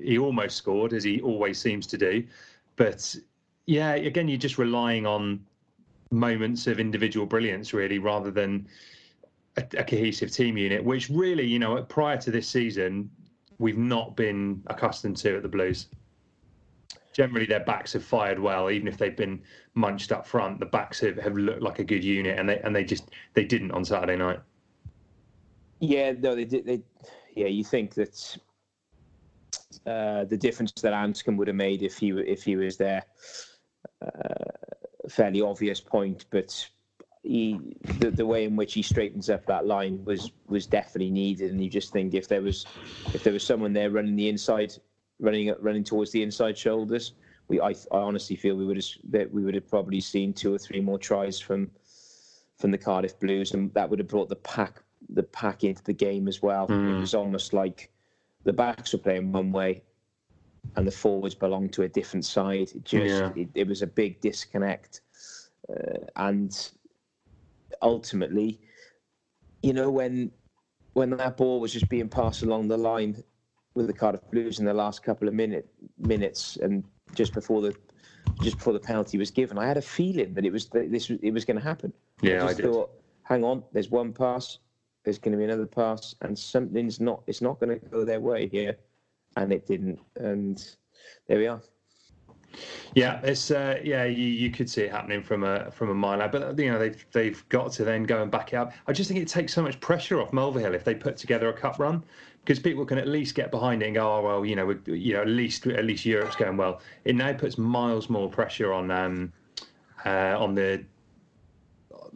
he 0.00 0.18
almost 0.18 0.56
scored 0.56 0.92
as 0.92 1.04
he 1.04 1.20
always 1.20 1.58
seems 1.58 1.86
to 1.88 1.98
do. 1.98 2.24
But 2.76 3.14
yeah, 3.66 3.94
again, 3.94 4.28
you're 4.28 4.38
just 4.38 4.58
relying 4.58 5.06
on 5.06 5.44
moments 6.10 6.66
of 6.66 6.78
individual 6.78 7.26
brilliance, 7.26 7.72
really, 7.72 7.98
rather 7.98 8.30
than 8.30 8.68
a, 9.56 9.64
a, 9.76 9.84
cohesive 9.84 10.30
team 10.30 10.56
unit, 10.56 10.84
which 10.84 11.10
really, 11.10 11.44
you 11.44 11.58
know, 11.58 11.82
prior 11.82 12.16
to 12.18 12.30
this 12.30 12.48
season, 12.48 13.10
we've 13.58 13.78
not 13.78 14.16
been 14.16 14.62
accustomed 14.68 15.16
to 15.18 15.36
at 15.36 15.42
the 15.42 15.48
Blues. 15.48 15.86
Generally, 17.12 17.46
their 17.46 17.64
backs 17.64 17.94
have 17.94 18.04
fired 18.04 18.38
well, 18.38 18.70
even 18.70 18.86
if 18.86 18.98
they've 18.98 19.16
been 19.16 19.42
munched 19.74 20.12
up 20.12 20.26
front. 20.26 20.60
The 20.60 20.66
backs 20.66 21.00
have, 21.00 21.16
have 21.16 21.34
looked 21.34 21.62
like 21.62 21.78
a 21.78 21.84
good 21.84 22.04
unit, 22.04 22.38
and 22.38 22.48
they 22.48 22.60
and 22.60 22.76
they 22.76 22.84
just 22.84 23.10
they 23.32 23.44
didn't 23.44 23.70
on 23.70 23.86
Saturday 23.86 24.16
night. 24.16 24.38
Yeah, 25.80 26.12
no, 26.12 26.34
they 26.34 26.44
did. 26.44 26.66
They, 26.66 26.82
yeah, 27.34 27.46
you 27.46 27.64
think 27.64 27.94
that 27.94 28.36
uh, 29.86 30.24
the 30.24 30.36
difference 30.36 30.72
that 30.72 30.92
Anscombe 30.92 31.38
would 31.38 31.48
have 31.48 31.56
made 31.56 31.82
if 31.82 31.96
he 31.96 32.10
if 32.10 32.42
he 32.42 32.56
was 32.56 32.76
there, 32.76 33.02
fairly 35.08 35.40
obvious 35.40 35.80
point, 35.80 36.26
but 36.30 36.68
he 37.22 37.58
the, 37.98 38.10
the 38.10 38.26
way 38.26 38.44
in 38.44 38.54
which 38.56 38.74
he 38.74 38.82
straightens 38.82 39.28
up 39.28 39.44
that 39.46 39.66
line 39.66 40.04
was 40.04 40.30
was 40.46 40.66
definitely 40.66 41.10
needed. 41.10 41.50
And 41.50 41.62
you 41.62 41.70
just 41.70 41.92
think 41.92 42.14
if 42.14 42.28
there 42.28 42.42
was 42.42 42.66
if 43.14 43.22
there 43.22 43.32
was 43.32 43.44
someone 43.44 43.72
there 43.72 43.90
running 43.90 44.16
the 44.16 44.28
inside 44.28 44.74
running 45.18 45.52
running 45.60 45.84
towards 45.84 46.12
the 46.12 46.22
inside 46.22 46.56
shoulders 46.56 47.12
we 47.48 47.60
I, 47.60 47.70
I 47.70 47.98
honestly 47.98 48.36
feel 48.36 48.56
we 48.56 48.66
would 48.66 48.76
have 48.76 48.86
that 49.10 49.32
we 49.32 49.44
would 49.44 49.54
have 49.54 49.68
probably 49.68 50.00
seen 50.00 50.32
two 50.32 50.54
or 50.54 50.58
three 50.58 50.80
more 50.80 50.98
tries 50.98 51.38
from 51.38 51.70
from 52.58 52.70
the 52.70 52.78
Cardiff 52.78 53.18
Blues. 53.20 53.52
And 53.52 53.72
that 53.74 53.88
would 53.88 53.98
have 53.98 54.08
brought 54.08 54.28
the 54.28 54.36
pack 54.36 54.82
the 55.08 55.22
pack 55.22 55.64
into 55.64 55.82
the 55.84 55.92
game 55.92 56.26
as 56.26 56.42
well. 56.42 56.66
Mm. 56.68 56.96
it 56.96 57.00
was 57.00 57.14
almost 57.14 57.52
like 57.52 57.90
the 58.44 58.52
backs 58.52 58.92
were 58.92 58.98
playing 58.98 59.32
one 59.32 59.52
way 59.52 59.82
and 60.74 60.86
the 60.86 60.90
forwards 60.90 61.34
belonged 61.34 61.72
to 61.74 61.82
a 61.82 61.88
different 61.88 62.24
side. 62.24 62.70
It 62.74 62.84
just 62.84 63.06
yeah. 63.06 63.32
it, 63.36 63.48
it 63.54 63.66
was 63.66 63.82
a 63.82 63.86
big 63.86 64.20
disconnect. 64.20 65.00
Uh, 65.68 65.98
and 66.16 66.70
ultimately, 67.82 68.60
you 69.62 69.72
know, 69.72 69.90
when 69.90 70.30
when 70.92 71.10
that 71.10 71.36
ball 71.36 71.60
was 71.60 71.72
just 71.72 71.88
being 71.88 72.08
passed 72.08 72.42
along 72.42 72.68
the 72.68 72.76
line 72.76 73.22
with 73.74 73.86
the 73.86 73.92
Cardiff 73.92 74.22
Blues 74.30 74.58
in 74.58 74.64
the 74.64 74.74
last 74.74 75.02
couple 75.02 75.28
of 75.28 75.34
minute 75.34 75.68
minutes 75.98 76.56
and 76.56 76.82
just 77.14 77.34
before 77.34 77.60
the 77.60 77.74
just 78.42 78.56
before 78.58 78.72
the 78.72 78.80
penalty 78.80 79.18
was 79.18 79.30
given, 79.30 79.58
I 79.58 79.66
had 79.66 79.76
a 79.76 79.82
feeling 79.82 80.34
that 80.34 80.44
it 80.44 80.52
was 80.52 80.66
this 80.66 81.10
it 81.10 81.32
was 81.32 81.44
going 81.44 81.58
to 81.58 81.62
happen. 81.62 81.92
Yeah, 82.22 82.44
I, 82.44 82.48
just 82.48 82.60
I 82.60 82.64
thought, 82.64 82.90
hang 83.22 83.44
on, 83.44 83.62
there's 83.72 83.90
one 83.90 84.12
pass, 84.12 84.58
there's 85.04 85.18
going 85.18 85.32
to 85.32 85.38
be 85.38 85.44
another 85.44 85.66
pass, 85.66 86.14
and 86.22 86.38
something's 86.38 87.00
not 87.00 87.22
it's 87.26 87.42
not 87.42 87.60
going 87.60 87.78
to 87.78 87.86
go 87.86 88.04
their 88.04 88.20
way. 88.20 88.48
Here, 88.48 88.76
and 89.36 89.52
it 89.52 89.66
didn't, 89.66 90.00
and 90.16 90.76
there 91.28 91.38
we 91.38 91.46
are. 91.46 91.60
Yeah, 92.94 93.20
it's 93.22 93.50
uh, 93.50 93.78
yeah, 93.84 94.04
you, 94.04 94.24
you 94.24 94.50
could 94.50 94.70
see 94.70 94.82
it 94.82 94.90
happening 94.90 95.22
from 95.22 95.44
a 95.44 95.70
from 95.70 95.90
a 95.90 95.94
mile 95.94 96.22
out, 96.22 96.32
but 96.32 96.58
you 96.58 96.70
know 96.70 96.78
they've 96.78 97.04
they've 97.12 97.46
got 97.48 97.72
to 97.72 97.84
then 97.84 98.04
go 98.04 98.22
and 98.22 98.30
back 98.30 98.52
it 98.52 98.56
up. 98.56 98.72
I 98.86 98.92
just 98.92 99.10
think 99.10 99.20
it 99.20 99.28
takes 99.28 99.52
so 99.52 99.62
much 99.62 99.78
pressure 99.80 100.20
off 100.20 100.30
Mulvihill 100.30 100.74
if 100.74 100.84
they 100.84 100.94
put 100.94 101.16
together 101.16 101.48
a 101.48 101.52
cup 101.52 101.78
run, 101.78 102.02
because 102.40 102.58
people 102.58 102.86
can 102.86 102.98
at 102.98 103.08
least 103.08 103.34
get 103.34 103.50
behind 103.50 103.82
it 103.82 103.86
and 103.86 103.94
go, 103.94 104.10
oh 104.10 104.22
well, 104.22 104.46
you 104.46 104.56
know, 104.56 104.74
you 104.86 105.12
know, 105.12 105.22
at 105.22 105.28
least 105.28 105.66
at 105.66 105.84
least 105.84 106.06
Europe's 106.06 106.36
going 106.36 106.56
well. 106.56 106.80
It 107.04 107.16
now 107.16 107.32
puts 107.32 107.58
miles 107.58 108.08
more 108.08 108.30
pressure 108.30 108.72
on 108.72 108.90
um, 108.90 109.32
uh, 110.06 110.36
on 110.38 110.54
the 110.54 110.82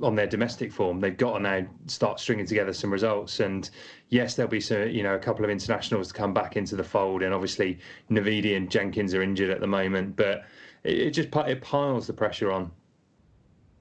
on 0.02 0.14
their 0.14 0.26
domestic 0.26 0.72
form. 0.72 1.00
They've 1.00 1.16
got 1.16 1.38
to 1.38 1.40
now 1.40 1.66
start 1.86 2.20
stringing 2.20 2.46
together 2.46 2.72
some 2.72 2.92
results. 2.92 3.40
And 3.40 3.68
yes, 4.08 4.34
there'll 4.34 4.50
be 4.50 4.60
some, 4.60 4.88
you 4.88 5.02
know, 5.02 5.14
a 5.14 5.18
couple 5.18 5.44
of 5.44 5.50
internationals 5.50 6.08
to 6.08 6.14
come 6.14 6.32
back 6.34 6.56
into 6.56 6.76
the 6.76 6.84
fold. 6.84 7.22
And 7.22 7.34
obviously, 7.34 7.78
Navidi 8.10 8.56
and 8.56 8.70
Jenkins 8.70 9.14
are 9.14 9.22
injured 9.22 9.50
at 9.50 9.60
the 9.60 9.66
moment, 9.66 10.16
but 10.16 10.44
it, 10.84 10.98
it 10.98 11.10
just 11.10 11.28
it 11.34 11.62
piles 11.62 12.06
the 12.06 12.12
pressure 12.12 12.50
on. 12.50 12.70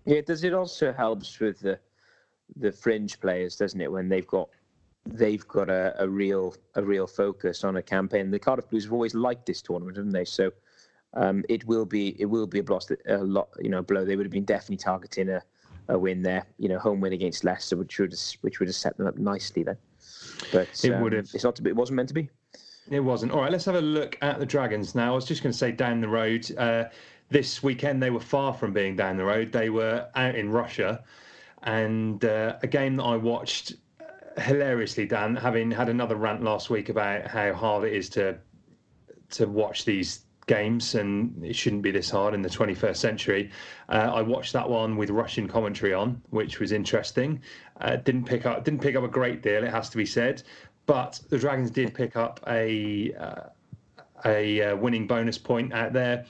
Yeah, 0.06 0.22
does 0.22 0.44
it 0.44 0.54
also 0.54 0.92
helps 0.94 1.40
with 1.40 1.60
the 1.60 1.80
the 2.56 2.72
fringe 2.72 3.20
players, 3.20 3.56
doesn't 3.56 3.80
it? 3.80 3.92
When 3.92 4.10
they've 4.10 4.28
got 4.28 4.50
they've 5.06 5.48
got 5.48 5.70
a, 5.70 5.96
a 6.02 6.08
real 6.08 6.56
a 6.76 6.84
real 6.84 7.08
focus 7.08 7.64
on 7.64 7.78
a 7.78 7.82
campaign. 7.82 8.32
The 8.32 8.40
Cardiff 8.40 8.70
Blues 8.70 8.86
have 8.86 8.94
always 8.94 9.16
liked 9.16 9.46
this 9.46 9.62
tournament, 9.62 9.98
haven't 9.98 10.12
they? 10.12 10.26
So 10.26 10.52
um, 11.14 11.44
it 11.50 11.66
will 11.66 11.86
be 11.86 12.16
it 12.20 12.26
will 12.26 12.48
be 12.48 12.60
a, 12.60 12.64
blow, 12.64 12.80
a 13.08 13.18
lot, 13.18 13.50
you 13.60 13.70
know, 13.70 13.82
blow. 13.82 14.06
They 14.06 14.16
would 14.16 14.26
have 14.26 14.32
been 14.32 14.46
definitely 14.46 14.78
targeting 14.78 15.30
a 15.30 15.42
a 15.90 15.98
win 15.98 16.22
there. 16.22 16.46
You 16.58 16.70
know, 16.70 16.80
home 16.80 17.02
win 17.02 17.14
against 17.14 17.44
Leicester, 17.44 17.76
which 17.76 18.00
would 18.00 18.12
have, 18.12 18.20
which 18.42 18.60
would 18.60 18.70
have 18.70 18.76
set 18.76 18.98
them 18.98 19.08
up 19.08 19.18
nicely 19.18 19.64
then. 19.64 19.78
But 20.52 20.70
it 20.84 20.92
um, 20.92 21.02
would 21.02 21.14
have. 21.14 21.30
It's 21.34 21.44
not 21.44 21.56
to 21.58 21.62
be. 21.62 21.70
It 21.70 21.76
wasn't 21.76 21.98
meant 21.98 22.10
to 22.10 22.14
be. 22.14 22.30
It 22.90 23.02
wasn't. 23.02 23.32
All 23.32 23.42
right, 23.42 23.52
let's 23.52 23.66
have 23.66 23.76
a 23.76 23.82
look 23.82 24.18
at 24.22 24.40
the 24.40 24.46
Dragons 24.46 24.96
now. 24.96 25.12
I 25.12 25.16
was 25.16 25.26
just 25.26 25.44
going 25.44 25.52
to 25.52 25.58
say 25.58 25.72
down 25.72 26.02
the 26.02 26.08
road. 26.08 26.50
Uh, 26.58 26.86
this 27.30 27.62
weekend 27.62 28.02
they 28.02 28.10
were 28.10 28.20
far 28.20 28.54
from 28.54 28.74
being 28.74 28.96
down 28.96 29.18
the 29.18 29.26
road. 29.26 29.52
They 29.52 29.70
were 29.70 30.08
out 30.16 30.36
in 30.36 30.50
Russia, 30.50 31.04
and 31.64 32.24
uh, 32.26 32.58
a 32.64 32.68
game 32.68 32.96
that 32.96 33.04
I 33.04 33.18
watched 33.18 33.74
uh, 34.02 34.42
hilariously. 34.42 35.06
Dan, 35.06 35.36
having 35.36 35.70
had 35.70 35.90
another 35.90 36.16
rant 36.16 36.44
last 36.44 36.70
week 36.70 36.90
about 36.90 37.28
how 37.28 37.54
hard 37.54 37.84
it 37.84 37.94
is 37.94 38.10
to 38.10 38.38
to 39.32 39.48
watch 39.48 39.86
these 39.86 40.26
games, 40.50 40.96
and 40.96 41.46
it 41.46 41.56
shouldn't 41.56 41.84
be 41.84 41.92
this 41.92 42.10
hard 42.10 42.34
in 42.34 42.42
the 42.42 42.50
21st 42.50 42.98
century. 42.98 43.52
Uh, 43.88 44.12
I 44.14 44.22
watched 44.24 44.52
that 44.54 44.68
one 44.68 44.98
with 44.98 45.12
Russian 45.12 45.48
commentary 45.48 45.94
on, 45.94 46.20
which 46.32 46.60
was 46.60 46.72
interesting. 46.72 47.40
Uh, 47.80 47.98
didn't 47.98 48.26
pick 48.26 48.48
up 48.48 48.66
didn't 48.66 48.82
pick 48.82 48.96
up 48.96 49.04
a 49.04 49.08
great 49.08 49.44
deal, 49.44 49.64
it 49.64 49.70
has 49.72 49.90
to 49.92 49.98
be 49.98 50.06
said, 50.06 50.42
but 50.88 51.22
the 51.30 51.38
Dragons 51.38 51.70
did 51.70 51.94
pick 51.94 52.16
up 52.16 52.40
a 52.48 53.14
uh, 53.14 53.44
a 54.26 54.62
uh, 54.64 54.76
winning 54.76 55.06
bonus 55.06 55.38
point 55.38 55.72
out 55.72 55.94
there, 55.94 56.26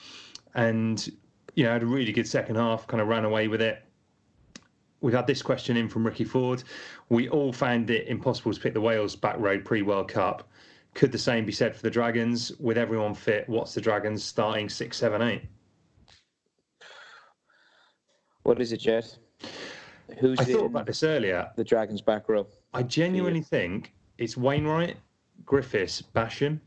and 0.53 1.09
you 1.55 1.63
know 1.63 1.71
had 1.71 1.83
a 1.83 1.87
really 1.87 2.11
good 2.11 2.27
second 2.27 2.57
half. 2.57 2.85
Kind 2.87 3.01
of 3.01 3.07
ran 3.07 3.23
away 3.23 3.47
with 3.47 3.61
it. 3.61 3.81
We've 5.01 5.13
had 5.13 5.27
this 5.27 5.41
question 5.41 5.77
in 5.77 5.87
from 5.87 6.05
Ricky 6.05 6.25
Ford. 6.25 6.61
We 7.07 7.29
all 7.29 7.53
found 7.53 7.89
it 7.89 8.09
impossible 8.09 8.53
to 8.53 8.59
pick 8.59 8.73
the 8.73 8.81
Wales 8.81 9.15
back 9.15 9.37
row 9.39 9.57
pre 9.61 9.81
World 9.81 10.09
Cup. 10.09 10.48
Could 10.93 11.11
the 11.11 11.17
same 11.17 11.45
be 11.45 11.51
said 11.51 11.75
for 11.75 11.81
the 11.81 11.89
Dragons? 11.91 12.51
With 12.59 12.77
everyone 12.77 13.13
fit, 13.13 13.47
what's 13.47 13.73
the 13.73 13.81
Dragons 13.81 14.23
starting 14.23 14.69
six, 14.69 14.97
seven, 14.97 15.21
eight? 15.21 15.43
What 18.43 18.59
is 18.59 18.71
it, 18.71 18.77
Jed? 18.77 19.05
Who's 20.19 20.39
I 20.39 20.43
thought 20.45 20.65
about 20.65 20.85
this 20.85 21.03
earlier. 21.03 21.49
The 21.55 21.63
Dragons 21.63 22.01
back 22.01 22.27
row. 22.29 22.47
I 22.73 22.83
genuinely 22.83 23.41
think 23.41 23.93
it's 24.17 24.35
Wainwright, 24.35 24.97
Griffiths, 25.45 26.01
Basham. 26.01 26.59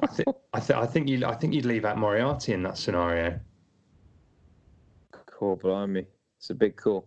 I, 0.00 0.06
th- 0.06 0.28
I, 0.52 0.60
th- 0.60 0.78
I 0.78 0.86
think 0.86 1.08
you 1.08 1.24
I 1.24 1.34
think 1.36 1.54
you'd 1.54 1.64
leave 1.64 1.84
out 1.84 1.98
Moriarty 1.98 2.52
in 2.52 2.62
that 2.64 2.76
scenario. 2.76 3.38
Cool, 5.26 5.56
blimey. 5.56 6.06
It's 6.38 6.50
a 6.50 6.54
big 6.54 6.76
call. 6.76 7.06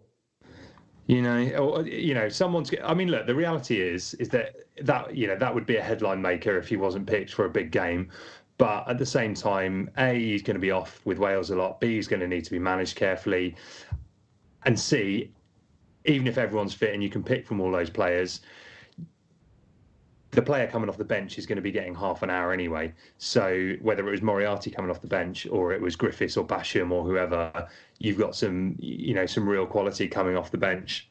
You 1.11 1.21
know, 1.21 1.49
or, 1.57 1.79
uh, 1.79 1.81
you 1.81 2.13
know, 2.13 2.29
someone's. 2.29 2.71
I 2.85 2.93
mean, 2.93 3.09
look. 3.09 3.27
The 3.27 3.35
reality 3.35 3.81
is, 3.81 4.13
is 4.13 4.29
that 4.29 4.55
that 4.83 5.13
you 5.13 5.27
know 5.27 5.35
that 5.35 5.53
would 5.53 5.65
be 5.65 5.75
a 5.75 5.81
headline 5.81 6.21
maker 6.21 6.57
if 6.57 6.69
he 6.69 6.77
wasn't 6.77 7.05
picked 7.05 7.33
for 7.33 7.43
a 7.43 7.49
big 7.49 7.69
game. 7.69 8.09
But 8.57 8.87
at 8.87 8.97
the 8.97 9.05
same 9.05 9.33
time, 9.33 9.89
A, 9.97 10.17
he's 10.17 10.41
going 10.41 10.55
to 10.55 10.61
be 10.61 10.71
off 10.71 11.01
with 11.03 11.17
Wales 11.17 11.49
a 11.49 11.55
lot. 11.57 11.81
B, 11.81 11.95
he's 11.95 12.07
going 12.07 12.21
to 12.21 12.29
need 12.29 12.45
to 12.45 12.51
be 12.51 12.59
managed 12.59 12.95
carefully. 12.95 13.57
And 14.63 14.79
C, 14.79 15.33
even 16.05 16.27
if 16.27 16.37
everyone's 16.37 16.73
fit 16.73 16.93
and 16.93 17.03
you 17.03 17.09
can 17.09 17.23
pick 17.23 17.45
from 17.45 17.59
all 17.59 17.71
those 17.71 17.89
players, 17.89 18.39
the 20.31 20.41
player 20.41 20.67
coming 20.67 20.89
off 20.89 20.97
the 20.97 21.03
bench 21.03 21.37
is 21.37 21.45
going 21.45 21.57
to 21.57 21.61
be 21.61 21.71
getting 21.71 21.93
half 21.93 22.23
an 22.23 22.29
hour 22.29 22.53
anyway. 22.53 22.93
So 23.17 23.73
whether 23.81 24.07
it 24.07 24.11
was 24.11 24.21
Moriarty 24.21 24.71
coming 24.71 24.89
off 24.89 25.01
the 25.01 25.07
bench 25.07 25.45
or 25.51 25.73
it 25.73 25.81
was 25.81 25.95
Griffiths 25.95 26.37
or 26.37 26.45
Basham 26.45 26.91
or 26.91 27.03
whoever, 27.03 27.67
you've 27.99 28.17
got 28.17 28.35
some 28.35 28.75
you 28.79 29.13
know 29.13 29.25
some 29.25 29.47
real 29.47 29.65
quality 29.65 30.07
coming 30.07 30.37
off 30.37 30.51
the 30.51 30.57
bench. 30.57 31.09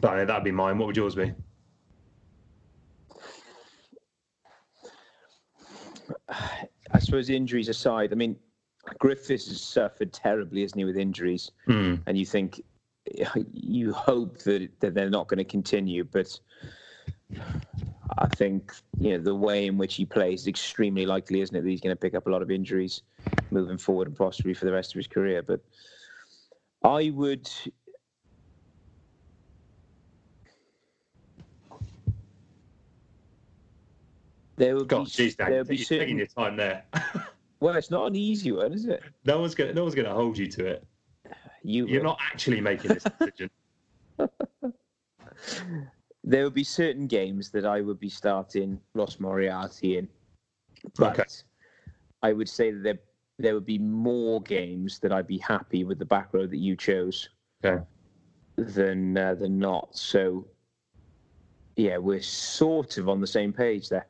But 0.00 0.26
that'd 0.26 0.44
be 0.44 0.50
mine. 0.50 0.78
What 0.78 0.86
would 0.86 0.96
yours 0.96 1.14
be? 1.14 1.32
I 6.28 6.98
suppose 6.98 7.30
injuries 7.30 7.68
aside, 7.68 8.12
I 8.12 8.16
mean, 8.16 8.36
Griffiths 8.98 9.48
has 9.48 9.60
suffered 9.60 10.12
terribly, 10.12 10.62
isn't 10.62 10.78
he, 10.78 10.84
with 10.84 10.96
injuries? 10.96 11.50
Mm. 11.68 12.02
And 12.06 12.18
you 12.18 12.26
think, 12.26 12.62
you 13.52 13.92
hope 13.92 14.38
that, 14.38 14.68
that 14.80 14.94
they're 14.94 15.10
not 15.10 15.28
going 15.28 15.38
to 15.38 15.44
continue, 15.44 16.04
but 16.04 16.38
I 18.18 18.28
think 18.28 18.72
you 18.98 19.12
know 19.12 19.18
the 19.18 19.34
way 19.34 19.66
in 19.66 19.76
which 19.76 19.94
he 19.94 20.06
plays 20.06 20.42
is 20.42 20.46
extremely 20.46 21.04
likely, 21.04 21.40
isn't 21.40 21.54
it, 21.54 21.62
that 21.62 21.68
he's 21.68 21.80
going 21.80 21.94
to 21.94 22.00
pick 22.00 22.14
up 22.14 22.26
a 22.26 22.30
lot 22.30 22.42
of 22.42 22.50
injuries 22.50 23.02
moving 23.50 23.78
forward 23.78 24.08
and 24.08 24.16
possibly 24.16 24.54
for 24.54 24.64
the 24.64 24.72
rest 24.72 24.92
of 24.92 24.96
his 24.96 25.06
career. 25.06 25.42
But 25.42 25.60
I 26.82 27.10
would. 27.10 27.50
There 34.56 34.74
would 34.74 34.88
God, 34.88 35.04
be, 35.04 35.10
geez, 35.10 35.36
Dan, 35.36 35.50
there 35.50 35.58
would 35.58 35.68
be 35.68 35.76
certain... 35.76 35.98
taking 35.98 36.16
your 36.16 36.26
time 36.26 36.56
there. 36.56 36.84
well, 37.60 37.76
it's 37.76 37.90
not 37.90 38.06
an 38.06 38.16
easy 38.16 38.52
one, 38.52 38.72
is 38.72 38.86
it? 38.86 39.02
No 39.26 39.38
one's 39.40 39.54
going. 39.54 39.74
No 39.74 39.82
one's 39.82 39.94
going 39.94 40.08
to 40.08 40.14
hold 40.14 40.38
you 40.38 40.46
to 40.46 40.66
it. 40.66 40.86
You 41.62 41.86
You're 41.86 42.02
not 42.02 42.18
actually 42.32 42.62
making 42.62 42.94
this 42.94 43.04
decision. 43.04 43.50
there 46.26 46.42
would 46.42 46.54
be 46.54 46.64
certain 46.64 47.06
games 47.06 47.50
that 47.50 47.64
I 47.64 47.80
would 47.80 48.00
be 48.00 48.08
starting 48.08 48.80
Ross 48.94 49.20
Moriarty 49.20 49.98
in, 49.98 50.08
but 50.98 51.20
okay. 51.20 51.24
I 52.22 52.32
would 52.32 52.48
say 52.48 52.72
that 52.72 52.82
there 52.82 52.98
there 53.38 53.54
would 53.54 53.66
be 53.66 53.78
more 53.78 54.40
games 54.42 54.98
that 55.00 55.12
I'd 55.12 55.26
be 55.26 55.38
happy 55.38 55.84
with 55.84 55.98
the 55.98 56.04
back 56.04 56.32
row 56.32 56.46
that 56.46 56.56
you 56.56 56.74
chose 56.74 57.28
okay. 57.64 57.82
than 58.56 59.16
uh, 59.16 59.34
than 59.34 59.58
not. 59.58 59.96
So 59.96 60.46
yeah, 61.76 61.98
we're 61.98 62.22
sort 62.22 62.98
of 62.98 63.08
on 63.08 63.20
the 63.20 63.26
same 63.26 63.52
page 63.52 63.88
there. 63.88 64.06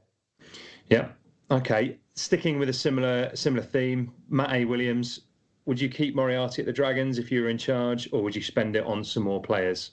Yeah. 0.89 1.09
Okay. 1.51 1.99
Sticking 2.15 2.59
with 2.59 2.71
a 2.71 2.73
similar 2.73 3.35
similar 3.35 3.63
theme, 3.63 4.13
Matt 4.31 4.53
A. 4.53 4.65
Williams. 4.65 5.21
Would 5.67 5.81
you 5.81 5.89
keep 5.89 6.15
Moriarty 6.15 6.63
at 6.63 6.67
the 6.67 6.73
Dragons 6.73 7.19
if 7.19 7.33
you 7.33 7.43
were 7.43 7.49
in 7.49 7.59
charge, 7.59 8.09
or 8.13 8.23
would 8.23 8.37
you 8.37 8.43
spend 8.43 8.77
it 8.77 8.85
on 8.85 9.03
some 9.03 9.25
more 9.25 9.43
players? 9.43 9.91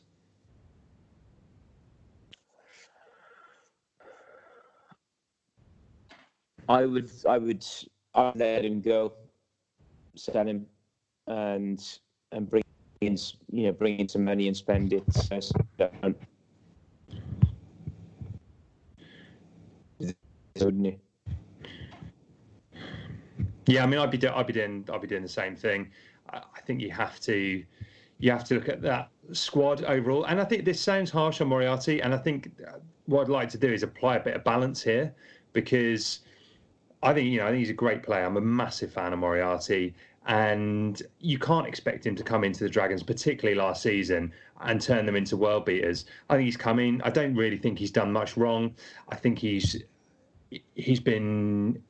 I 6.69 6.85
would, 6.85 7.11
I 7.27 7.37
would, 7.37 7.65
I'd 8.15 8.35
let 8.35 8.65
him 8.65 8.81
go, 8.81 9.13
sell 10.15 10.47
him, 10.47 10.65
and 11.27 11.83
and 12.31 12.49
bring 12.49 12.63
in, 13.01 13.17
you 13.51 13.67
know, 13.67 13.71
bring 13.71 13.99
in 13.99 14.07
some 14.07 14.23
money 14.23 14.47
and 14.47 14.55
spend 14.55 14.93
it. 14.93 15.03
Yeah, 23.65 23.83
I 23.83 23.85
mean, 23.87 23.99
I'd 23.99 24.11
be 24.11 24.27
I'd 24.27 24.47
be 24.47 24.53
doing 24.53 24.87
I'd 24.91 25.01
be 25.01 25.07
doing 25.07 25.23
the 25.23 25.29
same 25.29 25.55
thing. 25.55 25.89
I, 26.29 26.37
I 26.37 26.61
think 26.61 26.81
you 26.81 26.91
have 26.91 27.19
to 27.21 27.63
you 28.19 28.31
have 28.31 28.43
to 28.45 28.55
look 28.55 28.69
at 28.69 28.81
that 28.81 29.09
squad 29.31 29.83
overall, 29.83 30.25
and 30.25 30.39
I 30.39 30.45
think 30.45 30.65
this 30.65 30.79
sounds 30.79 31.09
harsh 31.09 31.41
on 31.41 31.47
Moriarty, 31.47 32.01
and 32.01 32.13
I 32.13 32.17
think 32.17 32.51
what 33.05 33.23
I'd 33.23 33.29
like 33.29 33.49
to 33.49 33.57
do 33.57 33.71
is 33.71 33.83
apply 33.83 34.17
a 34.17 34.19
bit 34.19 34.35
of 34.35 34.43
balance 34.43 34.81
here 34.81 35.13
because 35.51 36.19
I 37.03 37.13
think 37.13 37.29
you 37.29 37.39
know 37.39 37.47
I 37.47 37.49
think 37.49 37.59
he's 37.59 37.69
a 37.69 37.73
great 37.73 38.01
player. 38.01 38.25
I'm 38.25 38.37
a 38.37 38.41
massive 38.41 38.91
fan 38.91 39.13
of 39.13 39.19
Moriarty, 39.19 39.93
and 40.25 41.01
you 41.19 41.37
can't 41.37 41.67
expect 41.67 42.05
him 42.05 42.15
to 42.15 42.23
come 42.23 42.43
into 42.43 42.63
the 42.63 42.69
Dragons, 42.69 43.03
particularly 43.03 43.59
last 43.59 43.83
season, 43.83 44.31
and 44.61 44.81
turn 44.81 45.05
them 45.05 45.15
into 45.15 45.35
world 45.35 45.65
beaters. 45.65 46.05
I 46.29 46.35
think 46.35 46.45
he's 46.45 46.57
coming. 46.57 47.01
I 47.03 47.09
don't 47.09 47.35
really 47.35 47.57
think 47.57 47.77
he's 47.77 47.91
done 47.91 48.11
much 48.11 48.37
wrong. 48.37 48.73
I 49.09 49.15
think 49.15 49.37
he's 49.37 49.83
he's 50.75 50.99
been 50.99 51.81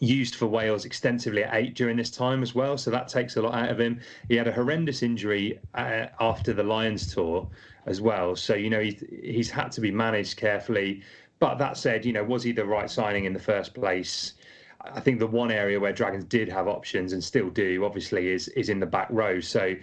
used 0.00 0.34
for 0.34 0.46
Wales 0.46 0.84
extensively 0.84 1.44
at 1.44 1.54
eight 1.54 1.74
during 1.74 1.96
this 1.96 2.10
time 2.10 2.42
as 2.42 2.54
well, 2.54 2.76
so 2.76 2.90
that 2.90 3.08
takes 3.08 3.36
a 3.36 3.42
lot 3.42 3.54
out 3.54 3.70
of 3.70 3.78
him. 3.78 4.00
He 4.28 4.36
had 4.36 4.48
a 4.48 4.52
horrendous 4.52 5.02
injury 5.02 5.60
uh, 5.74 6.06
after 6.18 6.52
the 6.52 6.62
Lions 6.62 7.14
tour 7.14 7.48
as 7.86 8.00
well, 8.00 8.34
so 8.36 8.54
you 8.54 8.70
know 8.70 8.80
he's, 8.80 9.02
he's 9.22 9.50
had 9.50 9.70
to 9.72 9.80
be 9.80 9.90
managed 9.90 10.36
carefully. 10.36 11.02
But 11.40 11.56
that 11.56 11.76
said, 11.76 12.04
you 12.04 12.12
know, 12.12 12.22
was 12.22 12.42
he 12.42 12.52
the 12.52 12.64
right 12.64 12.88
signing 12.88 13.24
in 13.24 13.32
the 13.32 13.40
first 13.40 13.74
place? 13.74 14.34
I 14.82 15.00
think 15.00 15.18
the 15.18 15.26
one 15.26 15.50
area 15.50 15.80
where 15.80 15.92
Dragons 15.92 16.24
did 16.24 16.48
have 16.48 16.68
options 16.68 17.12
and 17.12 17.22
still 17.22 17.50
do, 17.50 17.84
obviously, 17.84 18.28
is 18.28 18.48
is 18.48 18.68
in 18.68 18.78
the 18.78 18.86
back 18.86 19.08
row. 19.10 19.40
So, 19.40 19.74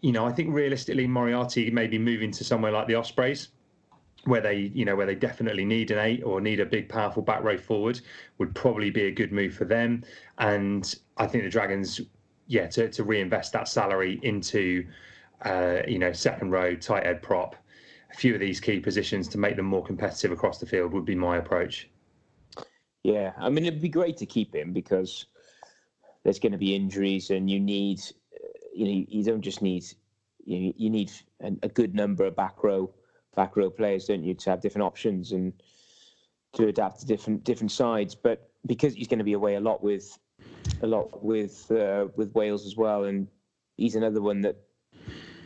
you 0.00 0.12
know, 0.12 0.24
I 0.24 0.32
think 0.32 0.54
realistically, 0.54 1.06
Moriarty 1.06 1.70
may 1.70 1.86
be 1.86 1.98
moving 1.98 2.30
to 2.32 2.44
somewhere 2.44 2.72
like 2.72 2.86
the 2.86 2.94
Ospreys 2.94 3.48
where 4.26 4.40
they 4.40 4.72
you 4.74 4.84
know 4.84 4.96
where 4.96 5.06
they 5.06 5.14
definitely 5.14 5.64
need 5.64 5.90
an 5.90 5.98
eight 5.98 6.22
or 6.22 6.40
need 6.40 6.60
a 6.60 6.66
big 6.66 6.88
powerful 6.88 7.22
back 7.22 7.42
row 7.42 7.58
forward 7.58 8.00
would 8.38 8.54
probably 8.54 8.90
be 8.90 9.04
a 9.04 9.10
good 9.10 9.32
move 9.32 9.54
for 9.54 9.64
them 9.64 10.02
and 10.38 10.96
i 11.18 11.26
think 11.26 11.44
the 11.44 11.50
dragons 11.50 12.00
yeah 12.46 12.66
to, 12.66 12.88
to 12.88 13.04
reinvest 13.04 13.52
that 13.52 13.68
salary 13.68 14.18
into 14.22 14.86
uh, 15.42 15.80
you 15.86 15.98
know 15.98 16.12
second 16.12 16.50
row 16.50 16.74
tight 16.74 17.04
head 17.04 17.20
prop 17.22 17.56
a 18.14 18.16
few 18.16 18.34
of 18.34 18.40
these 18.40 18.60
key 18.60 18.80
positions 18.80 19.28
to 19.28 19.38
make 19.38 19.56
them 19.56 19.66
more 19.66 19.84
competitive 19.84 20.32
across 20.32 20.58
the 20.58 20.66
field 20.66 20.92
would 20.92 21.04
be 21.04 21.14
my 21.14 21.36
approach 21.36 21.88
yeah 23.02 23.32
i 23.38 23.48
mean 23.50 23.64
it'd 23.64 23.82
be 23.82 23.88
great 23.88 24.16
to 24.16 24.26
keep 24.26 24.54
him 24.54 24.72
because 24.72 25.26
there's 26.22 26.38
going 26.38 26.52
to 26.52 26.58
be 26.58 26.74
injuries 26.74 27.30
and 27.30 27.50
you 27.50 27.60
need 27.60 28.00
you 28.74 28.84
know 28.84 29.04
you 29.08 29.24
don't 29.24 29.42
just 29.42 29.60
need 29.62 29.84
you, 30.44 30.72
you 30.76 30.90
need 30.90 31.10
a, 31.42 31.52
a 31.62 31.68
good 31.68 31.94
number 31.94 32.24
of 32.24 32.36
back 32.36 32.62
row 32.62 32.90
back 33.34 33.56
row 33.56 33.70
players, 33.70 34.06
don't 34.06 34.24
you, 34.24 34.34
to 34.34 34.50
have 34.50 34.60
different 34.60 34.84
options 34.84 35.32
and 35.32 35.52
to 36.52 36.68
adapt 36.68 37.00
to 37.00 37.06
different 37.06 37.44
different 37.44 37.72
sides. 37.72 38.14
But 38.14 38.50
because 38.66 38.94
he's 38.94 39.08
going 39.08 39.18
to 39.18 39.24
be 39.24 39.32
away 39.32 39.56
a 39.56 39.60
lot 39.60 39.82
with 39.82 40.18
a 40.82 40.86
lot 40.86 41.22
with 41.22 41.70
uh, 41.70 42.06
with 42.16 42.34
Wales 42.34 42.66
as 42.66 42.76
well, 42.76 43.04
and 43.04 43.28
he's 43.76 43.96
another 43.96 44.22
one 44.22 44.40
that 44.42 44.56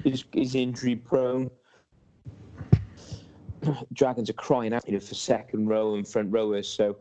is, 0.04 0.24
is 0.34 0.54
injury 0.54 0.96
prone. 0.96 1.50
Dragons 3.92 4.30
are 4.30 4.34
crying 4.34 4.72
out 4.72 4.86
you 4.86 4.94
know, 4.94 5.00
for 5.00 5.14
second 5.14 5.68
row 5.68 5.94
and 5.94 6.06
front 6.06 6.32
rowers. 6.32 6.68
So 6.68 6.96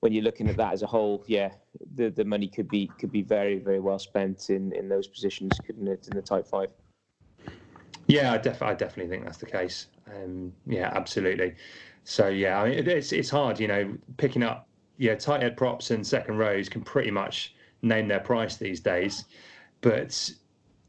when 0.00 0.12
you're 0.12 0.24
looking 0.24 0.48
at 0.48 0.56
that 0.56 0.72
as 0.72 0.82
a 0.82 0.86
whole, 0.86 1.24
yeah, 1.26 1.50
the 1.94 2.10
the 2.10 2.24
money 2.24 2.48
could 2.48 2.68
be 2.68 2.90
could 2.98 3.10
be 3.10 3.22
very 3.22 3.58
very 3.58 3.80
well 3.80 3.98
spent 3.98 4.50
in 4.50 4.72
in 4.72 4.88
those 4.88 5.08
positions, 5.08 5.58
couldn't 5.66 5.88
it, 5.88 6.06
in 6.08 6.14
the 6.14 6.22
tight 6.22 6.46
five? 6.46 6.70
Yeah, 8.06 8.32
I, 8.32 8.38
def- 8.38 8.62
I 8.62 8.72
definitely 8.72 9.10
think 9.10 9.24
that's 9.24 9.36
the 9.36 9.46
case. 9.46 9.88
Um, 10.06 10.52
yeah, 10.66 10.90
absolutely. 10.94 11.54
So 12.04 12.28
yeah, 12.28 12.60
I 12.60 12.68
mean, 12.68 12.78
it, 12.78 12.88
it's 12.88 13.12
it's 13.12 13.28
hard, 13.28 13.60
you 13.60 13.68
know, 13.68 13.94
picking 14.16 14.42
up 14.42 14.68
yeah 14.96 15.14
tight 15.14 15.42
head 15.42 15.56
props 15.56 15.90
and 15.90 16.06
second 16.06 16.38
rows 16.38 16.68
can 16.68 16.82
pretty 16.82 17.10
much 17.10 17.54
name 17.82 18.08
their 18.08 18.20
price 18.20 18.56
these 18.56 18.80
days, 18.80 19.24
but 19.80 20.30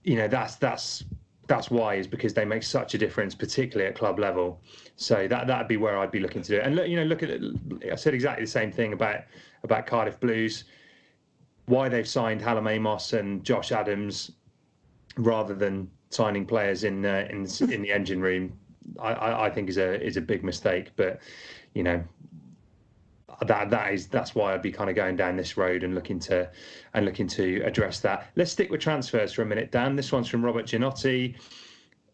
you 0.04 0.16
know 0.16 0.28
that's 0.28 0.56
that's 0.56 1.04
that's 1.50 1.72
why 1.72 1.96
is 1.96 2.08
because 2.08 2.34
they 2.34 2.46
make 2.46 2.62
such 2.62 2.94
a 2.94 2.98
difference, 2.98 3.34
particularly 3.34 3.90
at 3.90 3.96
club 3.96 4.20
level. 4.20 4.62
So 4.96 5.28
that 5.28 5.48
that'd 5.48 5.68
be 5.68 5.78
where 5.78 5.98
I'd 5.98 6.12
be 6.12 6.20
looking 6.20 6.44
to 6.44 6.48
do 6.48 6.58
it. 6.58 6.64
And 6.66 6.76
look, 6.76 6.88
you 6.88 6.96
know, 6.96 7.04
look 7.04 7.24
at. 7.24 7.42
I 7.92 7.96
said 7.96 8.14
exactly 8.14 8.46
the 8.46 8.52
same 8.52 8.72
thing 8.72 8.94
about 8.94 9.22
about 9.64 9.88
Cardiff 9.88 10.20
Blues. 10.20 10.66
Why 11.66 11.90
they've 11.90 12.08
signed 12.08 12.40
Hallam 12.40 12.68
Amos 12.68 13.14
and 13.14 13.44
Josh 13.44 13.72
Adams 13.72 14.32
rather 15.18 15.56
than 15.56 15.90
signing 16.12 16.46
players 16.46 16.84
in 16.84 17.04
uh, 17.04 17.28
in 17.32 17.48
in 17.72 17.82
the 17.82 17.92
engine 17.92 18.22
room, 18.22 18.54
I, 19.00 19.46
I 19.46 19.50
think 19.50 19.70
is 19.70 19.78
a 19.78 20.00
is 20.06 20.18
a 20.18 20.22
big 20.22 20.44
mistake. 20.44 20.92
But 20.96 21.20
you 21.74 21.82
know, 21.82 22.04
that 23.48 23.70
that 23.70 23.94
is 23.94 24.08
that's 24.08 24.36
why 24.36 24.54
I'd 24.54 24.62
be 24.62 24.72
kind 24.72 24.90
of 24.90 24.96
going 24.96 25.16
down 25.16 25.36
this 25.36 25.58
road 25.58 25.84
and 25.84 25.96
looking 25.96 26.20
to 26.22 26.50
and 26.94 27.06
looking 27.06 27.28
to 27.28 27.62
address 27.62 28.00
that. 28.02 28.28
Let's 28.36 28.52
stick 28.52 28.70
with 28.70 28.82
transfers 28.82 29.34
for 29.34 29.42
a 29.42 29.46
minute, 29.46 29.72
Dan. 29.72 29.96
This 29.96 30.12
one's 30.12 30.28
from 30.28 30.44
Robert 30.44 30.66
Ginotti. 30.66 31.36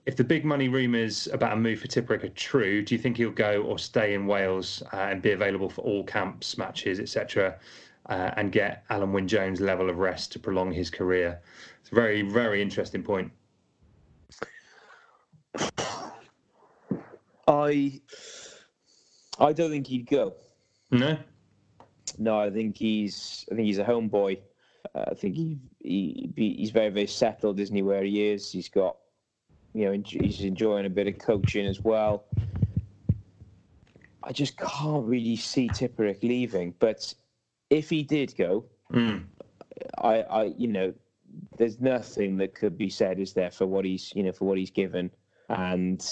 If 0.05 0.15
the 0.15 0.23
big 0.23 0.45
money 0.45 0.67
rumours 0.67 1.28
about 1.34 1.53
a 1.53 1.55
move 1.55 1.80
for 1.80 1.88
Tipuric 1.88 2.23
are 2.23 2.30
true, 2.30 2.84
do 2.84 2.93
you 2.93 2.99
think 2.99 3.17
he'll 3.17 3.32
go 3.32 3.63
or 3.63 3.80
stay 3.80 4.13
in 4.13 4.28
Wales 4.28 4.84
uh, 4.93 4.97
and 4.97 5.19
be 5.19 5.32
available 5.32 5.67
for 5.67 5.82
all 5.82 6.03
camps, 6.03 6.59
matches, 6.59 6.99
etc., 6.99 7.57
uh, 8.07 8.30
and 8.38 8.51
get 8.51 8.88
Alun 8.89 9.11
Wyn 9.11 9.28
Jones 9.28 9.59
level 9.59 9.89
of 9.89 9.97
rest 9.97 10.32
to 10.34 10.39
prolong 10.39 10.71
his 10.71 10.91
career? 10.91 11.41
It's 11.82 11.91
a 11.91 11.95
very 11.95 12.21
very 12.21 12.61
interesting 12.61 13.01
point. 13.01 13.32
I 17.47 18.01
I 19.39 19.53
don't 19.53 19.69
think 19.69 19.88
he'd 19.88 20.07
go. 20.07 20.36
No. 20.99 21.17
No, 22.17 22.39
I 22.39 22.49
think 22.49 22.77
he's 22.77 23.45
I 23.51 23.55
think 23.55 23.65
he's 23.65 23.79
a 23.79 23.83
homeboy. 23.83 24.39
Uh, 24.93 25.05
I 25.11 25.13
think 25.13 25.35
he, 25.35 25.57
he 25.79 26.31
he's 26.35 26.71
very 26.71 26.89
very 26.89 27.07
settled, 27.07 27.59
isn't 27.59 27.75
he? 27.75 27.81
Where 27.81 28.03
he 28.03 28.29
is, 28.29 28.51
he's 28.51 28.69
got 28.69 28.97
you 29.73 29.85
know 29.85 30.03
he's 30.05 30.41
enjoying 30.41 30.85
a 30.85 30.89
bit 30.89 31.07
of 31.07 31.17
coaching 31.17 31.65
as 31.65 31.81
well. 31.81 32.25
I 34.23 34.31
just 34.31 34.57
can't 34.57 35.05
really 35.05 35.35
see 35.35 35.67
Tipuric 35.67 36.23
leaving. 36.23 36.73
But 36.79 37.13
if 37.69 37.89
he 37.89 38.01
did 38.03 38.35
go, 38.37 38.65
Mm. 38.91 39.25
I, 39.97 40.21
I, 40.21 40.43
you 40.57 40.67
know, 40.67 40.93
there's 41.57 41.79
nothing 41.79 42.37
that 42.37 42.55
could 42.55 42.77
be 42.77 42.89
said, 42.89 43.19
is 43.19 43.33
there, 43.33 43.51
for 43.51 43.65
what 43.65 43.85
he's, 43.85 44.13
you 44.15 44.23
know, 44.23 44.31
for 44.31 44.45
what 44.45 44.57
he's 44.57 44.71
given, 44.71 45.11
and 45.49 46.03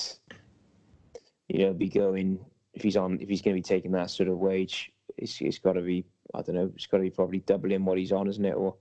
you 1.48 1.60
know, 1.60 1.74
be 1.74 1.90
going 1.90 2.40
if 2.74 2.82
he's 2.82 2.98
on, 2.98 3.20
if 3.22 3.30
he's 3.30 3.42
going 3.42 3.56
to 3.56 3.60
be 3.60 3.64
taking 3.64 3.92
that 3.92 4.10
sort 4.10 4.30
of 4.30 4.38
wage, 4.38 4.92
it's, 5.18 5.40
it's 5.42 5.60
got 5.60 5.74
to 5.74 5.82
be, 5.82 6.06
I 6.34 6.42
don't 6.42 6.56
know, 6.56 6.72
it's 6.76 6.88
got 6.88 6.98
to 6.98 7.04
be 7.04 7.10
probably 7.10 7.40
doubling 7.40 7.86
what 7.86 7.98
he's 7.98 8.12
on, 8.12 8.28
isn't 8.28 8.44
it? 8.46 8.54
Or 8.56 8.76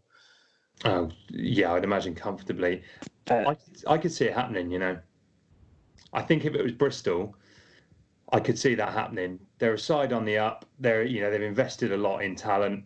Oh, 0.85 1.11
yeah, 1.29 1.73
I'd 1.75 1.85
imagine 1.85 2.15
comfortably. 2.15 2.83
Uh, 3.31 3.45
I, 3.47 3.55
could- 3.55 3.85
I 3.87 3.99
could 3.99 4.13
see 4.13 4.25
it 4.25 4.33
happening, 4.35 4.71
you 4.71 4.79
know. 4.79 4.99
I 6.15 6.23
think 6.23 6.45
if 6.45 6.55
it 6.55 6.63
was 6.63 6.73
Bristol, 6.73 7.37
I 8.33 8.41
could 8.41 8.59
see 8.59 8.75
that 8.75 8.93
happening. 8.93 9.39
They're 9.59 9.75
a 9.75 9.79
side 9.79 10.13
on 10.13 10.25
the 10.25 10.39
up. 10.39 10.65
They're, 10.81 11.05
you 11.05 11.21
know, 11.21 11.31
they've 11.31 11.43
invested 11.43 11.93
a 11.93 11.97
lot 11.97 12.21
in 12.21 12.35
talent. 12.35 12.85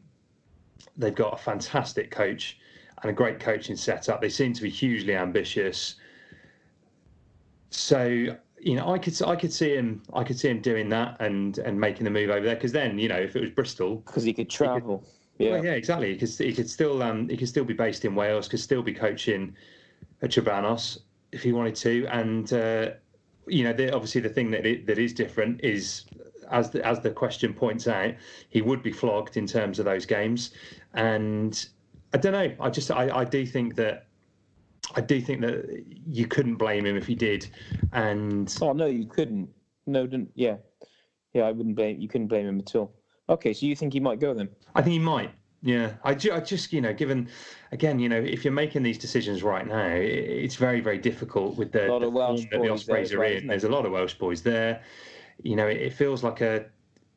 They've 0.96 1.14
got 1.14 1.32
a 1.34 1.36
fantastic 1.36 2.11
coach 2.11 2.59
and 3.02 3.11
a 3.11 3.12
great 3.14 3.38
coaching 3.40 3.76
setup. 3.76 4.20
They 4.20 4.28
seem 4.28 4.52
to 4.54 4.62
be 4.62 4.70
hugely 4.70 5.14
ambitious. 5.14 5.96
So, 7.70 8.36
you 8.59 8.74
know, 8.74 8.92
I 8.92 8.98
could 8.98 9.20
I 9.22 9.36
could 9.36 9.52
see 9.52 9.74
him 9.74 10.02
I 10.12 10.24
could 10.24 10.38
see 10.38 10.48
him 10.48 10.61
doing 10.61 10.88
that 10.90 11.16
and 11.20 11.59
and 11.59 11.78
making 11.78 12.04
the 12.04 12.11
move 12.11 12.30
over 12.30 12.44
there 12.44 12.54
because 12.54 12.72
then, 12.72 12.98
you 12.98 13.09
know, 13.09 13.16
if 13.16 13.36
it 13.36 13.40
was 13.40 13.50
Bristol, 13.50 13.96
because 13.96 14.24
he 14.24 14.32
could 14.32 14.50
travel. 14.50 15.04
yeah. 15.38 15.52
well, 15.52 15.64
yeah, 15.64 15.72
exactly. 15.72 16.16
He 16.16 16.26
he 16.26 16.52
could 16.52 16.68
still 16.68 17.02
um, 17.02 17.28
he 17.28 17.36
could 17.36 17.48
still 17.48 17.64
be 17.64 17.74
based 17.74 18.04
in 18.04 18.14
Wales, 18.14 18.48
could 18.48 18.61
still 18.61 18.82
be 18.82 18.94
coaching 18.94 19.54
at 20.22 20.30
Trebanos 20.30 20.98
if 21.32 21.42
he 21.42 21.52
wanted 21.52 21.76
to, 21.76 22.07
and 22.07 22.52
uh, 22.52 22.90
you 23.46 23.64
know, 23.64 23.72
the, 23.72 23.94
obviously 23.94 24.20
the 24.20 24.28
thing 24.28 24.50
that 24.50 24.66
it, 24.66 24.86
that 24.86 24.98
is 24.98 25.12
different 25.12 25.61
is 25.62 26.04
as 26.50 26.70
the, 26.70 26.84
as 26.84 27.00
the 27.00 27.11
question 27.11 27.52
points 27.52 27.86
out, 27.86 28.14
he 28.48 28.62
would 28.62 28.82
be 28.82 28.92
flogged 28.92 29.36
in 29.36 29.46
terms 29.46 29.78
of 29.78 29.84
those 29.84 30.07
games, 30.07 30.50
and 30.94 31.68
I 32.14 32.18
don't 32.18 32.32
know. 32.32 32.54
I 32.61 32.70
just 32.70 32.90
I, 32.90 33.14
I 33.14 33.24
do 33.24 33.44
think 33.46 33.76
that. 33.76 34.05
I 34.95 35.01
do 35.01 35.20
think 35.20 35.41
that 35.41 35.84
you 36.07 36.26
couldn't 36.26 36.57
blame 36.57 36.87
him 36.87 36.97
if 36.97 37.07
he 37.07 37.14
did, 37.14 37.49
and 37.93 38.55
Oh 38.61 38.72
no, 38.72 38.87
you 38.87 39.07
couldn't. 39.07 39.49
No, 39.87 40.07
didn't. 40.07 40.30
Yeah, 40.34 40.57
yeah. 41.32 41.43
I 41.45 41.53
wouldn't 41.53 41.76
blame. 41.76 42.01
You 42.01 42.09
couldn't 42.09 42.28
blame 42.28 42.47
him 42.47 42.59
at 42.61 42.74
all. 42.74 42.95
Okay, 43.28 43.53
so 43.53 43.66
you 43.66 43.74
think 43.74 43.93
he 43.93 44.01
might 44.01 44.20
go 44.20 44.32
then? 44.32 44.49
I 44.74 44.82
think 44.82 44.93
he 44.93 44.99
might. 45.01 45.32
Yeah, 45.62 45.95
I, 46.05 46.14
ju- 46.14 46.32
I 46.32 46.39
just 46.39 46.72
you 46.72 46.80
know, 46.80 46.93
given 46.93 47.28
again, 47.72 47.99
you 47.99 48.09
know, 48.09 48.20
if 48.20 48.45
you're 48.45 48.53
making 48.53 48.84
these 48.84 48.99
decisions 48.99 49.43
right 49.43 49.66
now, 49.66 49.89
it's 49.89 50.55
very 50.55 50.80
very 50.80 50.99
difficult 50.99 51.57
with 51.57 51.72
the, 51.72 51.89
A 51.89 51.93
lot 51.93 52.01
the 52.01 52.07
of 52.07 52.12
Welsh 52.12 52.41
form 52.41 52.49
that 52.53 52.62
the 52.62 52.68
boys 52.68 52.87
there 52.87 52.97
Ospreys 52.97 53.12
are 53.14 53.18
well, 53.18 53.32
in. 53.32 53.47
There's 53.49 53.64
a 53.64 53.68
lot 53.68 53.84
of 53.87 53.93
Welsh 53.93 54.14
boys 54.14 54.43
there. 54.43 54.82
You 55.43 55.57
know, 55.57 55.66
it, 55.66 55.78
it 55.78 55.93
feels 55.93 56.22
like 56.22 56.41
a, 56.41 56.66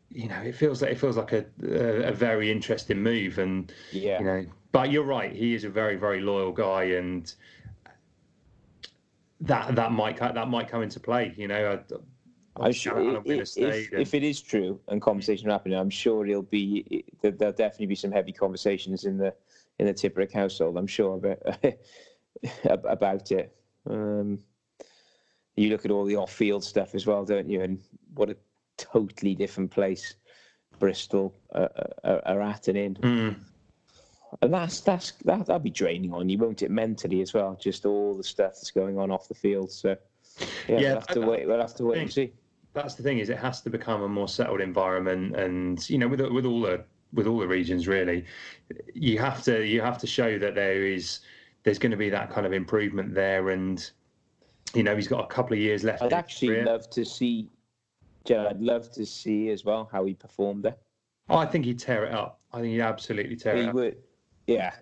you 0.10 0.28
know, 0.28 0.42
it 0.42 0.56
feels 0.56 0.82
like 0.82 0.92
it 0.92 1.00
feels 1.00 1.16
like 1.18 1.32
a 1.34 1.46
a, 1.64 2.08
a 2.08 2.12
very 2.12 2.52
interesting 2.52 3.02
move, 3.04 3.38
and 3.38 3.72
Yeah. 3.92 4.18
you 4.20 4.26
know, 4.26 4.46
but 4.72 4.90
you're 4.90 5.04
right, 5.04 5.32
he 5.32 5.54
is 5.54 5.64
a 5.64 5.70
very 5.70 5.96
very 5.96 6.22
loyal 6.22 6.52
guy, 6.52 6.84
and 6.86 7.32
that 9.42 9.76
that 9.76 9.92
might 9.92 10.18
that 10.18 10.48
might 10.48 10.68
come 10.68 10.82
into 10.84 11.00
play. 11.00 11.34
You 11.38 11.48
know, 11.48 11.80
I, 12.60 12.64
I'm 12.66 12.72
sure 12.74 13.00
if, 13.26 13.26
if, 13.58 13.58
and- 13.92 14.02
if 14.02 14.14
it 14.14 14.24
is 14.24 14.42
true 14.42 14.80
and 14.90 15.02
conversation 15.02 15.48
are 15.50 15.54
happening, 15.54 15.78
I'm 15.78 15.90
sure 15.90 16.26
it'll 16.28 16.42
be 16.42 17.06
there- 17.22 17.32
there'll 17.32 17.54
definitely 17.54 17.86
be 17.88 17.96
some 17.96 18.12
heavy 18.12 18.32
conversations 18.34 19.06
in 19.06 19.18
the 19.18 19.34
in 19.80 19.86
the 19.86 19.94
Tipuric 19.94 20.34
household. 20.34 20.78
I'm 20.78 20.88
sure 20.88 21.16
about 22.64 22.86
about 22.86 23.32
it. 23.32 23.56
Um, 23.90 24.40
you 25.56 25.70
look 25.70 25.84
at 25.86 25.92
all 25.92 26.06
the 26.06 26.16
off-field 26.16 26.64
stuff 26.64 26.96
as 26.96 27.06
well, 27.06 27.26
don't 27.26 27.50
you? 27.50 27.62
And 27.62 27.80
what 28.14 28.30
a 28.30 28.38
totally 28.78 29.36
different 29.36 29.72
place 29.72 30.16
Bristol 30.80 31.34
uh, 31.54 31.68
are, 32.06 32.22
are 32.26 32.42
at 32.42 32.68
and 32.70 32.78
in. 32.78 32.96
Mm. 32.96 33.36
And 34.42 34.54
that's 34.54 34.82
that's 34.82 35.12
that 35.26 35.46
that'll 35.48 35.60
be 35.60 35.70
draining 35.70 36.14
on 36.14 36.30
you, 36.30 36.38
won't 36.38 36.62
it? 36.62 36.72
Mentally 36.72 37.22
as 37.22 37.34
well, 37.34 37.58
just 37.60 37.86
all 37.86 38.16
the 38.16 38.24
stuff 38.24 38.54
that's 38.54 38.72
going 38.72 38.98
on 39.00 39.12
off 39.12 39.28
the 39.28 39.34
field. 39.36 39.72
So 39.72 39.98
yeah, 40.40 40.46
Yeah, 40.68 40.78
we'll 40.80 40.94
have 40.96 41.08
to 41.08 41.22
wait. 41.22 41.48
We'll 41.48 41.60
have 41.60 41.76
to 41.76 41.86
wait 41.86 41.98
and 42.00 42.12
see. 42.14 42.34
that's 42.74 42.96
the 42.96 43.04
thing 43.04 43.20
is 43.20 43.30
it 43.30 43.38
has 43.38 43.62
to 43.62 43.70
become 43.70 44.04
a 44.04 44.08
more 44.08 44.28
settled 44.28 44.62
environment 44.62 45.36
and 45.36 45.90
you 45.90 45.98
know 45.98 46.08
with 46.08 46.22
with 46.22 46.46
all 46.46 46.62
the 46.62 46.84
with 47.14 47.26
all 47.26 47.40
the 47.40 47.48
regions 47.48 47.88
really 47.88 48.24
you 48.94 49.18
have 49.18 49.42
to 49.44 49.66
you 49.66 49.82
have 49.82 49.98
to 49.98 50.06
show 50.06 50.38
that 50.38 50.54
there 50.54 50.84
is 50.86 51.22
there's 51.64 51.80
going 51.80 51.90
to 51.92 51.98
be 51.98 52.10
that 52.10 52.30
kind 52.30 52.46
of 52.46 52.54
improvement 52.54 53.14
there 53.16 53.50
and 53.50 53.90
you 54.76 54.84
know 54.84 54.96
he's 54.96 55.08
got 55.08 55.24
a 55.24 55.28
couple 55.28 55.54
of 55.54 55.60
years 55.60 55.84
left 55.84 56.04
I'd 56.04 56.14
actually 56.14 56.50
career. 56.50 56.66
love 56.66 56.88
to 56.92 57.04
see. 57.04 57.50
Joe, 58.26 58.48
I'd 58.48 58.62
love 58.62 58.92
to 58.92 59.06
see 59.06 59.50
as 59.50 59.66
well 59.66 59.90
how 59.92 60.06
he 60.06 60.14
performed 60.14 60.64
there. 60.64 60.76
Oh, 61.30 61.38
I 61.38 61.48
think 61.48 61.66
he'd 61.66 61.80
tear 61.80 62.06
it 62.06 62.14
up 62.14 62.40
I 62.54 62.62
think 62.62 62.74
he'd 62.74 62.82
absolutely 62.82 63.36
tear 63.36 63.56
it 63.56 63.62
He 63.64 63.68
up 63.70 63.74
would, 63.74 63.98
yeah, 64.50 64.74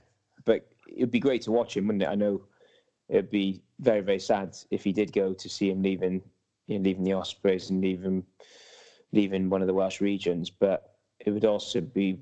but 0.46 0.68
it'd 0.88 1.12
be 1.12 1.20
great 1.20 1.42
to 1.44 1.52
watch 1.52 1.76
him, 1.76 1.88
wouldn't 1.88 2.04
it? 2.04 2.10
I 2.10 2.16
know 2.16 2.42
it'd 3.10 3.30
be 3.30 3.62
very, 3.80 4.02
very 4.02 4.20
sad 4.20 4.56
if 4.72 4.84
he 4.84 4.94
did 4.94 5.12
go 5.12 5.34
to 5.34 5.50
see 5.50 5.70
him 5.70 5.82
leaving, 5.82 6.22
you 6.68 6.78
know, 6.78 6.84
leaving 6.84 7.04
the 7.04 7.14
Ospreys 7.14 7.70
and 7.70 7.82
leaving, 7.82 8.24
leaving 9.12 9.50
one 9.50 9.62
of 9.62 9.68
the 9.68 9.74
Welsh 9.74 10.02
regions. 10.02 10.50
But 10.50 10.94
it 11.20 11.32
would 11.32 11.46
also 11.46 11.82
be 11.82 12.20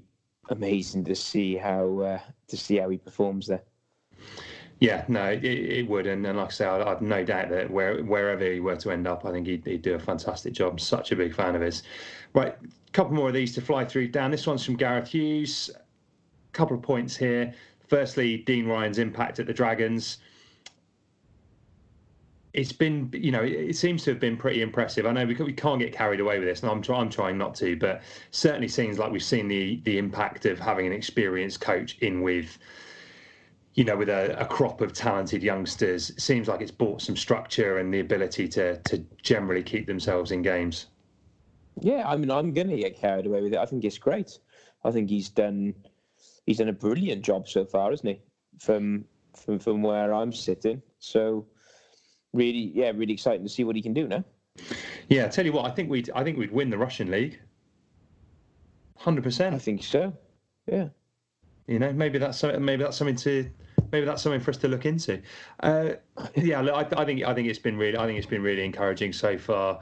amazing 0.50 1.04
to 1.06 1.16
see 1.16 1.56
how 1.56 2.00
uh, 2.00 2.20
to 2.48 2.58
see 2.58 2.78
how 2.78 2.90
he 2.90 2.98
performs 2.98 3.48
there. 3.48 3.64
Yeah, 4.80 5.06
no, 5.08 5.32
it, 5.32 5.44
it 5.44 5.88
would, 5.88 6.06
and, 6.06 6.26
and 6.28 6.38
like 6.38 6.48
I 6.48 6.52
say, 6.52 6.66
I, 6.66 6.92
I've 6.92 7.02
no 7.02 7.24
doubt 7.24 7.50
that 7.50 7.72
where, 7.72 8.04
wherever 8.04 8.44
he 8.44 8.60
were 8.60 8.76
to 8.76 8.92
end 8.92 9.08
up, 9.08 9.26
I 9.26 9.32
think 9.32 9.48
he'd, 9.48 9.66
he'd 9.66 9.82
do 9.82 9.96
a 9.96 10.00
fantastic 10.00 10.52
job. 10.52 10.82
Such 10.82 11.14
a 11.14 11.16
big 11.16 11.34
fan 11.34 11.56
of 11.56 11.62
his. 11.62 11.84
Right, 12.34 12.54
a 12.62 12.92
couple 12.92 13.14
more 13.14 13.30
of 13.30 13.34
these 13.34 13.54
to 13.56 13.62
fly 13.62 13.86
through. 13.86 14.10
Dan, 14.10 14.32
this 14.32 14.46
one's 14.46 14.66
from 14.66 14.76
Gareth 14.76 15.08
Hughes. 15.08 15.72
Couple 16.56 16.78
of 16.78 16.82
points 16.82 17.18
here. 17.18 17.54
Firstly, 17.90 18.38
Dean 18.38 18.66
Ryan's 18.66 18.98
impact 18.98 19.40
at 19.40 19.46
the 19.46 19.54
Dragons. 19.54 20.20
It's 22.54 22.72
been, 22.72 23.10
you 23.14 23.32
know, 23.32 23.44
it, 23.44 23.76
seems 23.76 24.06
to 24.06 24.12
have 24.12 24.22
been 24.22 24.38
pretty 24.38 24.62
impressive. 24.62 25.06
I 25.06 25.12
know 25.12 25.26
we, 25.26 25.36
we 25.36 25.52
can't 25.52 25.80
get 25.80 25.92
carried 25.92 26.22
away 26.22 26.40
with 26.40 26.48
this, 26.48 26.62
and 26.62 26.72
I'm, 26.72 26.82
try, 26.82 26.98
I'm 26.98 27.10
trying 27.10 27.38
not 27.38 27.56
to, 27.56 27.76
but 27.76 28.02
certainly 28.32 28.70
seems 28.70 28.98
like 28.98 29.12
we've 29.12 29.22
seen 29.22 29.50
the 29.50 29.82
the 29.84 29.98
impact 29.98 30.46
of 30.46 30.58
having 30.58 30.88
an 30.88 30.94
experienced 30.94 31.60
coach 31.60 31.98
in 32.00 32.22
with 32.22 32.58
you 33.74 33.84
know, 33.84 33.98
with 33.98 34.08
a, 34.08 34.40
a 34.40 34.46
crop 34.46 34.80
of 34.80 34.94
talented 34.94 35.44
youngsters, 35.44 36.12
it 36.12 36.22
seems 36.22 36.48
like 36.48 36.62
it's 36.62 36.72
brought 36.72 37.02
some 37.02 37.18
structure 37.18 37.80
and 37.80 37.94
the 37.94 38.00
ability 38.00 38.48
to 38.48 38.78
to 38.84 39.06
generally 39.22 39.62
keep 39.62 39.86
themselves 39.86 40.32
in 40.32 40.42
games. 40.42 40.86
Yeah, 41.82 42.08
I 42.08 42.16
mean, 42.16 42.32
I'm 42.32 42.54
going 42.54 42.70
to 42.70 42.78
get 42.78 42.98
carried 42.98 43.26
away 43.26 43.42
with 43.42 43.52
it. 43.52 43.60
I 43.60 43.66
think 43.66 43.84
it's 43.84 43.98
great. 43.98 44.40
I 44.86 44.92
think 44.92 45.10
he's 45.10 45.28
done 45.28 45.74
he's 46.46 46.58
done 46.58 46.70
a 46.70 46.74
brilliant 46.74 47.24
job 47.24 47.48
so 47.48 47.66
far, 47.66 47.90
hasn't 47.92 48.10
he? 48.10 48.22
From 48.60 49.06
from 49.36 49.60
from 49.60 49.82
where 49.82 50.14
I'm 50.14 50.32
sitting. 50.32 50.82
So 51.00 51.46
really, 52.34 52.72
yeah, 52.74 52.92
really 52.96 53.14
exciting 53.14 53.44
to 53.44 53.50
see 53.50 53.64
what 53.64 53.76
he 53.76 53.82
can 53.82 53.94
do 53.94 54.08
now. 54.08 54.24
Yeah, 55.10 55.26
I 55.26 55.28
tell 55.28 55.46
you 55.46 55.52
what, 55.52 55.66
I 55.66 55.72
think 55.72 55.90
we'd 55.90 56.10
I 56.16 56.24
think 56.24 56.38
we'd 56.38 56.52
win 56.52 56.70
the 56.70 56.78
Russian 56.78 57.12
league. 57.12 57.40
Hundred 58.98 59.24
percent. 59.24 59.56
I 59.56 59.60
think 59.60 59.84
so. 59.84 60.14
Yeah. 60.68 60.88
You 61.68 61.80
know, 61.80 61.92
maybe 61.94 62.18
that's 62.18 62.38
something. 62.38 62.64
Maybe 62.64 62.84
that's 62.84 62.98
something 62.98 63.16
to. 63.18 63.50
Maybe 63.92 64.06
that's 64.06 64.22
something 64.22 64.42
for 64.42 64.52
us 64.52 64.58
to 64.58 64.68
look 64.68 64.86
into. 64.86 65.22
Uh, 65.62 65.92
yeah, 66.36 66.62
look, 66.62 66.76
I, 66.76 67.02
I 67.02 67.06
think 67.06 67.24
I 67.24 67.34
think 67.34 67.48
it's 67.48 67.60
been 67.60 67.78
really 67.78 67.98
I 67.98 68.06
think 68.06 68.18
it's 68.18 68.28
been 68.28 68.42
really 68.42 68.64
encouraging 68.64 69.14
so 69.14 69.38
far. 69.38 69.80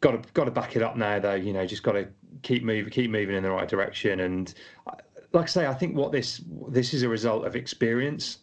Got 0.00 0.22
to 0.22 0.32
got 0.32 0.44
to 0.44 0.50
back 0.50 0.76
it 0.76 0.82
up 0.82 0.96
now 0.96 1.18
though. 1.18 1.34
You 1.34 1.52
know, 1.52 1.66
just 1.66 1.82
got 1.82 1.92
to 1.92 2.08
keep 2.42 2.62
moving 2.62 2.90
keep 2.90 3.10
moving 3.10 3.36
in 3.36 3.42
the 3.42 3.50
right 3.50 3.68
direction. 3.68 4.20
And 4.20 4.52
like 5.32 5.44
I 5.44 5.46
say, 5.46 5.66
I 5.66 5.74
think 5.74 5.96
what 5.96 6.12
this 6.12 6.42
this 6.68 6.94
is 6.94 7.02
a 7.02 7.08
result 7.08 7.46
of 7.46 7.56
experience. 7.56 8.38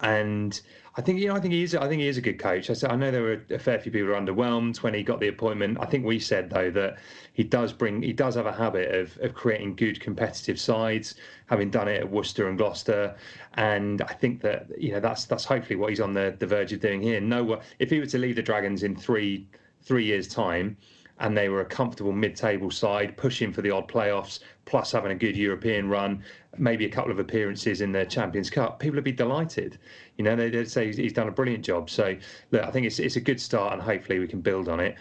And 0.00 0.60
I 0.96 1.00
think 1.00 1.18
you 1.18 1.28
know 1.28 1.34
I 1.34 1.40
think 1.40 1.54
he 1.54 1.62
is 1.62 1.74
I 1.74 1.88
think 1.88 2.02
he 2.02 2.08
is 2.08 2.18
a 2.18 2.20
good 2.20 2.38
coach. 2.38 2.70
I 2.70 2.72
said 2.72 2.90
I 2.90 2.96
know 2.96 3.10
there 3.10 3.22
were 3.22 3.42
a 3.50 3.58
fair 3.58 3.78
few 3.80 3.90
people 3.90 4.06
who 4.06 4.12
were 4.12 4.20
underwhelmed 4.20 4.76
when 4.78 4.94
he 4.94 5.02
got 5.02 5.18
the 5.18 5.28
appointment. 5.28 5.78
I 5.80 5.86
think 5.86 6.04
we 6.04 6.20
said 6.20 6.50
though 6.50 6.70
that 6.70 6.98
he 7.32 7.42
does 7.42 7.72
bring 7.72 8.02
he 8.02 8.12
does 8.12 8.36
have 8.36 8.46
a 8.46 8.52
habit 8.52 8.94
of 8.94 9.18
of 9.18 9.34
creating 9.34 9.74
good 9.74 10.00
competitive 10.00 10.58
sides, 10.58 11.16
having 11.46 11.70
done 11.70 11.88
it 11.88 12.00
at 12.00 12.10
Worcester 12.10 12.48
and 12.48 12.56
Gloucester, 12.56 13.16
and 13.54 14.02
I 14.02 14.12
think 14.12 14.40
that 14.42 14.68
you 14.80 14.92
know 14.92 15.00
that's 15.00 15.24
that's 15.24 15.44
hopefully 15.44 15.76
what 15.76 15.90
he's 15.90 16.00
on 16.00 16.12
the 16.12 16.36
the 16.38 16.46
verge 16.46 16.72
of 16.72 16.80
doing 16.80 17.02
here. 17.02 17.20
No, 17.20 17.60
if 17.80 17.90
he 17.90 17.98
were 17.98 18.06
to 18.06 18.18
leave 18.18 18.36
the 18.36 18.42
Dragons 18.42 18.84
in 18.84 18.94
three 18.94 19.48
three 19.82 20.04
years 20.04 20.28
time, 20.28 20.76
and 21.20 21.36
they 21.36 21.48
were 21.48 21.60
a 21.60 21.64
comfortable 21.64 22.12
mid-table 22.12 22.70
side, 22.70 23.16
pushing 23.16 23.52
for 23.52 23.62
the 23.62 23.70
odd 23.70 23.88
playoffs, 23.88 24.40
plus 24.64 24.92
having 24.92 25.12
a 25.12 25.14
good 25.14 25.36
European 25.36 25.88
run, 25.88 26.24
maybe 26.58 26.84
a 26.84 26.88
couple 26.88 27.12
of 27.12 27.18
appearances 27.18 27.80
in 27.80 27.92
the 27.92 28.04
Champions 28.04 28.50
Cup, 28.50 28.78
people 28.80 28.96
would 28.96 29.04
be 29.04 29.12
delighted. 29.12 29.78
You 30.16 30.24
know, 30.24 30.34
they, 30.34 30.50
they'd 30.50 30.70
say 30.70 30.92
he's 30.92 31.12
done 31.12 31.28
a 31.28 31.32
brilliant 31.32 31.64
job. 31.64 31.88
So, 31.88 32.16
look, 32.50 32.64
I 32.64 32.70
think 32.70 32.86
it's 32.86 32.98
it's 32.98 33.16
a 33.16 33.20
good 33.20 33.40
start, 33.40 33.72
and 33.74 33.82
hopefully 33.82 34.18
we 34.18 34.26
can 34.26 34.40
build 34.40 34.68
on 34.68 34.80
it. 34.80 34.96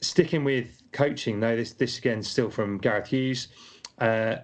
Sticking 0.00 0.44
with 0.44 0.82
coaching, 0.92 1.40
though, 1.40 1.56
this 1.56 1.72
this 1.72 1.98
again 1.98 2.22
still 2.22 2.50
from 2.50 2.78
Gareth 2.78 3.08
Hughes. 3.08 3.48
Uh, 3.98 4.36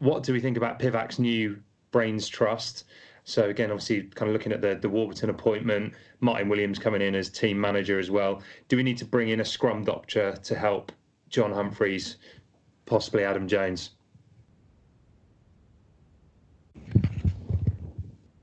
what 0.00 0.22
do 0.22 0.32
we 0.32 0.40
think 0.40 0.56
about 0.56 0.78
Pivac's 0.78 1.18
new 1.18 1.58
brains 1.90 2.28
trust? 2.28 2.84
So 3.24 3.48
again, 3.48 3.70
obviously, 3.70 4.02
kind 4.02 4.28
of 4.28 4.34
looking 4.34 4.52
at 4.52 4.60
the 4.60 4.74
the 4.74 4.88
Warburton 4.88 5.30
appointment, 5.30 5.94
Martyn 6.20 6.48
Williams 6.48 6.78
coming 6.78 7.00
in 7.00 7.14
as 7.14 7.30
team 7.30 7.58
manager 7.58 7.98
as 7.98 8.10
well. 8.10 8.42
Do 8.68 8.76
we 8.76 8.82
need 8.82 8.98
to 8.98 9.06
bring 9.06 9.30
in 9.30 9.40
a 9.40 9.44
scrum 9.44 9.82
doctor 9.82 10.32
to 10.32 10.54
help 10.54 10.92
John 11.30 11.50
Humphreys, 11.50 12.16
possibly 12.84 13.24
Adam 13.24 13.48
Jones? 13.48 13.90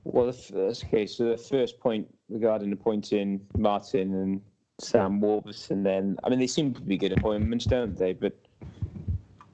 Well, 0.02 0.34
okay. 0.52 1.06
So 1.06 1.30
the 1.30 1.38
first 1.38 1.78
point 1.78 2.12
regarding 2.28 2.72
appointing 2.72 3.40
Martyn 3.56 4.12
and 4.14 4.40
Sam 4.80 5.20
Warburton, 5.20 5.84
then 5.84 6.18
I 6.24 6.28
mean 6.28 6.40
they 6.40 6.48
seem 6.48 6.74
to 6.74 6.80
be 6.80 6.98
good 6.98 7.12
appointments, 7.12 7.66
don't 7.66 7.96
they? 7.96 8.14
But, 8.14 8.36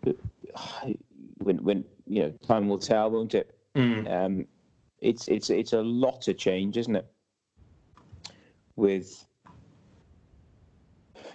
but 0.00 0.16
when 1.36 1.58
when 1.58 1.84
you 2.06 2.22
know 2.22 2.30
time 2.46 2.66
will 2.66 2.78
tell, 2.78 3.10
won't 3.10 3.34
it? 3.34 3.54
Mm. 3.76 4.10
Um, 4.10 4.46
it's 5.00 5.28
it's 5.28 5.50
it's 5.50 5.72
a 5.72 5.82
lot 5.82 6.28
of 6.28 6.36
change, 6.36 6.76
isn't 6.76 6.96
it? 6.96 7.06
With 8.76 9.24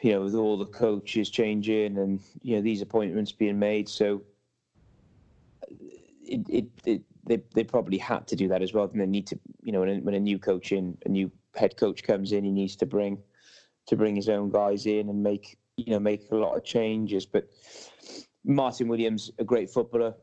you 0.02 0.12
know, 0.12 0.22
with 0.22 0.36
all 0.36 0.58
the 0.58 0.66
coaches 0.66 1.30
changing 1.30 1.98
and 1.98 2.22
you 2.42 2.56
know 2.56 2.62
these 2.62 2.82
appointments 2.82 3.32
being 3.32 3.58
made, 3.58 3.88
so 3.88 4.22
it 5.70 6.42
it, 6.50 6.66
it 6.86 7.02
they 7.26 7.42
they 7.54 7.64
probably 7.64 7.98
had 7.98 8.28
to 8.28 8.36
do 8.36 8.48
that 8.50 8.62
as 8.62 8.74
well. 8.74 8.90
And 8.92 9.00
they 9.00 9.06
need 9.06 9.28
to, 9.28 9.40
you 9.62 9.72
know, 9.72 9.82
when 9.82 10.04
when 10.04 10.16
a 10.16 10.20
new 10.20 10.38
coach 10.38 10.72
in, 10.72 10.98
a 11.06 11.10
new 11.10 11.32
head 11.56 11.78
coach 11.78 12.04
comes 12.04 12.32
in, 12.32 12.44
he 12.44 12.52
needs 12.52 12.76
to 12.78 12.86
bring 12.86 13.18
to 13.88 13.96
bring 13.96 14.16
his 14.16 14.30
own 14.30 14.50
guys 14.50 14.86
in 14.86 15.10
and 15.10 15.24
make 15.24 15.58
you 15.78 15.92
know 15.92 16.00
make 16.00 16.30
a 16.32 16.36
lot 16.36 16.56
of 16.56 16.64
changes. 16.64 17.26
But 17.26 17.50
Martyn 18.44 18.88
Williams, 18.88 19.32
a 19.40 19.44
great 19.44 19.70
footballer, 19.70 20.14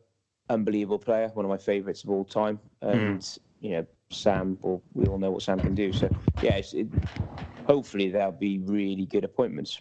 unbelievable 0.50 0.98
player, 0.98 1.30
one 1.34 1.44
of 1.44 1.48
my 1.48 1.56
favourites 1.56 2.04
of 2.04 2.10
all 2.10 2.24
time, 2.24 2.58
and 2.82 3.20
mm. 3.20 3.38
you 3.60 3.70
know 3.70 3.86
Sam. 4.10 4.58
Well, 4.60 4.82
we 4.92 5.06
all 5.06 5.18
know 5.18 5.30
what 5.30 5.42
Sam 5.42 5.58
can 5.60 5.74
do. 5.74 5.92
So 5.92 6.14
yeah, 6.42 6.60
it, 6.72 6.88
hopefully 7.66 8.10
there'll 8.10 8.32
be 8.32 8.58
really 8.58 9.06
good 9.06 9.24
appointments. 9.24 9.80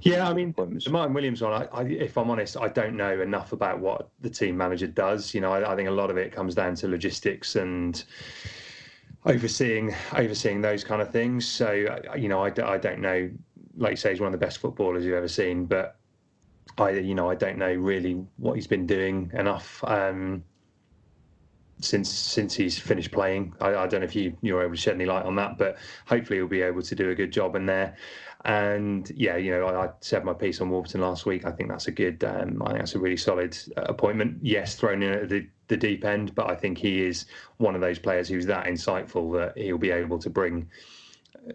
Yeah, 0.00 0.28
I 0.28 0.34
mean, 0.34 0.54
the 0.56 0.90
Martyn 0.90 1.14
Williams 1.14 1.40
one. 1.40 1.52
I, 1.52 1.66
I, 1.72 1.82
if 1.84 2.16
I'm 2.18 2.30
honest, 2.30 2.56
I 2.56 2.68
don't 2.68 2.96
know 2.96 3.20
enough 3.20 3.52
about 3.52 3.78
what 3.78 4.08
the 4.20 4.30
team 4.30 4.56
manager 4.56 4.88
does. 4.88 5.32
You 5.34 5.40
know, 5.40 5.52
I, 5.52 5.72
I 5.72 5.76
think 5.76 5.88
a 5.88 5.92
lot 5.92 6.10
of 6.10 6.16
it 6.16 6.32
comes 6.32 6.54
down 6.54 6.74
to 6.76 6.88
logistics 6.88 7.56
and 7.56 8.02
overseeing 9.24 9.94
overseeing 10.14 10.60
those 10.60 10.82
kind 10.82 11.00
of 11.00 11.10
things. 11.10 11.46
So, 11.46 12.00
you 12.16 12.28
know, 12.28 12.44
I, 12.44 12.52
I 12.64 12.78
don't 12.78 13.00
know. 13.00 13.30
Like 13.76 13.92
you 13.92 13.96
say, 13.96 14.10
he's 14.10 14.20
one 14.20 14.26
of 14.26 14.38
the 14.38 14.44
best 14.44 14.58
footballers 14.58 15.04
you've 15.04 15.14
ever 15.14 15.28
seen, 15.28 15.66
but 15.66 15.98
I, 16.78 16.90
you 16.90 17.14
know, 17.14 17.30
I 17.30 17.34
don't 17.34 17.58
know 17.58 17.72
really 17.72 18.24
what 18.36 18.54
he's 18.54 18.66
been 18.66 18.86
doing 18.86 19.30
enough. 19.34 19.82
Um, 19.84 20.44
since 21.80 22.10
since 22.10 22.54
he's 22.54 22.78
finished 22.78 23.12
playing. 23.12 23.54
I, 23.60 23.68
I, 23.68 23.86
don't 23.86 24.00
know 24.00 24.06
if 24.06 24.16
you 24.16 24.36
you're 24.42 24.62
able 24.62 24.74
to 24.74 24.80
shed 24.80 24.94
any 24.94 25.06
light 25.06 25.24
on 25.24 25.36
that, 25.36 25.58
but 25.58 25.78
hopefully 26.06 26.38
he'll 26.38 26.48
be 26.48 26.62
able 26.62 26.82
to 26.82 26.94
do 26.94 27.10
a 27.10 27.14
good 27.14 27.30
job 27.30 27.54
in 27.54 27.66
there. 27.66 27.96
And 28.44 29.10
yeah, 29.14 29.36
you 29.36 29.50
know, 29.50 29.66
I, 29.66 29.86
I 29.86 29.90
said 30.00 30.24
my 30.24 30.32
piece 30.32 30.60
on 30.60 30.70
Warburton 30.70 31.00
last 31.00 31.26
week. 31.26 31.44
I 31.44 31.52
think 31.52 31.68
that's 31.68 31.88
a 31.88 31.92
good. 31.92 32.22
Um, 32.24 32.62
I 32.62 32.68
think 32.68 32.78
that's 32.80 32.94
a 32.94 32.98
really 32.98 33.16
solid 33.16 33.56
uh, 33.76 33.82
appointment. 33.82 34.38
Yes, 34.42 34.74
thrown 34.74 35.02
in 35.02 35.12
at 35.12 35.28
the, 35.28 35.46
the 35.68 35.76
deep 35.76 36.04
end, 36.04 36.34
but 36.34 36.50
I 36.50 36.54
think 36.54 36.78
he 36.78 37.04
is 37.04 37.26
one 37.58 37.74
of 37.74 37.80
those 37.80 37.98
players 37.98 38.28
who's 38.28 38.46
that 38.46 38.66
insightful 38.66 39.32
that 39.38 39.60
he'll 39.60 39.78
be 39.78 39.90
able 39.90 40.18
to 40.18 40.30
bring 40.30 40.68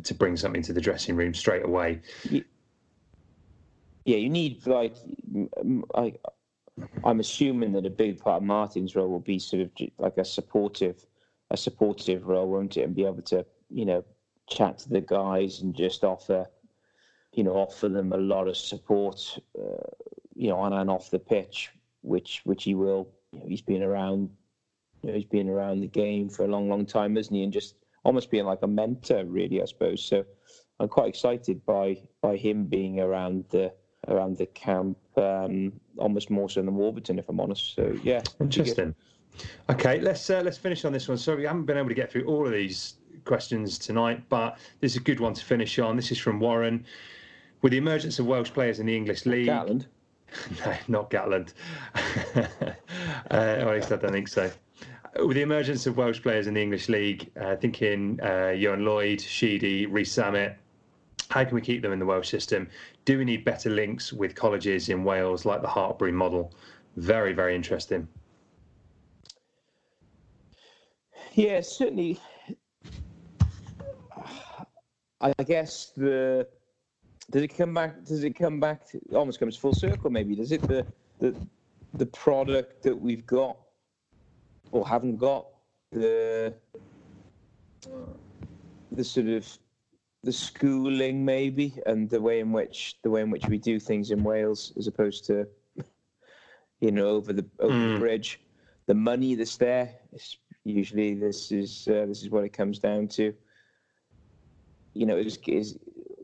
to 0.04 0.14
bring 0.14 0.38
something 0.38 0.62
to 0.64 0.74
the 0.74 0.82
dressing 0.82 1.16
room 1.16 1.34
straight 1.34 1.66
away. 1.66 2.02
Yeah, 4.06 4.18
you 4.18 4.30
need 4.30 4.66
like 4.68 4.96
I. 5.96 6.14
I'm 7.04 7.20
assuming 7.20 7.72
that 7.74 7.86
a 7.86 7.90
big 7.92 8.20
part 8.20 8.42
of 8.42 8.48
Martyn's 8.48 8.96
role 8.96 9.08
will 9.08 9.20
be 9.20 9.38
sort 9.38 9.62
of 9.62 9.70
like 10.00 10.18
a 10.18 10.26
supportive, 10.26 11.06
a 11.52 11.58
supportive 11.58 12.26
role, 12.26 12.50
won't 12.50 12.78
it? 12.78 12.82
And 12.82 12.96
be 12.96 13.06
able 13.06 13.22
to, 13.24 13.46
you 13.70 13.86
know, 13.86 14.04
chat 14.50 14.80
to 14.80 14.90
the 14.90 15.02
guys 15.02 15.62
and 15.62 15.76
just 15.76 16.04
offer 16.04 16.48
you 17.34 17.44
know, 17.44 17.54
offer 17.54 17.90
them 17.90 18.14
a 18.14 18.18
lot 18.18 18.48
of 18.48 18.56
support, 18.56 19.40
uh, 19.60 19.90
you 20.36 20.50
know, 20.50 20.58
on 20.58 20.74
and 20.74 20.90
off 20.90 21.10
the 21.10 21.20
pitch, 21.20 21.72
which 22.02 22.42
which 22.44 22.64
he 22.64 22.76
will. 22.76 23.10
You 23.32 23.40
know, 23.40 23.46
he's 23.48 23.62
been 23.62 23.82
around, 23.82 24.30
you 25.02 25.10
know, 25.10 25.16
he's 25.16 25.26
been 25.26 25.50
around 25.50 25.82
the 25.82 25.88
game 25.88 26.30
for 26.30 26.46
a 26.46 26.48
long, 26.48 26.70
long 26.70 26.86
time, 26.86 27.18
isn't 27.18 27.34
he? 27.34 27.44
And 27.44 27.52
just 27.52 27.76
almost 28.04 28.30
being 28.30 28.46
like 28.46 28.62
a 28.62 28.68
mentor, 28.68 29.26
really, 29.26 29.62
I 29.62 29.66
suppose. 29.66 30.04
So 30.04 30.24
I'm 30.80 30.88
quite 30.88 31.10
excited 31.10 31.66
by 31.66 31.98
by 32.22 32.38
him 32.38 32.66
being 32.66 33.00
around 33.00 33.46
the 33.50 33.74
around 34.08 34.38
the 34.38 34.46
camp, 34.48 34.98
um, 35.18 35.74
almost 35.98 36.30
more 36.30 36.50
so 36.50 36.62
than 36.62 36.76
Warburton, 36.76 37.20
if 37.20 37.30
I'm 37.30 37.40
honest. 37.40 37.76
So 37.76 37.98
yeah, 38.04 38.22
interesting. 38.40 38.96
Okay, 39.70 40.00
let's 40.00 40.30
uh, 40.30 40.42
let's 40.44 40.58
finish 40.58 40.86
on 40.86 40.94
this 40.94 41.08
one. 41.08 41.18
Sorry, 41.18 41.38
we 41.38 41.46
haven't 41.46 41.66
been 41.66 41.78
able 41.78 41.90
to 41.90 41.96
get 41.96 42.12
through 42.12 42.26
all 42.26 42.46
of 42.46 42.52
these 42.52 42.96
questions 43.26 43.78
tonight, 43.78 44.22
but 44.30 44.58
this 44.80 44.92
is 44.92 44.98
a 44.98 45.04
good 45.04 45.20
one 45.20 45.34
to 45.34 45.44
finish 45.44 45.80
on. 45.80 45.96
This 45.96 46.12
is 46.12 46.20
from 46.20 46.40
Warren. 46.40 46.86
With 47.62 47.72
the 47.72 47.78
emergence 47.78 48.20
of 48.20 48.26
Welsh 48.26 48.52
players 48.52 48.80
in 48.80 48.86
the 48.86 48.96
English 48.96 49.26
league, 49.26 49.48
Gatland. 49.48 49.86
no, 50.66 50.76
not 50.88 51.10
Gatland. 51.10 51.54
uh, 52.36 52.74
at 53.32 53.68
least 53.68 53.92
I 53.92 53.96
don't 53.96 54.12
think 54.12 54.28
so. 54.28 54.52
With 55.24 55.36
the 55.36 55.44
emergence 55.44 55.86
of 55.86 55.96
Welsh 55.96 56.22
players 56.22 56.48
in 56.48 56.56
the 56.56 56.62
English 56.62 56.90
league, 56.90 57.32
uh, 57.40 57.56
thinking 57.56 58.20
uh, 58.22 58.52
Ioan 58.52 58.84
Lloyd, 58.84 59.22
Sheedy, 59.22 59.86
Rees-Zammit, 59.86 60.56
how 61.34 61.44
can 61.44 61.56
we 61.56 61.62
keep 61.62 61.82
them 61.82 61.92
in 61.92 61.98
the 61.98 62.06
Welsh 62.06 62.30
system? 62.30 62.70
Do 63.06 63.18
we 63.18 63.26
need 63.26 63.44
better 63.44 63.68
links 63.68 64.14
with 64.14 64.36
colleges 64.36 64.90
in 64.90 65.04
Wales 65.04 65.46
like 65.46 65.64
the 65.64 65.68
Hartpury 65.68 66.14
model? 66.14 66.54
Very, 66.96 67.34
very 67.34 67.56
interesting. 67.56 68.08
Yeah, 71.34 71.62
certainly. 71.62 72.20
I 75.22 75.34
guess 75.44 75.92
the 75.98 76.48
does 77.32 77.42
it 77.42 77.58
come 77.58 77.74
back? 77.74 78.04
Does 78.04 78.24
it 78.24 78.36
come 78.38 78.60
back? 78.60 78.86
To, 78.90 79.00
almost 79.16 79.40
comes 79.40 79.58
full 79.58 79.74
circle. 79.74 80.12
Maybe 80.12 80.36
does 80.36 80.52
it 80.52 80.62
the 80.62 80.86
the 81.18 81.34
the 81.96 82.06
product 82.06 82.84
that 82.84 82.96
we've 82.96 83.26
got 83.26 83.58
or 84.72 84.88
haven't 84.88 85.18
got 85.18 85.48
the 85.92 86.54
the 88.92 89.04
sort 89.04 89.28
of 89.28 89.58
the 90.24 90.32
schooling 90.32 91.26
maybe 91.26 91.74
and 91.86 92.10
the 92.10 92.22
way 92.22 92.40
in 92.40 92.52
which 92.52 92.98
the 93.04 93.10
way 93.10 93.22
in 93.22 93.30
which 93.30 93.46
we 93.48 93.58
do 93.58 93.80
things 93.80 94.12
in 94.12 94.24
Wales 94.24 94.74
as 94.78 94.88
opposed 94.88 95.26
to 95.26 95.48
you 96.80 96.92
know 96.92 97.08
over 97.08 97.34
the 97.34 97.46
over 97.60 97.74
mm. 97.74 97.94
the 97.94 98.00
bridge 98.00 98.40
the 98.86 98.94
money 98.94 99.36
that's 99.36 99.58
there 99.58 99.96
usually 100.64 101.14
this 101.14 101.52
is 101.52 101.88
uh, 101.90 102.06
this 102.06 102.22
is 102.22 102.30
what 102.30 102.44
it 102.44 102.54
comes 102.54 102.80
down 102.80 103.08
to 103.08 103.34
you 104.94 105.06
know 105.06 105.18
is 105.18 105.38
is 105.48 105.78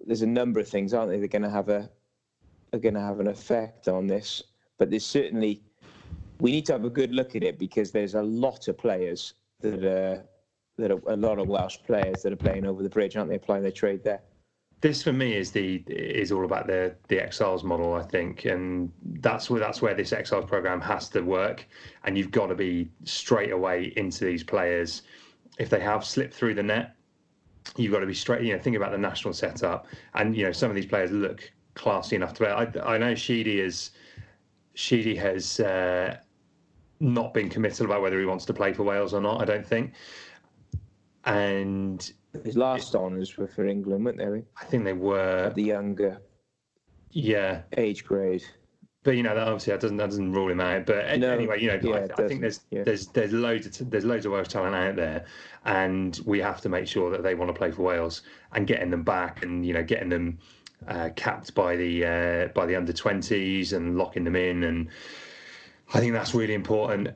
there's 0.10 0.24
a 0.24 0.28
number 0.28 0.60
of 0.60 0.68
things, 0.68 0.92
aren't 0.92 1.12
they? 1.12 1.20
They're 1.20 1.28
going 1.28 1.44
to 1.44 1.50
have 1.52 1.70
a 1.70 1.88
are 2.74 2.80
going 2.80 2.96
to 2.96 3.00
have 3.00 3.20
an 3.20 3.28
effect 3.28 3.88
on 3.88 4.08
this. 4.08 4.44
But 4.80 4.90
there's 4.90 5.06
certainly 5.06 5.62
we 6.40 6.52
need 6.52 6.66
to 6.66 6.74
have 6.74 6.84
a 6.84 6.90
good 6.90 7.14
look 7.14 7.36
at 7.36 7.44
it 7.44 7.60
because 7.60 7.92
there's 7.92 8.16
a 8.16 8.24
lot 8.24 8.68
of 8.68 8.78
players 8.78 9.36
that 9.62 9.84
are 9.84 10.24
that 10.80 10.92
are 10.92 11.02
a 11.08 11.16
lot 11.16 11.40
of 11.40 11.48
Welsh 11.48 11.78
players 11.86 12.22
that 12.24 12.34
are 12.34 12.38
playing 12.38 12.66
over 12.66 12.84
the 12.84 12.90
bridge, 12.90 13.16
aren't 13.16 13.30
they? 13.30 13.36
Applying 13.36 13.64
their 13.64 13.72
trade 13.72 14.04
there. 14.04 14.22
This 14.82 15.04
for 15.04 15.12
me 15.12 15.36
is 15.36 15.52
the 15.52 15.84
is 15.88 16.32
all 16.32 16.46
about 16.46 16.68
the 16.68 16.96
the 17.10 17.22
exiles 17.22 17.64
model, 17.64 17.94
I 17.94 18.04
think, 18.04 18.46
and 18.46 18.92
that's 19.20 19.50
where 19.50 19.60
that's 19.60 19.82
where 19.82 19.94
this 19.94 20.14
exiles 20.14 20.46
program 20.46 20.80
has 20.82 21.10
to 21.10 21.22
work. 21.22 21.68
And 22.06 22.18
you've 22.18 22.32
got 22.32 22.48
to 22.48 22.56
be 22.56 22.90
straight 23.04 23.52
away 23.52 23.94
into 23.98 24.24
these 24.24 24.44
players 24.44 25.02
if 25.58 25.70
they 25.70 25.82
have 25.82 26.06
slipped 26.06 26.34
through 26.34 26.54
the 26.54 26.64
net 26.64 26.96
you've 27.78 27.92
got 27.92 28.00
to 28.00 28.06
be 28.06 28.14
straight. 28.14 28.44
You 28.44 28.54
know, 28.54 28.60
think 28.60 28.76
about 28.76 28.92
the 28.92 28.98
national 28.98 29.34
setup, 29.34 29.88
and 30.14 30.36
you 30.36 30.46
know 30.46 30.52
some 30.52 30.70
of 30.70 30.76
these 30.76 30.86
players 30.86 31.12
look 31.12 31.52
classy 31.76 32.16
enough 32.16 32.34
to 32.34 32.44
play. 32.46 32.52
I, 32.52 32.94
I 32.94 32.98
know 32.98 33.16
Sheedy 33.16 33.60
is 33.60 33.92
Sheedy 34.74 35.16
has 35.16 35.60
uh, 35.60 36.18
not 37.00 37.34
been 37.34 37.50
committed 37.50 37.86
about 37.86 38.02
whether 38.02 38.20
he 38.20 38.26
wants 38.26 38.46
to 38.46 38.54
play 38.54 38.74
for 38.74 38.84
Wales 38.84 39.14
or 39.14 39.22
not. 39.22 39.42
I 39.42 39.46
don't 39.46 39.66
think. 39.66 39.94
And 41.26 42.12
his 42.44 42.56
last 42.58 42.96
honours 42.96 43.38
were 43.38 43.48
for 43.48 43.66
England, 43.66 44.06
weren't 44.06 44.18
they? 44.18 44.44
I 44.60 44.66
think 44.66 44.84
they 44.84 44.94
were 44.94 45.46
at 45.46 45.56
the 45.56 45.64
younger, 45.64 46.22
yeah, 47.12 47.62
age 47.78 48.06
grade 48.06 48.44
but 49.04 49.16
you 49.16 49.24
know 49.24 49.34
that 49.34 49.48
obviously 49.48 49.72
that 49.72 49.80
doesn't 49.80 49.98
that 49.98 50.10
doesn't 50.10 50.34
rule 50.34 50.50
him 50.50 50.60
out. 50.60 50.86
But 50.86 51.20
no, 51.20 51.32
anyway, 51.32 51.62
you 51.62 51.68
know, 51.68 51.80
yeah, 51.82 52.08
I, 52.18 52.24
I, 52.24 52.28
think 52.28 52.42
there's 52.42 52.62
yeah. 52.70 52.84
there's 52.84 53.08
there's 53.08 53.32
loads 53.32 53.80
of 53.80 53.90
there's 53.90 54.06
loads 54.06 54.26
of 54.26 54.34
Welsh 54.34 54.50
talent 54.50 54.76
out 54.76 54.96
there, 54.96 55.26
and 55.66 56.20
we 56.26 56.40
have 56.40 56.60
to 56.62 56.70
make 56.70 56.86
sure 56.86 57.10
that 57.12 57.24
they 57.24 57.34
want 57.34 57.50
to 57.50 57.58
play 57.58 57.72
for 57.72 57.84
Wales 57.84 58.24
and 58.54 58.68
getting 58.68 58.90
them 58.90 59.04
back, 59.04 59.42
and 59.42 59.66
you 59.66 59.74
know, 59.74 59.84
getting 59.84 60.10
them 60.10 60.38
uh, 60.88 61.10
capped 61.16 61.56
by 61.56 61.78
the 61.78 62.06
uh, 62.06 62.48
by 62.50 62.66
the 62.66 62.76
under 62.76 62.92
twenties 62.92 63.72
and 63.72 63.98
locking 63.98 64.26
them 64.26 64.36
in, 64.36 64.64
and 64.66 64.90
I 65.94 66.00
think 66.00 66.12
that's 66.12 66.36
really 66.36 66.54
important. 66.54 67.10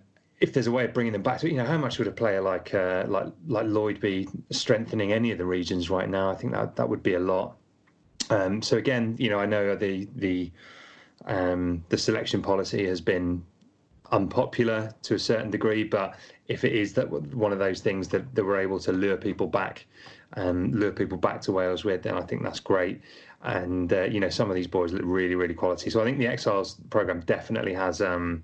If 0.44 0.52
there's 0.52 0.68
a 0.68 0.72
way 0.72 0.84
of 0.86 0.94
bringing 0.94 1.14
them 1.14 1.24
back 1.24 1.40
to, 1.40 1.50
you 1.50 1.58
know, 1.58 1.66
how 1.74 1.78
much 1.78 1.98
would 1.98 2.08
a 2.08 2.12
player 2.12 2.42
like 2.42 2.74
uh, 2.74 3.06
like 3.08 3.28
like 3.48 3.66
Lloyd 3.66 4.00
be 4.00 4.28
strengthening 4.52 5.14
any 5.14 5.32
of 5.32 5.38
the 5.38 5.46
regions 5.46 5.90
right 5.90 6.10
now? 6.10 6.30
I 6.30 6.36
think 6.36 6.52
that 6.54 6.76
that 6.76 6.88
would 6.90 7.02
be 7.02 7.14
a 7.14 7.20
lot. 7.20 7.56
Um, 8.30 8.62
so 8.62 8.78
again, 8.78 9.16
you 9.18 9.30
know, 9.30 9.40
I 9.40 9.46
know 9.46 9.76
the 9.76 10.08
the 10.16 10.52
um, 11.26 11.84
the 11.90 11.98
selection 11.98 12.42
policy 12.42 12.86
has 12.88 13.02
been 13.02 13.44
unpopular 14.12 14.94
to 15.04 15.16
a 15.16 15.20
certain 15.20 15.50
degree, 15.50 15.84
but 15.84 16.16
if 16.48 16.64
it 16.64 16.74
is 16.74 16.94
that 16.94 17.10
one 17.10 17.52
of 17.52 17.60
those 17.60 17.80
things 17.82 18.08
that, 18.10 18.36
that 18.36 18.44
we're 18.44 18.60
able 18.60 18.80
to 18.80 18.92
lure 18.92 19.18
people 19.18 19.48
back 19.48 19.86
and 20.34 20.76
lure 20.80 20.92
people 20.92 21.18
back 21.18 21.42
to 21.42 21.52
Wales 21.52 21.84
with, 21.84 22.04
then 22.04 22.16
I 22.16 22.22
think 22.22 22.44
that's 22.44 22.60
great. 22.60 23.02
And 23.44 23.92
uh, 23.92 24.04
you 24.04 24.20
know, 24.20 24.30
some 24.30 24.50
of 24.50 24.56
these 24.56 24.68
boys 24.68 24.94
look 24.94 25.04
really, 25.06 25.36
really 25.36 25.54
quality. 25.54 25.90
So 25.90 26.02
I 26.02 26.04
think 26.04 26.18
the 26.18 26.28
Exiles 26.28 26.78
program 26.90 27.22
definitely 27.22 27.74
has 27.74 28.02
um, 28.02 28.44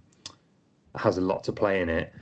has 0.95 1.17
a 1.17 1.21
lot 1.21 1.43
to 1.45 1.51
play 1.51 1.81
in 1.81 1.89
it. 1.89 2.13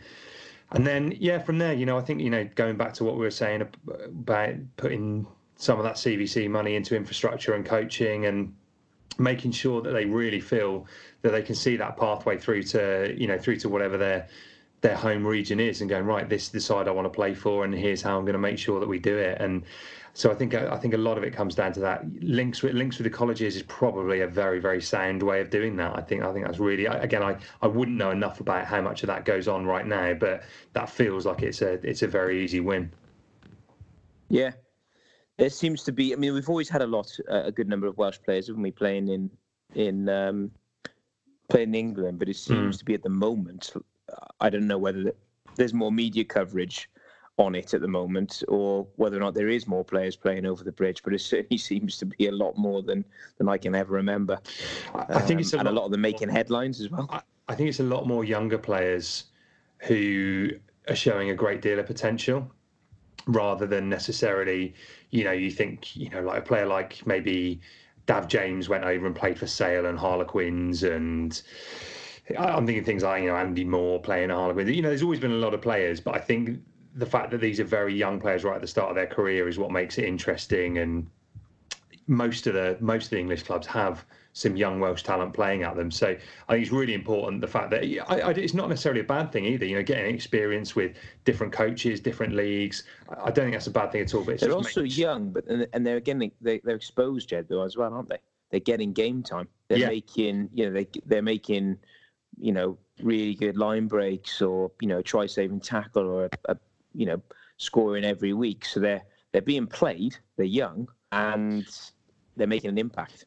And 0.72 0.86
then 0.86 1.14
yeah, 1.18 1.40
from 1.40 1.58
there, 1.60 1.74
you 1.74 1.86
know, 1.86 1.98
I 1.98 2.02
think 2.02 2.20
you 2.20 2.30
know, 2.30 2.48
going 2.56 2.76
back 2.76 2.94
to 2.96 3.04
what 3.04 3.16
we 3.16 3.22
were 3.22 3.32
saying 3.32 3.62
about 3.62 4.56
putting 4.76 5.26
some 5.56 5.80
of 5.80 5.84
that 5.86 5.96
CVC 5.96 6.50
money 6.50 6.76
into 6.76 6.96
infrastructure 6.96 7.54
and 7.54 7.66
coaching 7.66 8.26
and 8.26 8.54
making 9.18 9.52
sure 9.52 9.82
that 9.82 9.92
they 9.92 10.06
really 10.06 10.40
feel 10.40 10.86
that 11.22 11.32
they 11.32 11.42
can 11.42 11.56
see 11.56 11.76
that 11.78 11.98
pathway 11.98 12.38
through 12.38 12.64
to 12.64 13.16
you 13.18 13.28
know 13.28 13.38
through 13.38 13.58
to 13.58 13.70
whatever 13.70 13.98
their 13.98 14.28
their 14.82 14.96
home 14.96 15.26
region 15.26 15.60
is 15.60 15.82
and 15.82 15.90
going 15.90 16.06
right 16.06 16.30
this 16.30 16.44
is 16.44 16.50
the 16.50 16.60
side 16.60 16.88
I 16.88 16.92
want 16.92 17.06
to 17.06 17.10
play 17.10 17.34
for 17.34 17.66
and 17.66 17.74
here's 17.74 18.02
how 18.02 18.18
I'm 18.18 18.26
going 18.26 18.34
to 18.34 18.40
make 18.40 18.60
sure 18.60 18.80
that 18.80 18.88
we 18.88 19.00
do 19.00 19.18
it 19.18 19.42
and 19.42 19.64
so 20.18 20.32
I 20.32 20.36
think 20.36 20.56
I 20.56 20.78
think 20.78 20.94
a 20.94 20.98
lot 20.98 21.18
of 21.18 21.24
it 21.24 21.32
comes 21.32 21.54
down 21.54 21.74
to 21.74 21.80
that 21.82 22.04
links 22.22 22.64
with 22.64 22.74
links 22.74 22.98
with 22.98 23.06
the 23.06 23.18
colleges 23.18 23.56
is 23.56 23.64
probably 23.64 24.22
a 24.22 24.28
very 24.28 24.60
very 24.60 24.82
sound 24.82 25.22
way 25.22 25.42
of 25.42 25.50
doing 25.50 25.76
that 25.78 25.96
I 25.96 26.02
think 26.02 26.24
I 26.24 26.34
think 26.34 26.46
that's 26.46 26.60
really 26.60 26.86
again 26.86 27.24
I, 27.24 27.38
I 27.62 27.68
wouldn't 27.68 27.98
know 27.98 28.12
enough 28.12 28.40
about 28.40 28.66
how 28.66 28.82
much 28.82 29.04
of 29.04 29.08
that 29.08 29.26
goes 29.26 29.48
on 29.48 29.66
right 29.66 29.86
now 29.86 30.14
but 30.14 30.44
that 30.74 30.90
feels 30.90 31.26
like 31.26 31.44
it's 31.44 31.62
a 31.62 31.74
it's 31.88 32.02
a 32.02 32.08
very 32.08 32.44
easy 32.44 32.60
win 32.60 32.92
yeah 34.30 34.52
there 35.38 35.50
seems 35.50 35.84
to 35.84 35.92
be. 35.92 36.14
I 36.14 36.16
mean, 36.18 36.34
we've 36.34 36.50
always 36.50 36.68
had 36.68 36.82
a 36.82 36.88
lot, 36.88 37.16
uh, 37.30 37.44
a 37.46 37.52
good 37.52 37.70
number 37.70 37.88
of 37.88 37.98
Welsh 37.98 38.18
players, 38.26 38.48
haven't 38.48 38.62
we, 38.62 38.72
playing 38.72 39.08
in 39.08 39.30
in 39.76 40.10
um, 40.10 40.52
playing 41.50 41.70
in 41.70 41.76
England? 41.76 42.20
But 42.20 42.30
it 42.30 42.38
seems 42.38 42.76
mm. 42.76 42.80
to 42.80 42.86
be 42.86 42.94
at 42.96 43.04
the 43.04 43.10
moment. 43.10 43.72
I 44.40 44.50
don't 44.50 44.68
know 44.68 44.78
whether 44.78 45.12
there's 45.56 45.74
more 45.74 45.92
media 45.92 46.24
coverage 46.24 46.90
on 47.38 47.56
it 47.56 47.74
at 47.74 47.82
the 47.82 47.88
moment, 47.88 48.44
or 48.48 48.88
whether 48.96 49.18
or 49.18 49.20
not 49.20 49.34
there 49.34 49.50
is 49.50 49.68
more 49.68 49.86
players 49.86 50.16
playing 50.16 50.46
over 50.46 50.64
the 50.64 50.72
bridge. 50.72 51.04
But 51.04 51.14
it 51.14 51.22
certainly 51.22 51.58
seems 51.70 51.98
to 51.98 52.06
be 52.06 52.28
a 52.28 52.32
lot 52.32 52.58
more 52.58 52.82
than 52.82 53.06
than 53.38 53.50
I 53.50 53.58
can 53.58 53.76
ever 53.76 53.94
remember. 53.94 54.40
I 54.96 55.22
think 55.22 55.42
it's 55.42 55.54
a 55.54 55.60
um, 55.60 55.68
and 55.68 55.76
lot, 55.76 55.80
a 55.80 55.80
lot 55.82 55.86
of 55.86 55.92
them 55.92 56.02
making 56.02 56.30
headlines 56.30 56.82
as 56.82 56.90
well. 56.90 57.08
I, 57.10 57.22
I 57.48 57.56
think 57.56 57.70
it's 57.70 57.80
a 57.80 57.84
lot 57.84 58.08
more 58.08 58.24
younger 58.24 58.58
players 58.58 59.26
who 59.80 60.50
are 60.90 60.96
showing 60.96 61.30
a 61.30 61.36
great 61.36 61.62
deal 61.62 61.80
of 61.80 61.86
potential 61.86 62.52
rather 63.28 63.66
than 63.66 63.90
necessarily, 63.90 64.74
you 65.12 65.24
know, 65.24 65.32
you 65.32 65.52
think, 65.52 65.96
you 65.96 66.10
know, 66.10 66.22
like 66.22 66.40
a 66.40 66.42
player 66.42 66.66
like 66.66 67.06
maybe 67.06 67.60
Dav 68.06 68.28
James 68.28 68.70
went 68.70 68.84
over 68.84 69.06
and 69.06 69.16
played 69.16 69.38
for 69.38 69.48
Sale 69.48 69.86
and 69.86 70.00
Harlequins 70.00 70.84
and 70.84 71.42
I'm 72.38 72.66
thinking 72.66 72.84
things 72.84 73.04
like, 73.04 73.24
you 73.24 73.30
know, 73.30 73.36
Andy 73.36 73.64
Moore 73.64 74.02
playing 74.02 74.30
Harlequins. 74.30 74.70
You 74.70 74.82
know, 74.82 74.90
there's 74.90 75.04
always 75.04 75.20
been 75.20 75.32
a 75.32 75.36
lot 75.36 75.54
of 75.54 75.62
players, 75.62 76.00
but 76.00 76.16
I 76.16 76.20
think 76.20 76.60
the 76.98 77.06
fact 77.06 77.32
that 77.32 77.40
these 77.40 77.60
are 77.60 77.64
very 77.64 77.94
young 77.96 78.20
players 78.20 78.44
right 78.44 78.56
at 78.56 78.62
the 78.62 78.68
start 78.68 78.90
of 78.90 78.96
their 78.96 79.08
career 79.08 79.48
is 79.48 79.58
what 79.58 79.72
makes 79.72 79.98
it 79.98 80.06
interesting 80.06 80.80
and 80.80 81.08
most 82.08 82.48
of 82.48 82.54
the 82.54 82.78
most 82.80 83.06
of 83.06 83.10
the 83.12 83.20
English 83.20 83.44
clubs 83.44 83.68
have 83.68 84.06
some 84.34 84.56
young 84.56 84.80
Welsh 84.80 85.04
talent 85.04 85.34
playing 85.34 85.64
at 85.64 85.76
them. 85.76 85.92
So 85.92 86.16
I 86.48 86.54
think 86.54 86.64
it's 86.64 86.72
really 86.72 86.94
important 86.94 87.42
the 87.42 87.48
fact 87.48 87.70
that 87.72 87.84
I, 87.84 88.20
I, 88.20 88.32
it's 88.32 88.54
not 88.54 88.70
necessarily 88.70 89.02
a 89.02 89.04
bad 89.04 89.32
thing 89.32 89.46
either. 89.46 89.66
You 89.66 89.78
know, 89.78 89.84
getting 89.84 90.14
experience 90.14 90.76
with 90.76 90.96
different 91.26 91.52
coaches, 91.52 92.00
different 92.00 92.34
leagues. 92.34 92.84
I 93.10 93.26
don't 93.32 93.46
think 93.46 93.54
that's 93.54 93.68
a 93.68 93.72
bad 93.72 93.92
thing 93.92 94.02
at 94.02 94.14
all. 94.14 94.24
But 94.24 94.40
they're 94.40 94.52
also 94.54 94.84
making... 94.84 95.00
young, 95.00 95.32
but 95.32 95.46
and 95.48 95.86
they're 95.86 95.98
again 95.98 96.32
they, 96.40 96.62
they're 96.64 96.76
exposed, 96.76 97.30
Jed, 97.30 97.48
though 97.50 97.64
as 97.64 97.76
well, 97.76 97.94
aren't 97.94 98.10
they? 98.10 98.20
They're 98.52 98.60
getting 98.62 98.94
game 98.94 99.22
time. 99.22 99.50
They're 99.68 99.80
yeah. 99.80 99.90
making 99.90 100.50
you 100.54 100.68
know 100.68 100.72
they 100.72 100.88
they're 101.06 101.22
making 101.22 101.78
you 102.40 102.54
know 102.54 102.78
really 103.02 103.36
good 103.36 103.58
line 103.58 103.88
breaks 103.88 104.42
or 104.42 104.72
you 104.82 104.88
know 104.88 105.02
try 105.02 105.26
saving 105.26 105.60
tackle 105.60 106.08
or 106.08 106.26
a, 106.26 106.30
a 106.54 106.58
you 106.98 107.06
know 107.06 107.22
scoring 107.58 108.04
every 108.04 108.34
week. 108.34 108.66
So 108.66 108.80
they're 108.80 109.04
they're 109.32 109.42
being 109.42 109.68
played. 109.68 110.18
They're 110.36 110.46
young 110.46 110.88
and 111.12 111.66
they're 112.36 112.48
making 112.48 112.70
an 112.70 112.78
impact 112.78 113.26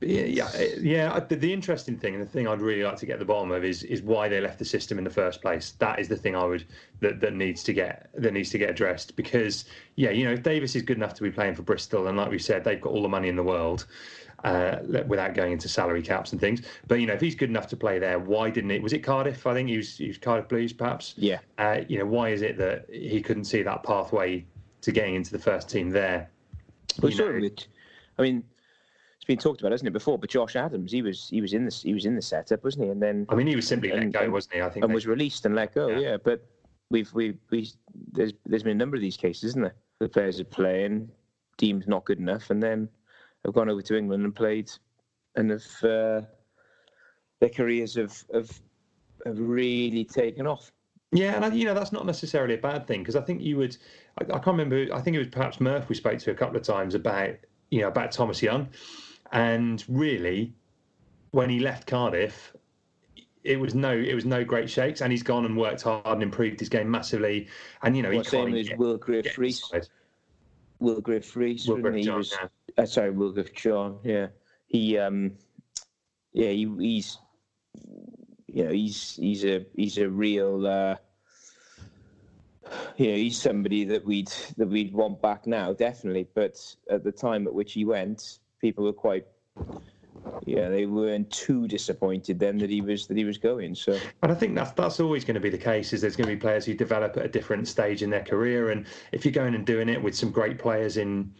yeah, 0.00 0.50
yeah. 0.80 1.18
The, 1.18 1.34
the, 1.34 1.52
interesting 1.52 1.96
thing, 1.96 2.14
and 2.14 2.22
the 2.22 2.28
thing 2.28 2.46
I'd 2.46 2.60
really 2.60 2.84
like 2.84 2.98
to 2.98 3.06
get 3.06 3.18
the 3.18 3.24
bottom 3.24 3.50
of, 3.50 3.64
is 3.64 3.82
is 3.82 4.00
why 4.00 4.28
they 4.28 4.40
left 4.40 4.58
the 4.58 4.64
system 4.64 4.96
in 4.96 5.02
the 5.02 5.10
first 5.10 5.42
place. 5.42 5.72
That 5.78 5.98
is 5.98 6.06
the 6.08 6.16
thing 6.16 6.36
I 6.36 6.44
would 6.44 6.64
that, 7.00 7.20
that 7.20 7.34
needs 7.34 7.64
to 7.64 7.72
get 7.72 8.08
that 8.14 8.32
needs 8.32 8.50
to 8.50 8.58
get 8.58 8.70
addressed. 8.70 9.16
Because 9.16 9.64
yeah, 9.96 10.10
you 10.10 10.24
know, 10.24 10.32
if 10.32 10.42
Davis 10.42 10.76
is 10.76 10.82
good 10.82 10.98
enough 10.98 11.14
to 11.14 11.22
be 11.22 11.32
playing 11.32 11.56
for 11.56 11.62
Bristol, 11.62 12.06
and 12.06 12.16
like 12.16 12.30
we 12.30 12.38
said, 12.38 12.62
they've 12.62 12.80
got 12.80 12.92
all 12.92 13.02
the 13.02 13.08
money 13.08 13.28
in 13.28 13.34
the 13.34 13.42
world. 13.42 13.86
Uh, 14.44 14.78
without 15.08 15.34
going 15.34 15.50
into 15.50 15.68
salary 15.68 16.00
caps 16.00 16.30
and 16.30 16.40
things, 16.40 16.62
but 16.86 17.00
you 17.00 17.08
know, 17.08 17.12
if 17.12 17.20
he's 17.20 17.34
good 17.34 17.50
enough 17.50 17.66
to 17.66 17.76
play 17.76 17.98
there, 17.98 18.20
why 18.20 18.48
didn't 18.48 18.70
it? 18.70 18.80
Was 18.80 18.92
it 18.92 19.00
Cardiff? 19.00 19.44
I 19.48 19.52
think 19.52 19.68
he 19.68 19.76
was, 19.76 19.96
he 19.96 20.06
was 20.06 20.16
Cardiff 20.16 20.48
Blues, 20.48 20.72
perhaps. 20.72 21.14
Yeah. 21.16 21.40
Uh, 21.58 21.80
you 21.88 21.98
know, 21.98 22.06
why 22.06 22.28
is 22.28 22.42
it 22.42 22.56
that 22.58 22.86
he 22.88 23.20
couldn't 23.20 23.46
see 23.46 23.62
that 23.62 23.82
pathway 23.82 24.46
to 24.82 24.92
getting 24.92 25.16
into 25.16 25.32
the 25.32 25.40
first 25.40 25.68
team 25.68 25.90
there? 25.90 26.30
Well, 27.02 27.10
I 28.18 28.22
mean, 28.22 28.44
it's 29.16 29.24
been 29.26 29.38
talked 29.38 29.60
about, 29.60 29.72
hasn't 29.72 29.88
it, 29.88 29.92
before? 29.92 30.18
But 30.18 30.30
Josh 30.30 30.56
Adams, 30.56 30.92
he 30.92 31.02
was 31.02 31.28
he 31.28 31.40
was 31.40 31.52
in 31.52 31.64
this 31.64 31.82
he 31.82 31.92
was 31.92 32.04
in 32.04 32.14
the 32.14 32.22
setup, 32.22 32.62
wasn't 32.64 32.84
he? 32.84 32.90
And 32.90 33.02
then 33.02 33.26
I 33.28 33.34
mean, 33.34 33.46
he 33.46 33.56
was 33.56 33.66
simply 33.66 33.90
and, 33.90 34.12
let 34.14 34.22
go, 34.22 34.30
wasn't 34.30 34.54
he? 34.54 34.62
I 34.62 34.70
think 34.70 34.84
and 34.84 34.90
they... 34.90 34.94
was 34.94 35.06
released 35.06 35.46
and 35.46 35.54
let 35.54 35.74
go. 35.74 35.88
Yeah. 35.88 35.98
yeah, 35.98 36.16
but 36.16 36.46
we've 36.90 37.12
we 37.12 37.34
we 37.50 37.68
there's 38.12 38.34
there's 38.46 38.62
been 38.62 38.72
a 38.72 38.78
number 38.78 38.96
of 38.96 39.02
these 39.02 39.16
cases, 39.16 39.50
isn't 39.50 39.62
there? 39.62 39.74
The 39.98 40.08
players 40.08 40.40
are 40.40 40.44
playing, 40.44 41.10
deemed 41.56 41.88
not 41.88 42.04
good 42.04 42.18
enough, 42.18 42.50
and 42.50 42.62
then 42.62 42.88
have 43.44 43.54
gone 43.54 43.68
over 43.68 43.82
to 43.82 43.96
England 43.96 44.24
and 44.24 44.34
played, 44.34 44.70
and 45.36 45.50
have 45.50 45.66
uh, 45.82 46.20
their 47.40 47.50
careers 47.54 47.94
have, 47.94 48.24
have 48.32 48.60
have 49.26 49.38
really 49.38 50.04
taken 50.04 50.46
off. 50.46 50.72
Yeah, 51.12 51.34
and 51.34 51.44
I, 51.44 51.48
you 51.48 51.64
know 51.64 51.74
that's 51.74 51.92
not 51.92 52.04
necessarily 52.04 52.54
a 52.54 52.58
bad 52.58 52.86
thing 52.86 53.00
because 53.00 53.16
I 53.16 53.22
think 53.22 53.40
you 53.40 53.56
would. 53.56 53.76
I, 54.20 54.24
I, 54.24 54.38
can't 54.38 54.58
remember. 54.58 54.86
I 54.94 55.00
think 55.00 55.16
it 55.16 55.20
was 55.20 55.28
perhaps 55.28 55.60
Murph 55.60 55.88
we 55.88 55.94
spoke 55.94 56.18
to 56.18 56.30
a 56.30 56.34
couple 56.34 56.56
of 56.56 56.62
times 56.62 56.94
about 56.94 57.34
you 57.70 57.80
know 57.80 57.88
about 57.88 58.12
Thomas 58.12 58.42
Young, 58.42 58.68
and 59.32 59.82
really, 59.88 60.52
when 61.30 61.48
he 61.48 61.60
left 61.60 61.86
Cardiff, 61.86 62.54
it 63.42 63.58
was 63.58 63.74
no 63.74 63.92
it 63.92 64.14
was 64.14 64.26
no 64.26 64.44
great 64.44 64.68
shakes, 64.68 65.00
and 65.00 65.10
he's 65.10 65.22
gone 65.22 65.46
and 65.46 65.56
worked 65.56 65.82
hard 65.82 66.04
and 66.06 66.22
improved 66.22 66.60
his 66.60 66.68
game 66.68 66.90
massively. 66.90 67.48
And 67.82 67.96
you 67.96 68.02
know, 68.02 68.10
what 68.10 68.26
he 68.26 68.30
same 68.30 68.54
as 68.54 68.70
Will 68.76 68.98
Griff 68.98 69.38
Rhys. 69.38 69.62
Will 69.72 69.80
Griff 71.00 71.36
Rhys. 71.36 71.66
Will 71.68 71.76
Griff 71.76 72.04
John, 72.04 72.18
was, 72.18 72.32
yeah. 72.40 72.82
uh, 72.82 72.86
sorry, 72.86 73.10
Will 73.10 73.32
Griff 73.32 73.54
John. 73.54 73.98
Yeah, 74.04 74.28
he 74.66 74.98
um, 74.98 75.32
yeah, 76.32 76.50
he, 76.50 76.70
he's 76.78 77.18
you 78.46 78.64
know 78.64 78.70
he's 78.70 79.16
he's 79.16 79.44
a 79.44 79.64
he's 79.74 79.98
a 79.98 80.08
real. 80.08 80.66
Uh, 80.66 80.96
you 82.96 83.08
know, 83.08 83.16
he's 83.16 83.40
somebody 83.40 83.84
that 83.84 84.04
we'd 84.04 84.32
that 84.56 84.68
we'd 84.68 84.92
want 84.92 85.22
back 85.22 85.46
now, 85.46 85.72
definitely. 85.72 86.28
But 86.34 86.58
at 86.90 87.02
the 87.02 87.12
time 87.12 87.46
at 87.46 87.54
which 87.54 87.72
he 87.72 87.84
went, 87.84 88.40
people 88.60 88.84
were 88.84 88.92
quite 88.92 89.26
yeah, 90.46 90.68
they 90.68 90.86
weren't 90.86 91.30
too 91.30 91.68
disappointed 91.68 92.38
then 92.38 92.58
that 92.58 92.70
he 92.70 92.80
was 92.80 93.06
that 93.06 93.16
he 93.16 93.24
was 93.24 93.38
going. 93.38 93.74
So, 93.74 93.98
but 94.20 94.30
I 94.30 94.34
think 94.34 94.54
that's 94.54 94.72
that's 94.72 95.00
always 95.00 95.24
going 95.24 95.34
to 95.34 95.40
be 95.40 95.50
the 95.50 95.58
case. 95.58 95.92
Is 95.92 96.00
there's 96.00 96.16
going 96.16 96.28
to 96.28 96.34
be 96.34 96.40
players 96.40 96.64
who 96.64 96.74
develop 96.74 97.16
at 97.16 97.24
a 97.24 97.28
different 97.28 97.68
stage 97.68 98.02
in 98.02 98.10
their 98.10 98.24
career, 98.24 98.70
and 98.70 98.86
if 99.12 99.24
you're 99.24 99.32
going 99.32 99.54
and 99.54 99.66
doing 99.66 99.88
it 99.88 100.02
with 100.02 100.16
some 100.16 100.30
great 100.30 100.58
players 100.58 100.96
in 100.96 101.32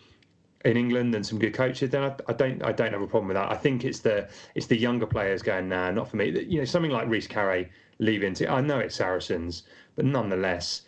in 0.65 0.77
England 0.77 1.15
and 1.15 1.25
some 1.25 1.39
good 1.39 1.55
coaches, 1.55 1.91
then 1.91 2.03
I, 2.03 2.15
I 2.29 2.33
don't 2.33 2.63
I 2.65 2.73
don't 2.73 2.93
have 2.93 3.03
a 3.03 3.07
problem 3.07 3.29
with 3.29 3.37
that. 3.37 3.51
I 3.51 3.57
think 3.57 3.85
it's 3.85 4.01
the 4.01 4.29
it's 4.55 4.67
the 4.67 4.77
younger 4.77 5.07
players 5.07 5.43
going, 5.43 5.69
nah, 5.69 5.91
not 5.91 6.09
for 6.09 6.17
me. 6.17 6.31
You 6.49 6.59
know, 6.59 6.65
something 6.65 6.91
like 6.91 7.09
Rhys 7.09 7.29
Carré 7.29 7.69
leaving. 7.99 8.35
To, 8.35 8.51
I 8.51 8.61
know 8.61 8.79
it's 8.79 8.97
Saracens, 8.97 9.65
but 9.97 10.05
nonetheless 10.05 10.83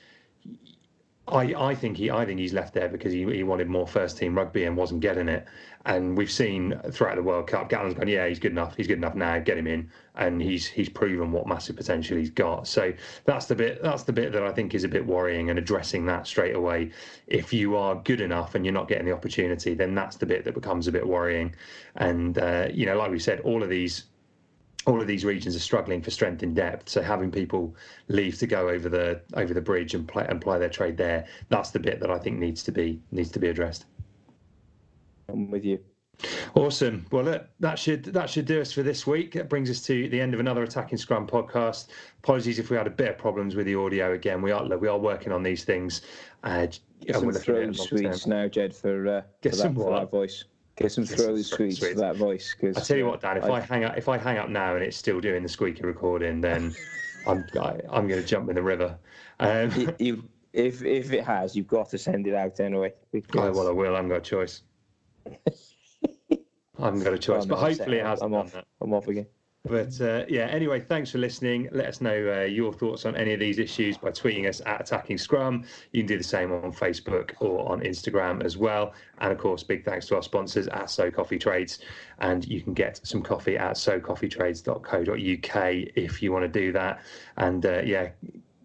I, 1.33 1.71
I 1.71 1.75
think 1.75 1.97
he 1.97 2.11
I 2.11 2.25
think 2.25 2.41
he's 2.41 2.53
left 2.53 2.75
there 2.75 2.89
because 2.89 3.13
he, 3.13 3.25
he 3.25 3.43
wanted 3.43 3.69
more 3.69 3.87
first 3.87 4.19
team 4.19 4.37
rugby 4.37 4.65
and 4.65 4.77
wasn't 4.77 5.01
getting 5.01 5.29
it. 5.29 5.47
And 5.87 6.17
we've 6.17 6.31
seen 6.31 6.79
throughout 6.91 7.17
the 7.17 7.23
World 7.23 7.47
Cup, 7.47 7.71
Gatland's 7.71 7.95
gone, 7.95 8.07
yeah, 8.07 8.29
he's 8.29 8.39
good 8.39 8.53
enough. 8.53 8.77
He's 8.77 8.87
good 8.87 8.99
enough 8.99 9.15
now. 9.15 9.39
Get 9.39 9.57
him 9.57 9.67
in, 9.67 9.91
and 10.15 10.43
he's 10.43 10.67
he's 10.67 10.89
proven 10.89 11.33
what 11.33 11.47
massive 11.47 11.77
potential 11.77 12.19
he's 12.19 12.31
got. 12.31 12.69
So 12.69 12.93
that's 13.25 13.47
the 13.47 13.55
bit 13.55 13.83
that's 13.83 14.03
the 14.03 14.13
bit 14.13 14.33
that 14.33 14.43
I 14.43 14.53
think 14.53 14.75
is 14.75 14.85
a 14.85 14.89
bit 14.89 15.07
worrying. 15.07 15.49
And 15.51 15.59
addressing 15.59 16.05
that 16.07 16.27
straight 16.27 16.55
away, 16.55 16.91
if 17.27 17.53
you 17.53 17.77
are 17.77 17.95
good 17.95 18.21
enough 18.21 18.55
and 18.55 18.65
you're 18.65 18.75
not 18.75 18.89
getting 18.89 19.07
the 19.07 19.13
opportunity, 19.13 19.75
then 19.75 19.95
that's 19.95 20.17
the 20.17 20.27
bit 20.27 20.45
that 20.45 20.55
becomes 20.55 20.87
a 20.87 20.93
bit 20.93 21.07
worrying. 21.07 21.55
And 21.97 22.39
uh, 22.39 22.69
you 22.73 22.85
know, 22.87 22.99
like 22.99 23.11
we 23.11 23.19
said, 23.19 23.41
all 23.41 23.63
of 23.63 23.71
these 23.71 24.05
all 24.87 25.01
of 25.01 25.07
these 25.07 25.25
regions 25.25 25.55
are 25.55 25.61
struggling 25.61 26.01
for 26.01 26.11
strength 26.11 26.43
in 26.43 26.55
depth. 26.55 26.89
So 26.89 27.03
having 27.03 27.31
people 27.31 27.75
leave 28.09 28.39
to 28.39 28.47
go 28.47 28.69
over 28.69 28.89
the 28.89 29.21
over 29.35 29.53
the 29.53 29.61
bridge 29.61 29.95
and 29.95 30.07
play 30.07 30.27
and 30.29 30.41
ply 30.41 30.59
their 30.59 30.71
trade 30.71 30.97
there, 30.97 31.27
that's 31.49 31.71
the 31.71 31.79
bit 31.79 32.01
that 32.01 32.11
I 32.11 32.19
think 32.19 32.39
needs 32.39 32.63
to 32.65 32.73
be 32.73 33.01
needs 33.13 33.31
to 33.33 33.39
be 33.39 33.49
addressed. 33.49 33.87
I'm 35.29 35.51
with 35.51 35.65
you. 35.65 35.79
Awesome. 36.55 37.07
Well, 37.11 37.25
look, 37.25 37.47
that 37.61 37.79
should 37.79 38.05
that 38.05 38.29
should 38.29 38.45
do 38.45 38.61
us 38.61 38.73
for 38.73 38.83
this 38.83 39.07
week. 39.07 39.33
That 39.33 39.49
brings 39.49 39.71
us 39.71 39.81
to 39.83 40.09
the 40.09 40.21
end 40.21 40.35
of 40.35 40.41
another 40.41 40.63
Attacking 40.63 40.99
Scrum 40.99 41.27
podcast. 41.27 41.89
Apologies 42.23 42.59
if 42.59 42.71
we 42.71 42.77
had 42.77 42.87
a 42.87 42.91
bit 42.91 43.09
of 43.09 43.19
problems 43.19 43.55
with 43.55 43.67
the 43.67 43.75
audio 43.75 44.13
again. 44.13 44.43
We 44.43 44.51
are 44.51 44.65
we 44.77 44.89
are 44.89 44.99
working 44.99 45.33
on 45.33 45.43
these 45.43 45.65
things. 45.65 46.03
Uh, 46.45 46.67
some 47.13 47.33
throw 47.33 47.73
sweets 47.73 48.27
now, 48.27 48.49
Jed, 48.49 48.75
for, 48.75 49.09
uh, 49.09 49.23
Get 49.41 49.53
for, 49.53 49.59
some 49.59 49.75
that, 49.75 49.81
for 49.81 50.01
that 50.01 50.11
voice. 50.11 50.45
Get 50.81 50.93
some 50.93 51.05
throw 51.05 51.37
sweets 51.43 51.79
for 51.79 51.93
that 51.93 52.17
voice. 52.17 52.55
Cause, 52.55 52.77
I 52.77 52.81
tell 52.81 52.97
you 52.97 53.07
what, 53.07 53.21
Dan. 53.21 53.37
If 53.37 53.45
I, 53.45 53.59
I, 53.59 53.61
hang 53.61 53.85
up, 53.85 53.99
if 53.99 54.09
I 54.09 54.17
hang 54.17 54.39
up 54.39 54.49
now 54.49 54.77
and 54.77 54.83
it's 54.83 54.97
still 54.97 55.21
doing 55.21 55.43
the 55.43 55.49
squeaky 55.49 55.83
recording, 55.83 56.41
then 56.41 56.75
I'm 57.27 57.45
I, 57.61 57.73
am 57.73 57.81
i 57.91 57.99
am 57.99 58.09
going 58.09 58.23
to 58.23 58.27
jump 58.27 58.49
in 58.49 58.55
the 58.55 58.63
river. 58.63 58.99
Um, 59.41 59.71
you, 59.73 59.95
you, 59.99 60.29
if 60.55 60.83
if 60.83 61.13
it 61.13 61.23
has, 61.25 61.55
you've 61.55 61.67
got 61.67 61.91
to 61.91 61.99
send 61.99 62.27
it 62.27 62.35
out 62.35 62.61
anyway. 62.61 62.95
Because... 63.13 63.57
Oh, 63.57 63.61
well, 63.61 63.69
I 63.69 63.73
will. 63.73 63.93
I 63.93 63.97
haven't 63.97 64.09
got 64.09 64.19
a 64.19 64.21
choice. 64.23 64.63
I 65.27 66.85
haven't 66.85 67.05
got 67.05 67.13
a 67.13 67.19
choice, 67.19 67.43
oh, 67.43 67.47
no, 67.47 67.57
but 67.57 67.59
hopefully 67.59 67.99
it 67.99 68.07
has. 68.07 68.23
I'm 68.23 68.33
off. 68.33 68.53
That. 68.53 68.65
I'm 68.81 68.95
off 68.95 69.07
again. 69.07 69.27
But 69.65 70.01
uh, 70.01 70.25
yeah, 70.27 70.47
anyway, 70.47 70.81
thanks 70.81 71.11
for 71.11 71.19
listening. 71.19 71.69
Let 71.71 71.87
us 71.87 72.01
know 72.01 72.41
uh, 72.41 72.45
your 72.45 72.73
thoughts 72.73 73.05
on 73.05 73.15
any 73.15 73.35
of 73.35 73.41
these 73.41 73.59
issues 73.59 73.99
by 73.99 74.09
tweeting 74.11 74.49
us 74.49 74.63
at 74.65 74.81
Attacking 74.81 75.19
Scrum. 75.19 75.65
You 75.93 76.01
can 76.01 76.07
do 76.07 76.17
the 76.17 76.25
same 76.25 76.51
on 76.51 76.73
Facebook 76.73 77.33
or 77.41 77.71
on 77.71 77.81
Instagram 77.83 78.43
as 78.43 78.57
well. 78.57 78.95
And 79.19 79.31
of 79.31 79.37
course, 79.37 79.63
big 79.63 79.85
thanks 79.85 80.07
to 80.07 80.17
our 80.17 80.23
sponsors 80.23 80.67
at 80.69 80.89
So 80.89 81.11
Coffee 81.11 81.39
Trades. 81.39 81.81
And 82.21 82.49
you 82.49 82.63
can 82.63 82.73
get 82.73 83.07
some 83.07 83.21
coffee 83.23 83.59
at 83.59 83.77
socoffeetrades.co.uk 83.77 85.73
if 85.95 86.23
you 86.23 86.33
want 86.33 86.45
to 86.45 86.49
do 86.49 86.73
that. 86.73 87.03
And 87.37 87.67
uh, 87.67 87.83
yeah, 87.85 88.09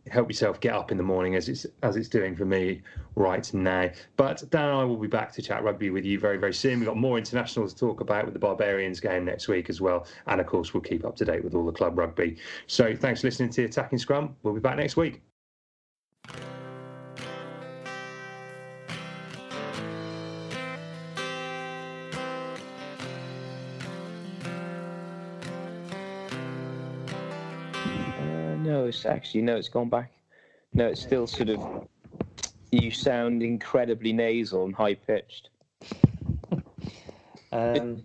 help 0.09 0.29
yourself 0.29 0.59
get 0.59 0.73
up 0.73 0.91
in 0.91 0.97
the 0.97 1.03
morning 1.03 1.35
as 1.35 1.49
it's 1.49 1.65
as 1.83 1.95
it's 1.95 2.07
doing 2.07 2.35
for 2.35 2.45
me 2.45 2.81
right 3.15 3.51
now. 3.53 3.89
But 4.17 4.43
Dan 4.49 4.69
and 4.69 4.77
I 4.77 4.83
will 4.83 4.97
be 4.97 5.07
back 5.07 5.31
to 5.33 5.41
chat 5.41 5.63
rugby 5.63 5.89
with 5.89 6.05
you 6.05 6.19
very 6.19 6.37
very 6.37 6.53
soon. 6.53 6.79
We've 6.79 6.87
got 6.87 6.97
more 6.97 7.17
internationals 7.17 7.73
to 7.73 7.79
talk 7.79 8.01
about 8.01 8.25
with 8.25 8.33
the 8.33 8.39
Barbarians 8.39 8.99
game 8.99 9.25
next 9.25 9.47
week 9.47 9.69
as 9.69 9.81
well, 9.81 10.07
and 10.27 10.39
of 10.39 10.47
course 10.47 10.73
we'll 10.73 10.81
keep 10.81 11.05
up 11.05 11.15
to 11.17 11.25
date 11.25 11.43
with 11.43 11.55
all 11.55 11.65
the 11.65 11.71
club 11.71 11.97
rugby. 11.97 12.37
So 12.67 12.95
thanks 12.95 13.21
for 13.21 13.27
listening 13.27 13.49
to 13.51 13.63
Attacking 13.63 13.99
Scrum. 13.99 14.35
We'll 14.43 14.53
be 14.53 14.59
back 14.59 14.77
next 14.77 14.97
week. 14.97 15.21
It's 28.85 29.05
actually 29.05 29.41
no, 29.41 29.55
it's 29.55 29.69
gone 29.69 29.89
back. 29.89 30.11
No, 30.73 30.87
it's 30.87 31.01
still 31.01 31.27
sort 31.27 31.49
of. 31.49 31.87
You 32.71 32.91
sound 32.91 33.41
incredibly 33.41 34.11
nasal 34.11 34.65
and 34.65 34.75
high 34.75 34.95
pitched. 34.95 35.49
um, 37.51 38.03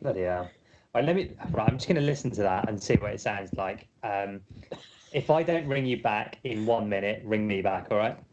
bloody 0.00 0.22
hell! 0.22 0.48
Right, 0.94 1.04
let 1.04 1.16
me. 1.16 1.32
Right, 1.50 1.68
I'm 1.68 1.76
just 1.76 1.88
going 1.88 1.96
to 1.96 2.02
listen 2.02 2.30
to 2.32 2.42
that 2.42 2.68
and 2.68 2.80
see 2.80 2.94
what 2.94 3.12
it 3.12 3.20
sounds 3.20 3.52
like. 3.54 3.88
Um, 4.02 4.40
if 5.12 5.30
I 5.30 5.42
don't 5.42 5.66
ring 5.66 5.86
you 5.86 6.02
back 6.02 6.38
in 6.44 6.66
one 6.66 6.88
minute, 6.88 7.22
ring 7.24 7.46
me 7.46 7.62
back. 7.62 7.88
All 7.90 7.98
right. 7.98 8.18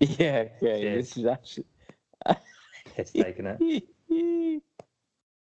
Yeah, 0.00 0.44
yeah. 0.60 0.76
Cheers. 0.78 1.08
This 1.08 1.16
is 1.16 1.26
actually. 1.26 1.66
it's 2.96 3.10
taken 3.10 3.58
it. 3.58 4.62